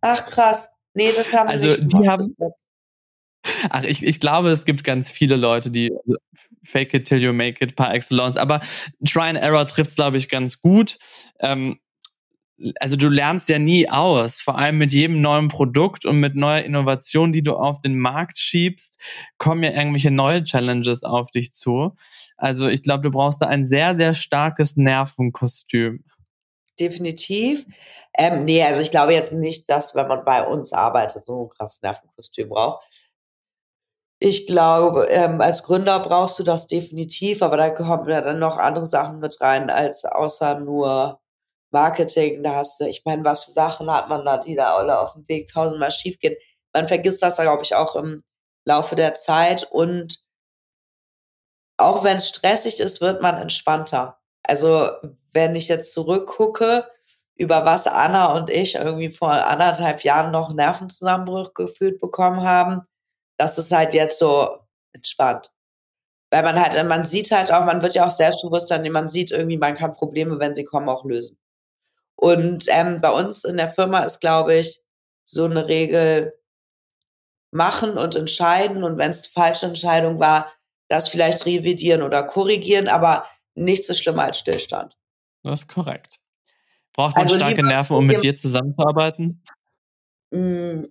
Ach 0.00 0.26
krass. 0.26 0.70
Nee, 0.92 1.10
das 1.16 1.32
haben 1.32 1.48
also 1.48 1.66
nicht 1.66 1.92
die 1.92 2.08
haben. 2.08 2.36
Ach, 3.70 3.82
ich, 3.82 4.02
ich 4.02 4.20
glaube, 4.20 4.50
es 4.50 4.64
gibt 4.64 4.84
ganz 4.84 5.10
viele 5.10 5.36
Leute, 5.36 5.70
die 5.70 5.92
fake 6.64 6.94
it 6.94 7.06
till 7.06 7.22
you 7.22 7.32
make 7.32 7.62
it 7.62 7.76
par 7.76 7.92
excellence. 7.92 8.36
Aber 8.36 8.60
Try 9.06 9.28
and 9.28 9.38
Error 9.38 9.66
trifft 9.66 9.90
es, 9.90 9.96
glaube 9.96 10.16
ich, 10.16 10.28
ganz 10.28 10.60
gut. 10.60 10.98
Ähm, 11.40 11.78
also 12.78 12.96
du 12.96 13.08
lernst 13.08 13.48
ja 13.48 13.58
nie 13.58 13.88
aus, 13.88 14.40
vor 14.40 14.56
allem 14.58 14.78
mit 14.78 14.92
jedem 14.92 15.20
neuen 15.20 15.48
Produkt 15.48 16.06
und 16.06 16.20
mit 16.20 16.36
neuer 16.36 16.62
Innovation, 16.62 17.32
die 17.32 17.42
du 17.42 17.54
auf 17.54 17.80
den 17.80 17.98
Markt 17.98 18.38
schiebst, 18.38 19.00
kommen 19.38 19.64
ja 19.64 19.70
irgendwelche 19.70 20.10
neue 20.10 20.44
Challenges 20.44 21.02
auf 21.02 21.30
dich 21.30 21.52
zu. 21.52 21.96
Also 22.36 22.68
ich 22.68 22.82
glaube, 22.82 23.02
du 23.02 23.10
brauchst 23.10 23.42
da 23.42 23.46
ein 23.46 23.66
sehr, 23.66 23.96
sehr 23.96 24.14
starkes 24.14 24.76
Nervenkostüm. 24.76 26.04
Definitiv. 26.78 27.64
Ähm, 28.16 28.44
nee, 28.44 28.62
also 28.62 28.82
ich 28.82 28.90
glaube 28.90 29.14
jetzt 29.14 29.32
nicht, 29.32 29.68
dass 29.68 29.94
wenn 29.94 30.08
man 30.08 30.24
bei 30.24 30.46
uns 30.46 30.72
arbeitet, 30.72 31.24
so 31.24 31.44
ein 31.44 31.48
krasses 31.48 31.82
Nervenkostüm 31.82 32.48
braucht. 32.48 32.86
Ich 34.20 34.46
glaube, 34.46 35.06
ähm, 35.10 35.40
als 35.40 35.64
Gründer 35.64 35.98
brauchst 36.00 36.38
du 36.38 36.44
das 36.44 36.66
definitiv, 36.66 37.42
aber 37.42 37.56
da 37.56 37.70
kommen 37.70 38.08
ja 38.08 38.20
dann 38.20 38.38
noch 38.38 38.56
andere 38.56 38.86
Sachen 38.86 39.18
mit 39.18 39.40
rein, 39.40 39.70
als 39.70 40.04
außer 40.04 40.60
nur 40.60 41.20
Marketing. 41.74 42.42
Da 42.42 42.56
hast 42.56 42.80
du, 42.80 42.86
ich 42.86 43.04
meine, 43.04 43.24
was 43.24 43.44
für 43.44 43.52
Sachen 43.52 43.90
hat 43.92 44.08
man 44.08 44.24
da, 44.24 44.38
die 44.38 44.56
da 44.56 44.76
alle 44.76 44.98
auf 44.98 45.12
dem 45.12 45.28
Weg 45.28 45.48
tausendmal 45.52 45.92
schief 45.92 46.18
gehen. 46.18 46.36
Man 46.72 46.88
vergisst 46.88 47.22
das, 47.22 47.36
glaube 47.36 47.62
ich, 47.62 47.74
auch 47.74 47.96
im 47.96 48.22
Laufe 48.66 48.96
der 48.96 49.14
Zeit 49.14 49.64
und 49.70 50.24
auch 51.76 52.04
wenn 52.04 52.18
es 52.18 52.28
stressig 52.28 52.80
ist, 52.80 53.00
wird 53.00 53.20
man 53.22 53.36
entspannter. 53.36 54.18
Also, 54.42 54.90
wenn 55.32 55.56
ich 55.56 55.68
jetzt 55.68 55.92
zurückgucke, 55.92 56.86
über 57.36 57.64
was 57.64 57.86
Anna 57.86 58.32
und 58.34 58.50
ich 58.50 58.76
irgendwie 58.76 59.10
vor 59.10 59.32
anderthalb 59.32 60.04
Jahren 60.04 60.30
noch 60.30 60.54
Nervenzusammenbruch 60.54 61.54
gefühlt 61.54 62.00
bekommen 62.00 62.42
haben, 62.42 62.82
das 63.38 63.58
ist 63.58 63.72
halt 63.72 63.92
jetzt 63.94 64.18
so 64.20 64.60
entspannt. 64.92 65.50
Weil 66.30 66.42
man 66.44 66.60
halt, 66.60 66.86
man 66.88 67.06
sieht 67.06 67.30
halt 67.32 67.52
auch, 67.52 67.64
man 67.64 67.82
wird 67.82 67.94
ja 67.96 68.06
auch 68.06 68.10
selbstbewusster, 68.12 68.76
indem 68.76 68.92
man 68.94 69.08
sieht 69.08 69.30
irgendwie, 69.32 69.58
man 69.58 69.74
kann 69.74 69.92
Probleme, 69.92 70.38
wenn 70.40 70.54
sie 70.54 70.64
kommen, 70.64 70.88
auch 70.88 71.04
lösen. 71.04 71.38
Und 72.24 72.64
ähm, 72.68 73.02
bei 73.02 73.10
uns 73.10 73.44
in 73.44 73.58
der 73.58 73.68
Firma 73.68 73.98
ist, 73.98 74.18
glaube 74.18 74.54
ich, 74.54 74.80
so 75.26 75.44
eine 75.44 75.68
Regel 75.68 76.32
machen 77.50 77.98
und 77.98 78.16
entscheiden. 78.16 78.82
Und 78.82 78.96
wenn 78.96 79.10
es 79.10 79.26
falsche 79.26 79.66
Entscheidung 79.66 80.20
war, 80.20 80.50
das 80.88 81.10
vielleicht 81.10 81.44
revidieren 81.44 82.00
oder 82.00 82.22
korrigieren, 82.22 82.88
aber 82.88 83.26
nichts 83.54 83.90
ist 83.90 83.98
schlimmer 83.98 84.22
als 84.22 84.38
Stillstand. 84.38 84.96
Das 85.42 85.60
ist 85.60 85.68
korrekt. 85.68 86.18
Braucht 86.94 87.14
man 87.14 87.24
also 87.24 87.36
starke 87.36 87.62
Nerven, 87.62 87.94
um 87.94 88.06
mit 88.06 88.22
dir 88.22 88.34
zusammenzuarbeiten? 88.34 89.42
Mh, 90.30 90.84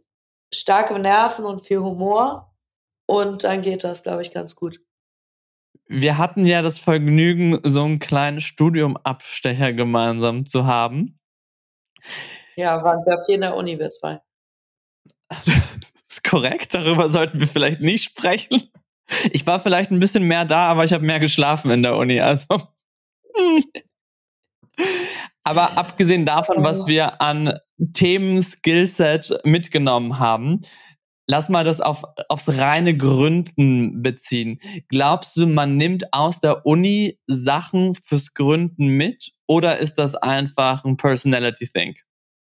starke 0.54 1.00
Nerven 1.00 1.46
und 1.46 1.62
viel 1.62 1.80
Humor. 1.80 2.54
Und 3.08 3.44
dann 3.44 3.64
geht 3.64 3.84
das, 3.84 4.04
glaube 4.04 4.22
ich, 4.22 4.32
ganz 4.32 4.56
gut. 4.56 4.80
Wir 5.88 6.20
hatten 6.20 6.46
ja 6.46 6.62
das 6.62 6.78
Vergnügen, 6.78 7.60
so 7.64 7.84
einen 7.86 7.98
kleinen 7.98 8.40
Studiumabstecher 8.40 9.74
gemeinsam 9.74 10.46
zu 10.46 10.68
haben. 10.68 11.20
Ja, 12.56 12.84
waren 12.84 13.04
sehr 13.04 13.20
viel 13.26 13.36
in 13.36 13.42
der 13.42 13.56
Uni, 13.56 13.80
wir 13.80 13.92
zwei. 13.92 14.22
Das 15.30 15.48
ist 16.08 16.24
korrekt, 16.24 16.74
darüber 16.74 17.10
sollten 17.10 17.40
wir 17.40 17.48
vielleicht 17.48 17.82
nicht 17.82 18.04
sprechen. 18.04 18.62
Ich 19.32 19.46
war 19.46 19.60
vielleicht 19.60 19.92
ein 19.92 20.00
bisschen 20.00 20.24
mehr 20.24 20.46
da, 20.46 20.68
aber 20.70 20.86
ich 20.86 20.94
habe 20.94 21.06
mehr 21.06 21.20
geschlafen 21.20 21.72
in 21.72 21.84
der 21.84 21.96
Uni. 21.96 22.20
Also. 22.22 22.46
Aber 25.44 25.78
abgesehen 25.78 26.26
davon, 26.26 26.64
was 26.64 26.88
wir 26.88 27.22
an 27.22 27.60
Themen, 27.94 28.42
Skillset 28.42 29.42
mitgenommen 29.44 30.20
haben, 30.20 30.62
lass 31.28 31.50
mal 31.50 31.64
das 31.64 31.82
auf, 31.82 32.04
aufs 32.30 32.58
reine 32.58 32.96
Gründen 32.96 34.02
beziehen. 34.02 34.60
Glaubst 34.90 35.38
du, 35.38 35.48
man 35.48 35.78
nimmt 35.78 36.14
aus 36.14 36.40
der 36.40 36.66
Uni 36.66 37.20
Sachen 37.28 37.96
fürs 37.96 38.34
Gründen 38.34 38.88
mit 38.88 39.32
oder 39.48 39.80
ist 39.80 39.96
das 39.96 40.16
einfach 40.16 40.86
ein 40.86 40.98
Personality 40.98 41.68
Thing? 41.68 41.96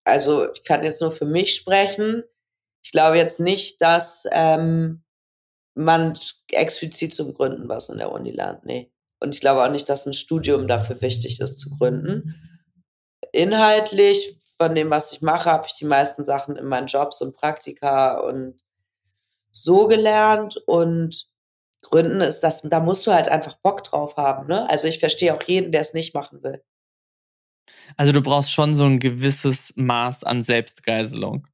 Also 0.05 0.53
ich 0.53 0.65
kann 0.65 0.85
jetzt 0.85 1.01
nur 1.01 1.13
für 1.13 1.27
mich 1.27 1.55
sprechen. 1.55 2.25
Ich 2.85 2.91
glaube 2.91 3.17
jetzt 3.17 3.39
nicht, 3.39 3.81
dass 3.81 4.25
ähm, 4.33 5.05
man 5.75 6.19
explizit 6.51 7.15
zum 7.15 7.35
Gründen 7.35 7.69
was 7.69 7.89
in 7.89 7.99
der 7.99 8.11
Uni 8.11 8.33
lernt. 8.33 8.65
Nee. 8.65 8.93
Und 9.21 9.35
ich 9.35 9.41
glaube 9.41 9.63
auch 9.63 9.71
nicht, 9.71 9.89
dass 9.89 10.07
ein 10.07 10.15
Studium 10.15 10.67
dafür 10.67 11.01
wichtig 11.01 11.41
ist 11.41 11.59
zu 11.61 11.71
gründen. 11.71 12.35
Inhaltlich 13.31 14.41
von 14.61 14.75
dem, 14.75 14.91
was 14.91 15.13
ich 15.13 15.23
mache, 15.23 15.51
habe 15.51 15.67
ich 15.69 15.75
die 15.75 15.85
meisten 15.85 16.25
Sachen 16.25 16.57
in 16.57 16.65
meinen 16.65 16.89
Jobs 16.89 17.21
und 17.21 17.37
Praktika 17.37 18.19
und 18.19 18.62
so 19.53 19.87
gelernt 19.87 20.57
und 20.67 21.29
Gründen 21.83 22.21
ist 22.21 22.41
das, 22.41 22.63
da 22.63 22.81
musst 22.81 23.07
du 23.07 23.13
halt 23.13 23.29
einfach 23.29 23.57
Bock 23.63 23.85
drauf 23.85 24.17
haben. 24.17 24.47
Ne? 24.47 24.69
Also 24.71 24.89
ich 24.89 24.99
verstehe 24.99 25.35
auch 25.35 25.43
jeden, 25.43 25.73
der 25.73 25.81
es 25.81 25.95
nicht 25.95 26.15
machen 26.15 26.43
will. 26.43 26.63
Also 27.97 28.13
du 28.13 28.23
brauchst 28.23 28.53
schon 28.53 28.77
so 28.77 28.85
ein 28.85 28.99
gewisses 28.99 29.73
Maß 29.77 30.25
an 30.25 30.43
Selbstgeiselung. 30.43 31.47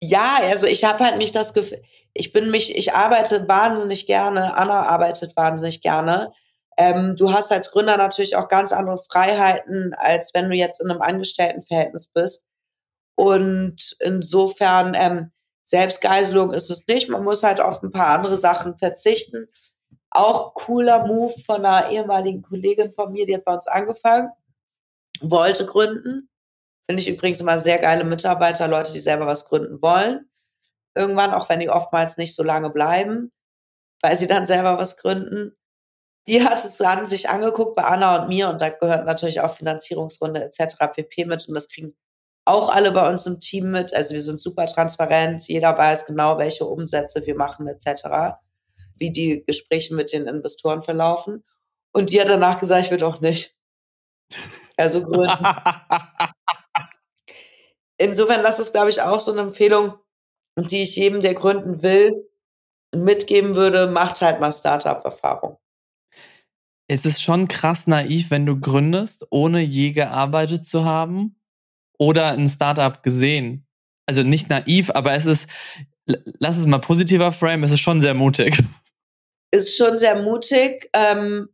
Ja, 0.00 0.38
also 0.42 0.66
ich 0.66 0.84
habe 0.84 1.04
halt 1.04 1.16
nicht 1.16 1.34
das 1.34 1.54
Gefühl, 1.54 1.82
ich 2.12 2.32
bin 2.32 2.50
mich, 2.50 2.76
ich 2.76 2.92
arbeite 2.92 3.48
wahnsinnig 3.48 4.06
gerne, 4.06 4.56
Anna 4.56 4.82
arbeitet 4.82 5.36
wahnsinnig 5.36 5.80
gerne. 5.80 6.32
Ähm, 6.76 7.16
du 7.16 7.32
hast 7.32 7.52
als 7.52 7.70
Gründer 7.70 7.96
natürlich 7.96 8.36
auch 8.36 8.48
ganz 8.48 8.72
andere 8.72 8.98
Freiheiten, 8.98 9.94
als 9.94 10.32
wenn 10.34 10.48
du 10.48 10.56
jetzt 10.56 10.80
in 10.80 10.90
einem 10.90 11.02
Angestelltenverhältnis 11.02 12.08
bist. 12.08 12.44
Und 13.16 13.96
insofern 14.00 14.94
ähm, 14.96 15.32
Selbstgeiselung 15.64 16.52
ist 16.52 16.70
es 16.70 16.86
nicht. 16.86 17.08
Man 17.08 17.24
muss 17.24 17.42
halt 17.42 17.60
auf 17.60 17.82
ein 17.82 17.90
paar 17.90 18.08
andere 18.08 18.36
Sachen 18.36 18.76
verzichten. 18.76 19.48
Auch 20.10 20.54
cooler 20.54 21.06
Move 21.06 21.34
von 21.44 21.64
einer 21.64 21.90
ehemaligen 21.90 22.42
Kollegin 22.42 22.92
von 22.92 23.12
mir, 23.12 23.26
die 23.26 23.34
hat 23.34 23.44
bei 23.44 23.54
uns 23.54 23.66
angefangen, 23.66 24.30
wollte 25.20 25.66
gründen. 25.66 26.28
Finde 26.88 27.02
ich 27.02 27.08
übrigens 27.08 27.40
immer 27.40 27.58
sehr 27.58 27.78
geile 27.78 28.04
Mitarbeiter, 28.04 28.68
Leute, 28.68 28.92
die 28.92 29.00
selber 29.00 29.26
was 29.26 29.46
gründen 29.46 29.80
wollen. 29.82 30.30
Irgendwann, 30.94 31.32
auch 31.32 31.48
wenn 31.48 31.60
die 31.60 31.70
oftmals 31.70 32.18
nicht 32.18 32.34
so 32.36 32.42
lange 32.42 32.70
bleiben, 32.70 33.32
weil 34.02 34.16
sie 34.16 34.26
dann 34.26 34.46
selber 34.46 34.78
was 34.78 34.96
gründen. 34.98 35.56
Die 36.26 36.44
hat 36.44 36.64
es 36.64 36.76
dann 36.76 37.06
sich 37.06 37.28
angeguckt 37.28 37.74
bei 37.74 37.84
Anna 37.84 38.22
und 38.22 38.28
mir 38.28 38.48
und 38.48 38.60
da 38.60 38.68
gehört 38.70 39.06
natürlich 39.06 39.40
auch 39.40 39.50
Finanzierungsrunde 39.50 40.44
etc. 40.44 40.76
pp 40.94 41.24
mit 41.24 41.48
und 41.48 41.54
das 41.54 41.68
kriegen 41.68 41.96
auch 42.44 42.68
alle 42.68 42.92
bei 42.92 43.08
uns 43.08 43.26
im 43.26 43.40
Team 43.40 43.70
mit. 43.70 43.94
Also 43.94 44.14
wir 44.14 44.22
sind 44.22 44.40
super 44.40 44.66
transparent, 44.66 45.48
jeder 45.48 45.76
weiß 45.76 46.06
genau, 46.06 46.38
welche 46.38 46.64
Umsätze 46.64 47.24
wir 47.26 47.36
machen 47.36 47.66
etc., 47.66 48.36
wie 48.96 49.10
die 49.10 49.44
Gespräche 49.46 49.94
mit 49.94 50.12
den 50.12 50.26
Investoren 50.26 50.82
verlaufen. 50.82 51.44
Und 51.92 52.10
die 52.10 52.20
hat 52.20 52.28
danach 52.28 52.58
gesagt, 52.58 52.84
ich 52.84 52.90
will 52.90 52.98
doch 52.98 53.20
nicht. 53.20 53.56
Also 54.76 55.02
gründen. 55.02 55.44
Insofern, 57.98 58.42
das 58.42 58.58
ist, 58.58 58.72
glaube 58.72 58.90
ich, 58.90 59.00
auch 59.00 59.20
so 59.20 59.32
eine 59.32 59.42
Empfehlung, 59.42 59.94
die 60.56 60.82
ich 60.82 60.96
jedem, 60.96 61.22
der 61.22 61.34
gründen 61.34 61.82
will, 61.82 62.28
mitgeben 62.94 63.54
würde, 63.54 63.86
macht 63.88 64.20
halt 64.20 64.40
mal 64.40 64.52
Startup-Erfahrung. 64.52 65.58
Es 66.86 67.06
ist 67.06 67.22
schon 67.22 67.48
krass 67.48 67.86
naiv, 67.86 68.30
wenn 68.30 68.46
du 68.46 68.60
gründest, 68.60 69.26
ohne 69.30 69.60
je 69.60 69.92
gearbeitet 69.92 70.66
zu 70.66 70.84
haben 70.84 71.36
oder 72.04 72.32
ein 72.32 72.48
Startup 72.48 73.02
gesehen. 73.02 73.66
Also 74.06 74.22
nicht 74.22 74.50
naiv, 74.50 74.90
aber 74.94 75.12
es 75.12 75.24
ist, 75.24 75.48
lass 76.38 76.56
es 76.56 76.66
mal 76.66 76.78
positiver 76.78 77.32
frame, 77.32 77.64
es 77.64 77.70
ist 77.70 77.80
schon 77.80 78.02
sehr 78.02 78.14
mutig. 78.14 78.62
Ist 79.50 79.76
schon 79.76 79.98
sehr 79.98 80.20
mutig. 80.20 80.90
Ähm, 80.92 81.48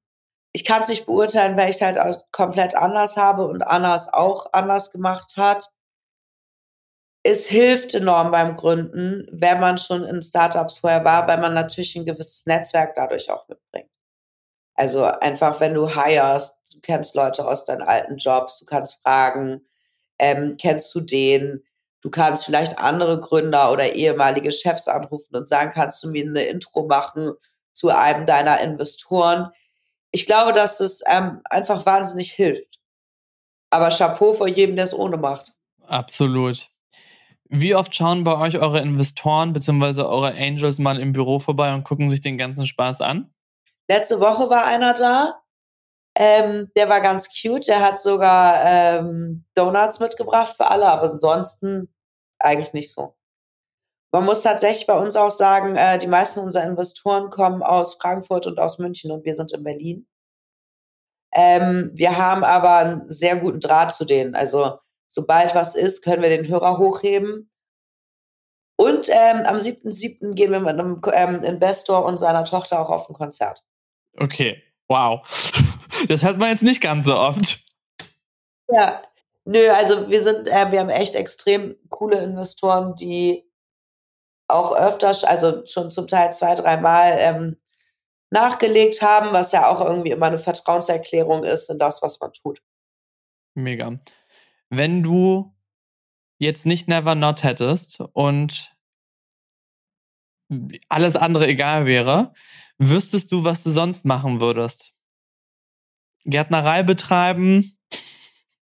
ich 0.52 0.64
kann 0.64 0.82
es 0.82 0.88
nicht 0.88 1.06
beurteilen, 1.06 1.56
weil 1.56 1.70
ich 1.70 1.76
es 1.76 1.82
halt 1.82 1.98
auch 1.98 2.20
komplett 2.32 2.74
anders 2.74 3.16
habe 3.16 3.46
und 3.46 3.62
Anna 3.62 3.94
auch 4.12 4.52
anders 4.52 4.90
gemacht 4.90 5.36
hat. 5.36 5.70
Es 7.22 7.46
hilft 7.46 7.94
enorm 7.94 8.30
beim 8.30 8.56
Gründen, 8.56 9.28
wenn 9.30 9.60
man 9.60 9.78
schon 9.78 10.04
in 10.04 10.22
Startups 10.22 10.78
vorher 10.78 11.04
war, 11.04 11.28
weil 11.28 11.38
man 11.38 11.54
natürlich 11.54 11.94
ein 11.94 12.06
gewisses 12.06 12.46
Netzwerk 12.46 12.96
dadurch 12.96 13.30
auch 13.30 13.46
mitbringt. 13.46 13.90
Also 14.74 15.04
einfach, 15.04 15.60
wenn 15.60 15.74
du 15.74 15.86
hirest, 15.88 16.56
du 16.72 16.80
kennst 16.80 17.14
Leute 17.14 17.46
aus 17.46 17.66
deinen 17.66 17.82
alten 17.82 18.16
Jobs, 18.16 18.58
du 18.58 18.64
kannst 18.64 19.02
fragen, 19.02 19.60
ähm, 20.20 20.56
kennst 20.58 20.94
du 20.94 21.00
den? 21.00 21.64
Du 22.02 22.10
kannst 22.10 22.44
vielleicht 22.44 22.78
andere 22.78 23.20
Gründer 23.20 23.72
oder 23.72 23.92
ehemalige 23.94 24.52
Chefs 24.52 24.88
anrufen 24.88 25.36
und 25.36 25.48
sagen, 25.48 25.72
kannst 25.72 26.02
du 26.02 26.10
mir 26.10 26.24
eine 26.24 26.42
Intro 26.44 26.86
machen 26.86 27.32
zu 27.72 27.90
einem 27.90 28.26
deiner 28.26 28.60
Investoren? 28.60 29.50
Ich 30.12 30.26
glaube, 30.26 30.52
dass 30.52 30.80
es 30.80 31.02
ähm, 31.06 31.40
einfach 31.44 31.84
wahnsinnig 31.86 32.32
hilft. 32.32 32.78
Aber 33.70 33.90
Chapeau 33.90 34.34
vor 34.34 34.48
jedem, 34.48 34.76
der 34.76 34.86
es 34.86 34.94
ohne 34.94 35.16
macht. 35.16 35.52
Absolut. 35.86 36.68
Wie 37.48 37.74
oft 37.74 37.94
schauen 37.94 38.24
bei 38.24 38.36
euch 38.36 38.58
eure 38.58 38.80
Investoren 38.80 39.52
bzw. 39.52 40.02
eure 40.02 40.34
Angels 40.36 40.78
mal 40.78 41.00
im 41.00 41.12
Büro 41.12 41.38
vorbei 41.38 41.74
und 41.74 41.84
gucken 41.84 42.08
sich 42.08 42.20
den 42.20 42.38
ganzen 42.38 42.66
Spaß 42.66 43.00
an? 43.00 43.32
Letzte 43.88 44.20
Woche 44.20 44.48
war 44.48 44.66
einer 44.66 44.94
da. 44.94 45.42
Ähm, 46.22 46.70
der 46.76 46.90
war 46.90 47.00
ganz 47.00 47.30
cute. 47.30 47.66
Der 47.66 47.80
hat 47.80 47.98
sogar 47.98 48.62
ähm, 48.66 49.46
Donuts 49.54 50.00
mitgebracht 50.00 50.54
für 50.54 50.66
alle, 50.66 50.86
aber 50.86 51.12
ansonsten 51.12 51.88
eigentlich 52.38 52.74
nicht 52.74 52.92
so. 52.92 53.14
Man 54.12 54.26
muss 54.26 54.42
tatsächlich 54.42 54.86
bei 54.86 54.98
uns 54.98 55.16
auch 55.16 55.30
sagen, 55.30 55.76
äh, 55.76 55.98
die 55.98 56.08
meisten 56.08 56.40
unserer 56.40 56.64
Investoren 56.64 57.30
kommen 57.30 57.62
aus 57.62 57.94
Frankfurt 57.94 58.46
und 58.46 58.58
aus 58.58 58.78
München 58.78 59.10
und 59.12 59.24
wir 59.24 59.34
sind 59.34 59.52
in 59.52 59.64
Berlin. 59.64 60.06
Ähm, 61.32 61.92
wir 61.94 62.18
haben 62.18 62.44
aber 62.44 62.76
einen 62.76 63.10
sehr 63.10 63.36
guten 63.36 63.60
Draht 63.60 63.94
zu 63.94 64.04
denen. 64.04 64.34
Also 64.34 64.78
sobald 65.06 65.54
was 65.54 65.74
ist, 65.74 66.04
können 66.04 66.20
wir 66.20 66.28
den 66.28 66.48
Hörer 66.48 66.76
hochheben. 66.76 67.50
Und 68.76 69.08
ähm, 69.08 69.46
am 69.46 69.56
7.7. 69.56 70.34
gehen 70.34 70.52
wir 70.52 70.60
mit 70.60 70.68
einem 70.68 71.00
ähm, 71.14 71.42
Investor 71.44 72.04
und 72.04 72.18
seiner 72.18 72.44
Tochter 72.44 72.78
auch 72.78 72.90
auf 72.90 73.08
ein 73.08 73.14
Konzert. 73.14 73.64
Okay, 74.18 74.62
wow. 74.86 75.22
Das 76.08 76.22
hört 76.22 76.38
man 76.38 76.50
jetzt 76.50 76.62
nicht 76.62 76.80
ganz 76.80 77.06
so 77.06 77.16
oft. 77.16 77.60
Ja, 78.72 79.02
nö, 79.44 79.70
also 79.70 80.08
wir 80.08 80.22
sind, 80.22 80.48
äh, 80.48 80.70
wir 80.70 80.80
haben 80.80 80.90
echt 80.90 81.14
extrem 81.14 81.76
coole 81.88 82.22
Investoren, 82.22 82.96
die 82.96 83.44
auch 84.48 84.74
öfter, 84.74 85.14
also 85.28 85.64
schon 85.66 85.90
zum 85.90 86.06
Teil 86.06 86.32
zwei, 86.32 86.54
dreimal 86.54 87.16
ähm, 87.18 87.56
nachgelegt 88.30 89.02
haben, 89.02 89.32
was 89.32 89.52
ja 89.52 89.68
auch 89.68 89.80
irgendwie 89.80 90.10
immer 90.10 90.26
eine 90.26 90.38
Vertrauenserklärung 90.38 91.44
ist 91.44 91.70
in 91.70 91.78
das, 91.78 92.02
was 92.02 92.20
man 92.20 92.32
tut. 92.32 92.62
Mega. 93.54 93.98
Wenn 94.68 95.02
du 95.02 95.54
jetzt 96.38 96.64
nicht 96.66 96.88
Never 96.88 97.14
Not 97.14 97.42
hättest 97.42 98.00
und 98.12 98.72
alles 100.88 101.16
andere 101.16 101.46
egal 101.46 101.86
wäre, 101.86 102.32
wüsstest 102.78 103.30
du, 103.30 103.44
was 103.44 103.62
du 103.62 103.70
sonst 103.70 104.04
machen 104.04 104.40
würdest? 104.40 104.92
Gärtnerei 106.24 106.82
betreiben? 106.82 107.76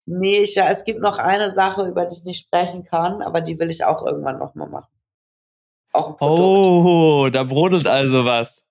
Nee, 0.05 0.43
ich, 0.43 0.55
ja, 0.55 0.69
es 0.69 0.85
gibt 0.85 1.01
noch 1.01 1.17
eine 1.17 1.49
Sache, 1.49 1.87
über 1.87 2.05
die 2.05 2.15
ich 2.15 2.25
nicht 2.25 2.43
sprechen 2.43 2.83
kann, 2.83 3.21
aber 3.21 3.41
die 3.41 3.57
will 3.59 3.71
ich 3.71 3.83
auch 3.83 4.05
irgendwann 4.05 4.37
nochmal 4.37 4.69
machen. 4.69 4.91
Auch 5.93 6.09
ein 6.09 6.17
Produkt. 6.17 6.39
Oh, 6.39 7.29
da 7.31 7.43
brodelt 7.43 7.87
also 7.87 8.25
was. 8.25 8.63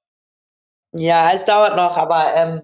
Ja, 0.93 1.31
es 1.33 1.45
dauert 1.45 1.75
noch, 1.75 1.97
aber 1.97 2.35
ähm, 2.35 2.63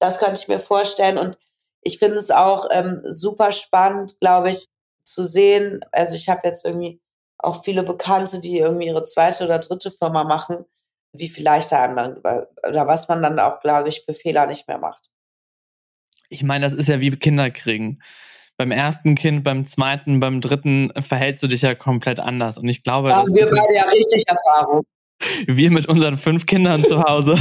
das 0.00 0.18
könnte 0.18 0.40
ich 0.40 0.48
mir 0.48 0.58
vorstellen. 0.58 1.16
Und 1.16 1.38
ich 1.82 1.98
finde 1.98 2.18
es 2.18 2.30
auch 2.30 2.66
ähm, 2.72 3.02
super 3.04 3.52
spannend, 3.52 4.18
glaube 4.18 4.50
ich, 4.50 4.66
zu 5.04 5.24
sehen. 5.24 5.84
Also 5.92 6.16
ich 6.16 6.28
habe 6.28 6.40
jetzt 6.44 6.64
irgendwie 6.64 7.00
auch 7.38 7.62
viele 7.62 7.84
Bekannte, 7.84 8.40
die 8.40 8.58
irgendwie 8.58 8.86
ihre 8.88 9.04
zweite 9.04 9.44
oder 9.44 9.60
dritte 9.60 9.92
Firma 9.92 10.24
machen 10.24 10.64
wie 11.12 11.28
vielleicht 11.28 11.72
einem 11.72 11.96
dann, 11.96 12.16
oder 12.68 12.86
was 12.86 13.08
man 13.08 13.22
dann 13.22 13.38
auch, 13.38 13.60
glaube 13.60 13.88
ich, 13.88 14.04
für 14.04 14.14
Fehler 14.14 14.46
nicht 14.46 14.68
mehr 14.68 14.78
macht. 14.78 15.10
Ich 16.28 16.42
meine, 16.42 16.64
das 16.64 16.74
ist 16.74 16.88
ja 16.88 17.00
wie 17.00 17.10
Kinder 17.10 17.50
kriegen. 17.50 18.00
Beim 18.56 18.70
ersten 18.70 19.14
Kind, 19.14 19.44
beim 19.44 19.66
zweiten, 19.66 20.20
beim 20.20 20.40
dritten 20.40 20.92
verhältst 20.98 21.42
du 21.44 21.48
dich 21.48 21.62
ja 21.62 21.74
komplett 21.74 22.20
anders. 22.20 22.58
Und 22.58 22.68
ich 22.68 22.82
glaube, 22.82 23.14
haben 23.14 23.32
wir 23.32 23.46
beide 23.46 23.74
ja 23.74 23.84
richtig 23.84 24.24
Erfahrung. 24.26 24.84
Wir 25.46 25.70
mit 25.70 25.86
unseren 25.86 26.18
fünf 26.18 26.46
Kindern 26.46 26.84
zu 26.84 27.02
Hause. 27.02 27.38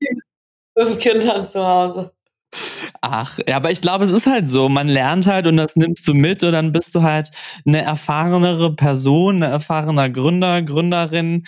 fünf 0.78 0.98
Kindern 0.98 1.46
zu 1.46 1.66
Hause. 1.66 2.12
Ach, 3.00 3.38
ja, 3.46 3.56
aber 3.56 3.70
ich 3.70 3.80
glaube, 3.80 4.04
es 4.04 4.10
ist 4.10 4.26
halt 4.26 4.48
so. 4.48 4.68
Man 4.68 4.88
lernt 4.88 5.26
halt 5.26 5.46
und 5.46 5.56
das 5.56 5.76
nimmst 5.76 6.06
du 6.08 6.14
mit 6.14 6.42
und 6.42 6.52
dann 6.52 6.72
bist 6.72 6.94
du 6.94 7.02
halt 7.02 7.30
eine 7.66 7.82
erfahrenere 7.82 8.74
Person, 8.74 9.36
eine 9.36 9.52
erfahrener 9.52 10.10
Gründer, 10.10 10.62
Gründerin. 10.62 11.44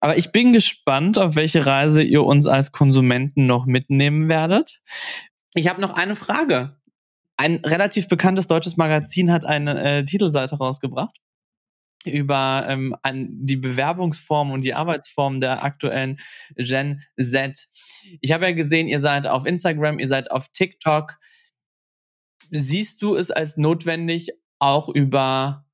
Aber 0.00 0.16
ich 0.16 0.32
bin 0.32 0.52
gespannt, 0.52 1.18
auf 1.18 1.34
welche 1.34 1.66
Reise 1.66 2.02
ihr 2.02 2.24
uns 2.24 2.46
als 2.46 2.72
Konsumenten 2.72 3.46
noch 3.46 3.66
mitnehmen 3.66 4.28
werdet. 4.28 4.80
Ich 5.54 5.68
habe 5.68 5.80
noch 5.80 5.92
eine 5.92 6.16
Frage. 6.16 6.76
Ein 7.36 7.56
relativ 7.56 8.08
bekanntes 8.08 8.46
deutsches 8.46 8.76
Magazin 8.76 9.32
hat 9.32 9.44
eine 9.44 9.82
äh, 9.82 10.04
Titelseite 10.04 10.56
rausgebracht 10.56 11.16
über 12.04 12.64
ähm, 12.66 12.96
an 13.02 13.28
die 13.30 13.56
Bewerbungsform 13.56 14.50
und 14.52 14.62
die 14.62 14.74
Arbeitsform 14.74 15.40
der 15.40 15.62
aktuellen 15.62 16.18
Gen 16.56 17.02
Z. 17.20 17.68
Ich 18.20 18.32
habe 18.32 18.46
ja 18.46 18.52
gesehen, 18.52 18.88
ihr 18.88 19.00
seid 19.00 19.26
auf 19.26 19.44
Instagram, 19.44 19.98
ihr 19.98 20.08
seid 20.08 20.30
auf 20.30 20.48
TikTok. 20.48 21.18
Siehst 22.50 23.02
du 23.02 23.16
es 23.16 23.30
als 23.30 23.56
notwendig, 23.56 24.30
auch 24.58 24.88
über 24.88 25.66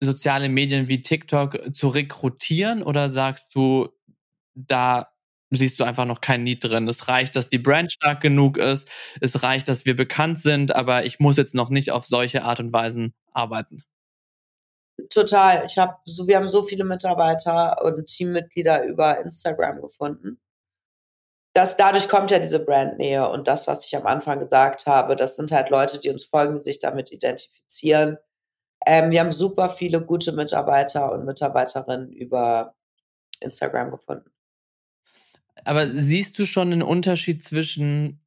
soziale 0.00 0.48
Medien 0.48 0.88
wie 0.88 1.02
TikTok 1.02 1.74
zu 1.74 1.88
rekrutieren 1.88 2.82
oder 2.82 3.08
sagst 3.08 3.54
du, 3.54 3.88
da 4.54 5.08
siehst 5.50 5.80
du 5.80 5.84
einfach 5.84 6.04
noch 6.04 6.20
kein 6.20 6.42
Need 6.42 6.64
drin. 6.64 6.88
Es 6.88 7.08
reicht, 7.08 7.36
dass 7.36 7.48
die 7.48 7.58
Brand 7.58 7.92
stark 7.92 8.20
genug 8.20 8.56
ist. 8.58 8.88
Es 9.20 9.42
reicht, 9.42 9.68
dass 9.68 9.86
wir 9.86 9.96
bekannt 9.96 10.40
sind, 10.40 10.74
aber 10.74 11.04
ich 11.04 11.18
muss 11.20 11.36
jetzt 11.36 11.54
noch 11.54 11.70
nicht 11.70 11.90
auf 11.90 12.06
solche 12.06 12.44
Art 12.44 12.60
und 12.60 12.72
Weisen 12.72 13.14
arbeiten. 13.32 13.82
Total. 15.10 15.64
Ich 15.64 15.78
habe 15.78 15.96
so, 16.04 16.26
wir 16.26 16.36
haben 16.36 16.48
so 16.48 16.64
viele 16.64 16.84
Mitarbeiter 16.84 17.82
und 17.84 18.06
Teammitglieder 18.06 18.84
über 18.84 19.20
Instagram 19.20 19.80
gefunden. 19.80 20.40
Das, 21.54 21.76
dadurch 21.76 22.08
kommt 22.08 22.30
ja 22.30 22.38
diese 22.38 22.64
Brandnähe 22.64 23.28
und 23.28 23.48
das, 23.48 23.66
was 23.66 23.84
ich 23.84 23.96
am 23.96 24.06
Anfang 24.06 24.38
gesagt 24.38 24.86
habe, 24.86 25.16
das 25.16 25.36
sind 25.36 25.50
halt 25.50 25.70
Leute, 25.70 25.98
die 25.98 26.10
uns 26.10 26.24
folgen, 26.24 26.56
die 26.56 26.62
sich 26.62 26.78
damit 26.78 27.10
identifizieren 27.10 28.18
ähm, 28.86 29.10
wir 29.10 29.20
haben 29.20 29.32
super 29.32 29.70
viele 29.70 30.00
gute 30.04 30.32
Mitarbeiter 30.32 31.12
und 31.12 31.24
Mitarbeiterinnen 31.24 32.12
über 32.12 32.74
Instagram 33.40 33.90
gefunden. 33.90 34.30
Aber 35.68 35.86
siehst 35.86 36.38
du 36.38 36.46
schon 36.46 36.72
einen 36.72 36.80
Unterschied 36.82 37.44
zwischen 37.44 38.24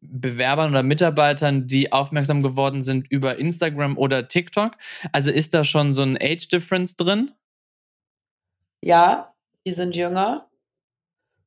Bewerbern 0.00 0.72
oder 0.72 0.82
Mitarbeitern, 0.82 1.68
die 1.68 1.92
aufmerksam 1.92 2.42
geworden 2.42 2.82
sind 2.82 3.08
über 3.08 3.38
Instagram 3.38 3.96
oder 3.96 4.26
TikTok? 4.26 4.72
Also 5.12 5.30
ist 5.30 5.54
da 5.54 5.62
schon 5.62 5.94
so 5.94 6.02
ein 6.02 6.18
Age 6.20 6.48
Difference 6.48 6.96
drin? 6.96 7.30
Ja, 8.82 9.32
die 9.64 9.70
sind 9.70 9.94
jünger. 9.94 10.50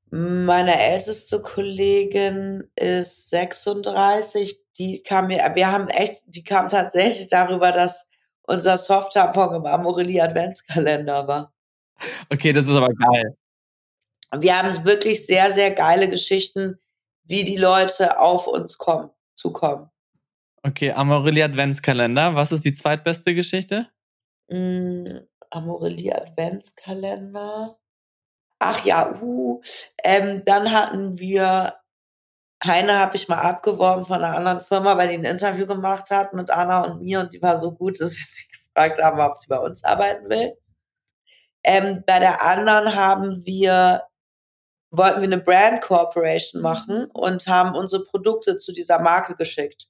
Meine 0.09 0.79
älteste 0.79 1.41
Kollegin 1.41 2.63
ist 2.77 3.29
36, 3.29 4.57
die 4.77 5.03
kam 5.03 5.27
mir, 5.27 5.51
wir 5.53 5.69
haben 5.69 5.89
echt, 5.89 6.21
die 6.27 6.45
kam 6.45 6.69
tatsächlich 6.69 7.27
darüber, 7.27 7.73
dass 7.73 8.07
unser 8.43 8.77
Soft-Tampon 8.77 9.53
im 9.53 9.65
Amorelie 9.65 10.21
Adventskalender 10.21 11.27
war. 11.27 11.53
Okay, 12.31 12.53
das 12.53 12.69
ist 12.69 12.75
aber 12.75 12.93
geil. 12.93 13.35
Wir 14.35 14.57
haben 14.57 14.85
wirklich 14.85 15.25
sehr, 15.25 15.51
sehr 15.51 15.71
geile 15.71 16.09
Geschichten, 16.09 16.79
wie 17.23 17.43
die 17.43 17.57
Leute 17.57 18.19
auf 18.19 18.47
uns 18.47 18.77
kommen, 18.77 19.09
zukommen. 19.35 19.89
Okay, 20.63 20.91
Amorelie 20.91 21.43
Adventskalender. 21.43 22.35
Was 22.35 22.51
ist 22.51 22.65
die 22.65 22.73
zweitbeste 22.73 23.33
Geschichte? 23.35 23.87
Mm, 24.49 25.07
Amorelie 25.49 26.13
Adventskalender. 26.13 27.77
Ach 28.59 28.85
ja, 28.85 29.15
uh, 29.21 29.61
ähm, 30.03 30.43
dann 30.45 30.71
hatten 30.71 31.19
wir 31.19 31.75
Heine 32.63 32.97
habe 32.97 33.15
ich 33.15 33.27
mal 33.27 33.39
abgeworben 33.39 34.03
von 34.03 34.23
einer 34.23 34.35
anderen 34.35 34.61
Firma, 34.61 34.97
weil 34.97 35.09
die 35.09 35.13
ein 35.15 35.25
Interview 35.25 35.67
gemacht 35.67 36.09
hat 36.09 36.33
mit 36.33 36.49
Anna 36.49 36.85
und 36.85 37.03
mir 37.03 37.19
und 37.19 37.33
die 37.33 37.41
war 37.41 37.57
so 37.57 37.73
gut, 37.75 38.01
dass 38.01 38.17
wir 38.17 38.25
sie 38.25 38.47
gefragt 38.51 39.01
haben, 39.01 39.19
ob 39.19 39.35
sie 39.35 39.47
bei 39.47 39.59
uns 39.59 39.83
arbeiten 39.83 40.29
will. 40.29 40.57
Ähm, 41.63 42.03
bei 42.05 42.19
der 42.19 42.41
anderen 42.41 42.95
haben 42.95 43.45
wir, 43.45 44.03
wollten 44.97 45.21
wir 45.21 45.27
eine 45.27 45.39
Brand 45.39 45.81
Corporation 45.81 46.61
machen 46.61 47.05
und 47.13 47.47
haben 47.47 47.75
unsere 47.75 48.03
Produkte 48.03 48.57
zu 48.57 48.73
dieser 48.73 48.99
Marke 48.99 49.35
geschickt. 49.35 49.87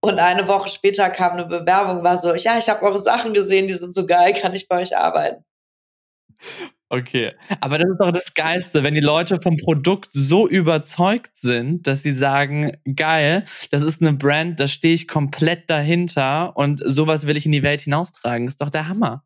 Und 0.00 0.18
eine 0.18 0.48
Woche 0.48 0.70
später 0.70 1.10
kam 1.10 1.32
eine 1.32 1.44
Bewerbung, 1.44 2.02
war 2.02 2.18
so, 2.18 2.34
ja, 2.34 2.58
ich 2.58 2.68
habe 2.68 2.82
eure 2.82 2.98
Sachen 2.98 3.34
gesehen, 3.34 3.66
die 3.66 3.74
sind 3.74 3.94
so 3.94 4.06
geil, 4.06 4.32
kann 4.32 4.54
ich 4.54 4.66
bei 4.66 4.80
euch 4.80 4.96
arbeiten? 4.96 5.44
Okay, 6.92 7.34
aber 7.60 7.78
das 7.78 7.88
ist 7.88 7.98
doch 8.00 8.10
das 8.10 8.34
Geilste, 8.34 8.82
wenn 8.82 8.94
die 8.94 9.00
Leute 9.00 9.40
vom 9.40 9.56
Produkt 9.56 10.08
so 10.12 10.48
überzeugt 10.48 11.36
sind, 11.36 11.86
dass 11.86 12.02
sie 12.02 12.14
sagen, 12.16 12.72
geil, 12.96 13.44
das 13.70 13.82
ist 13.82 14.02
eine 14.02 14.12
Brand, 14.12 14.58
da 14.58 14.66
stehe 14.66 14.94
ich 14.94 15.06
komplett 15.06 15.70
dahinter 15.70 16.56
und 16.56 16.82
sowas 16.84 17.28
will 17.28 17.36
ich 17.36 17.46
in 17.46 17.52
die 17.52 17.62
Welt 17.62 17.82
hinaustragen. 17.82 18.48
Ist 18.48 18.60
doch 18.60 18.70
der 18.70 18.88
Hammer. 18.88 19.24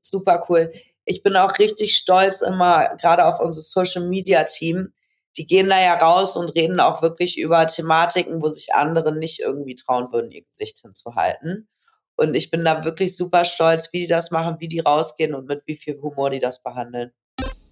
Super 0.00 0.44
cool. 0.48 0.72
Ich 1.04 1.22
bin 1.22 1.36
auch 1.36 1.58
richtig 1.58 1.96
stolz 1.96 2.40
immer 2.40 2.96
gerade 2.96 3.24
auf 3.26 3.40
unser 3.40 3.60
Social 3.60 4.06
Media 4.08 4.44
Team. 4.44 4.92
Die 5.36 5.46
gehen 5.46 5.68
da 5.68 5.80
ja 5.80 5.94
raus 5.94 6.36
und 6.36 6.50
reden 6.50 6.78
auch 6.78 7.02
wirklich 7.02 7.38
über 7.38 7.66
Thematiken, 7.66 8.42
wo 8.42 8.48
sich 8.48 8.74
andere 8.74 9.16
nicht 9.16 9.40
irgendwie 9.40 9.74
trauen 9.74 10.12
würden, 10.12 10.30
ihr 10.30 10.44
Gesicht 10.44 10.78
hinzuhalten. 10.80 11.68
Und 12.16 12.34
ich 12.34 12.50
bin 12.50 12.64
da 12.64 12.84
wirklich 12.84 13.16
super 13.16 13.44
stolz, 13.44 13.92
wie 13.92 14.00
die 14.00 14.06
das 14.06 14.30
machen, 14.30 14.56
wie 14.58 14.68
die 14.68 14.80
rausgehen 14.80 15.34
und 15.34 15.48
mit 15.48 15.62
wie 15.66 15.76
viel 15.76 16.00
Humor 16.00 16.30
die 16.30 16.40
das 16.40 16.62
behandeln. 16.62 17.12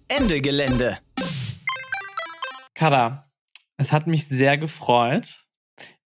Ende 0.07 0.41
Gelände. 0.41 0.97
Kada, 2.73 3.31
es 3.77 3.91
hat 3.91 4.07
mich 4.07 4.27
sehr 4.27 4.57
gefreut. 4.57 5.45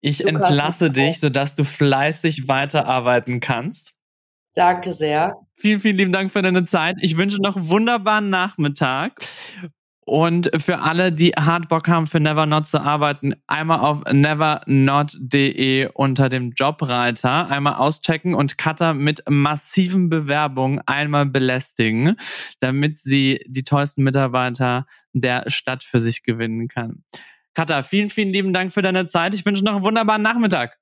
Ich 0.02 0.20
Lukas, 0.20 0.50
entlasse 0.50 0.92
dich, 0.92 1.20
sodass 1.20 1.56
du 1.56 1.64
fleißig 1.64 2.48
weiterarbeiten 2.48 3.40
kannst. 3.40 3.96
Danke 4.54 4.94
sehr. 4.94 5.36
Vielen, 5.58 5.80
vielen 5.80 5.98
lieben 5.98 6.12
Dank 6.12 6.32
für 6.32 6.42
deine 6.42 6.66
Zeit. 6.66 6.98
Ich 7.02 7.18
wünsche 7.18 7.42
noch 7.42 7.56
einen 7.56 7.70
wunderbaren 7.70 8.30
Nachmittag. 8.30 9.14
Und 10.08 10.52
für 10.62 10.80
alle, 10.82 11.12
die 11.12 11.32
hart 11.32 11.68
Bock 11.68 11.88
haben, 11.88 12.06
für 12.06 12.20
Never 12.20 12.46
Not 12.46 12.68
zu 12.68 12.80
arbeiten, 12.80 13.34
einmal 13.48 13.80
auf 13.80 14.04
nevernot.de 14.12 15.90
unter 15.96 16.30
dem 16.30 16.52
Jobreiter 16.52 17.48
einmal 17.50 17.74
auschecken 17.76 18.36
und 18.36 18.60
Cutter 18.60 18.94
mit 18.94 19.24
massiven 19.28 20.10
Bewerbungen 20.10 20.80
einmal 20.86 21.26
belästigen, 21.26 22.18
damit 22.60 23.00
sie 23.00 23.44
die 23.48 23.64
tollsten 23.64 24.04
Mitarbeiter 24.04 24.86
der 25.14 25.50
Stadt 25.50 25.84
für 25.84 26.00
sich 26.00 26.22
gewinnen 26.22 26.68
kann. 26.68 27.04
Cutter, 27.56 27.82
vielen, 27.82 28.12
vielen 28.12 28.32
lieben 28.32 28.54
Dank 28.54 28.74
für 28.74 28.84
deine 28.84 29.08
Zeit. 29.08 29.34
Ich 29.34 29.44
wünsche 29.44 29.64
noch 29.64 29.76
einen 29.76 29.86
wunderbaren 29.86 30.22
Nachmittag. 30.22 30.78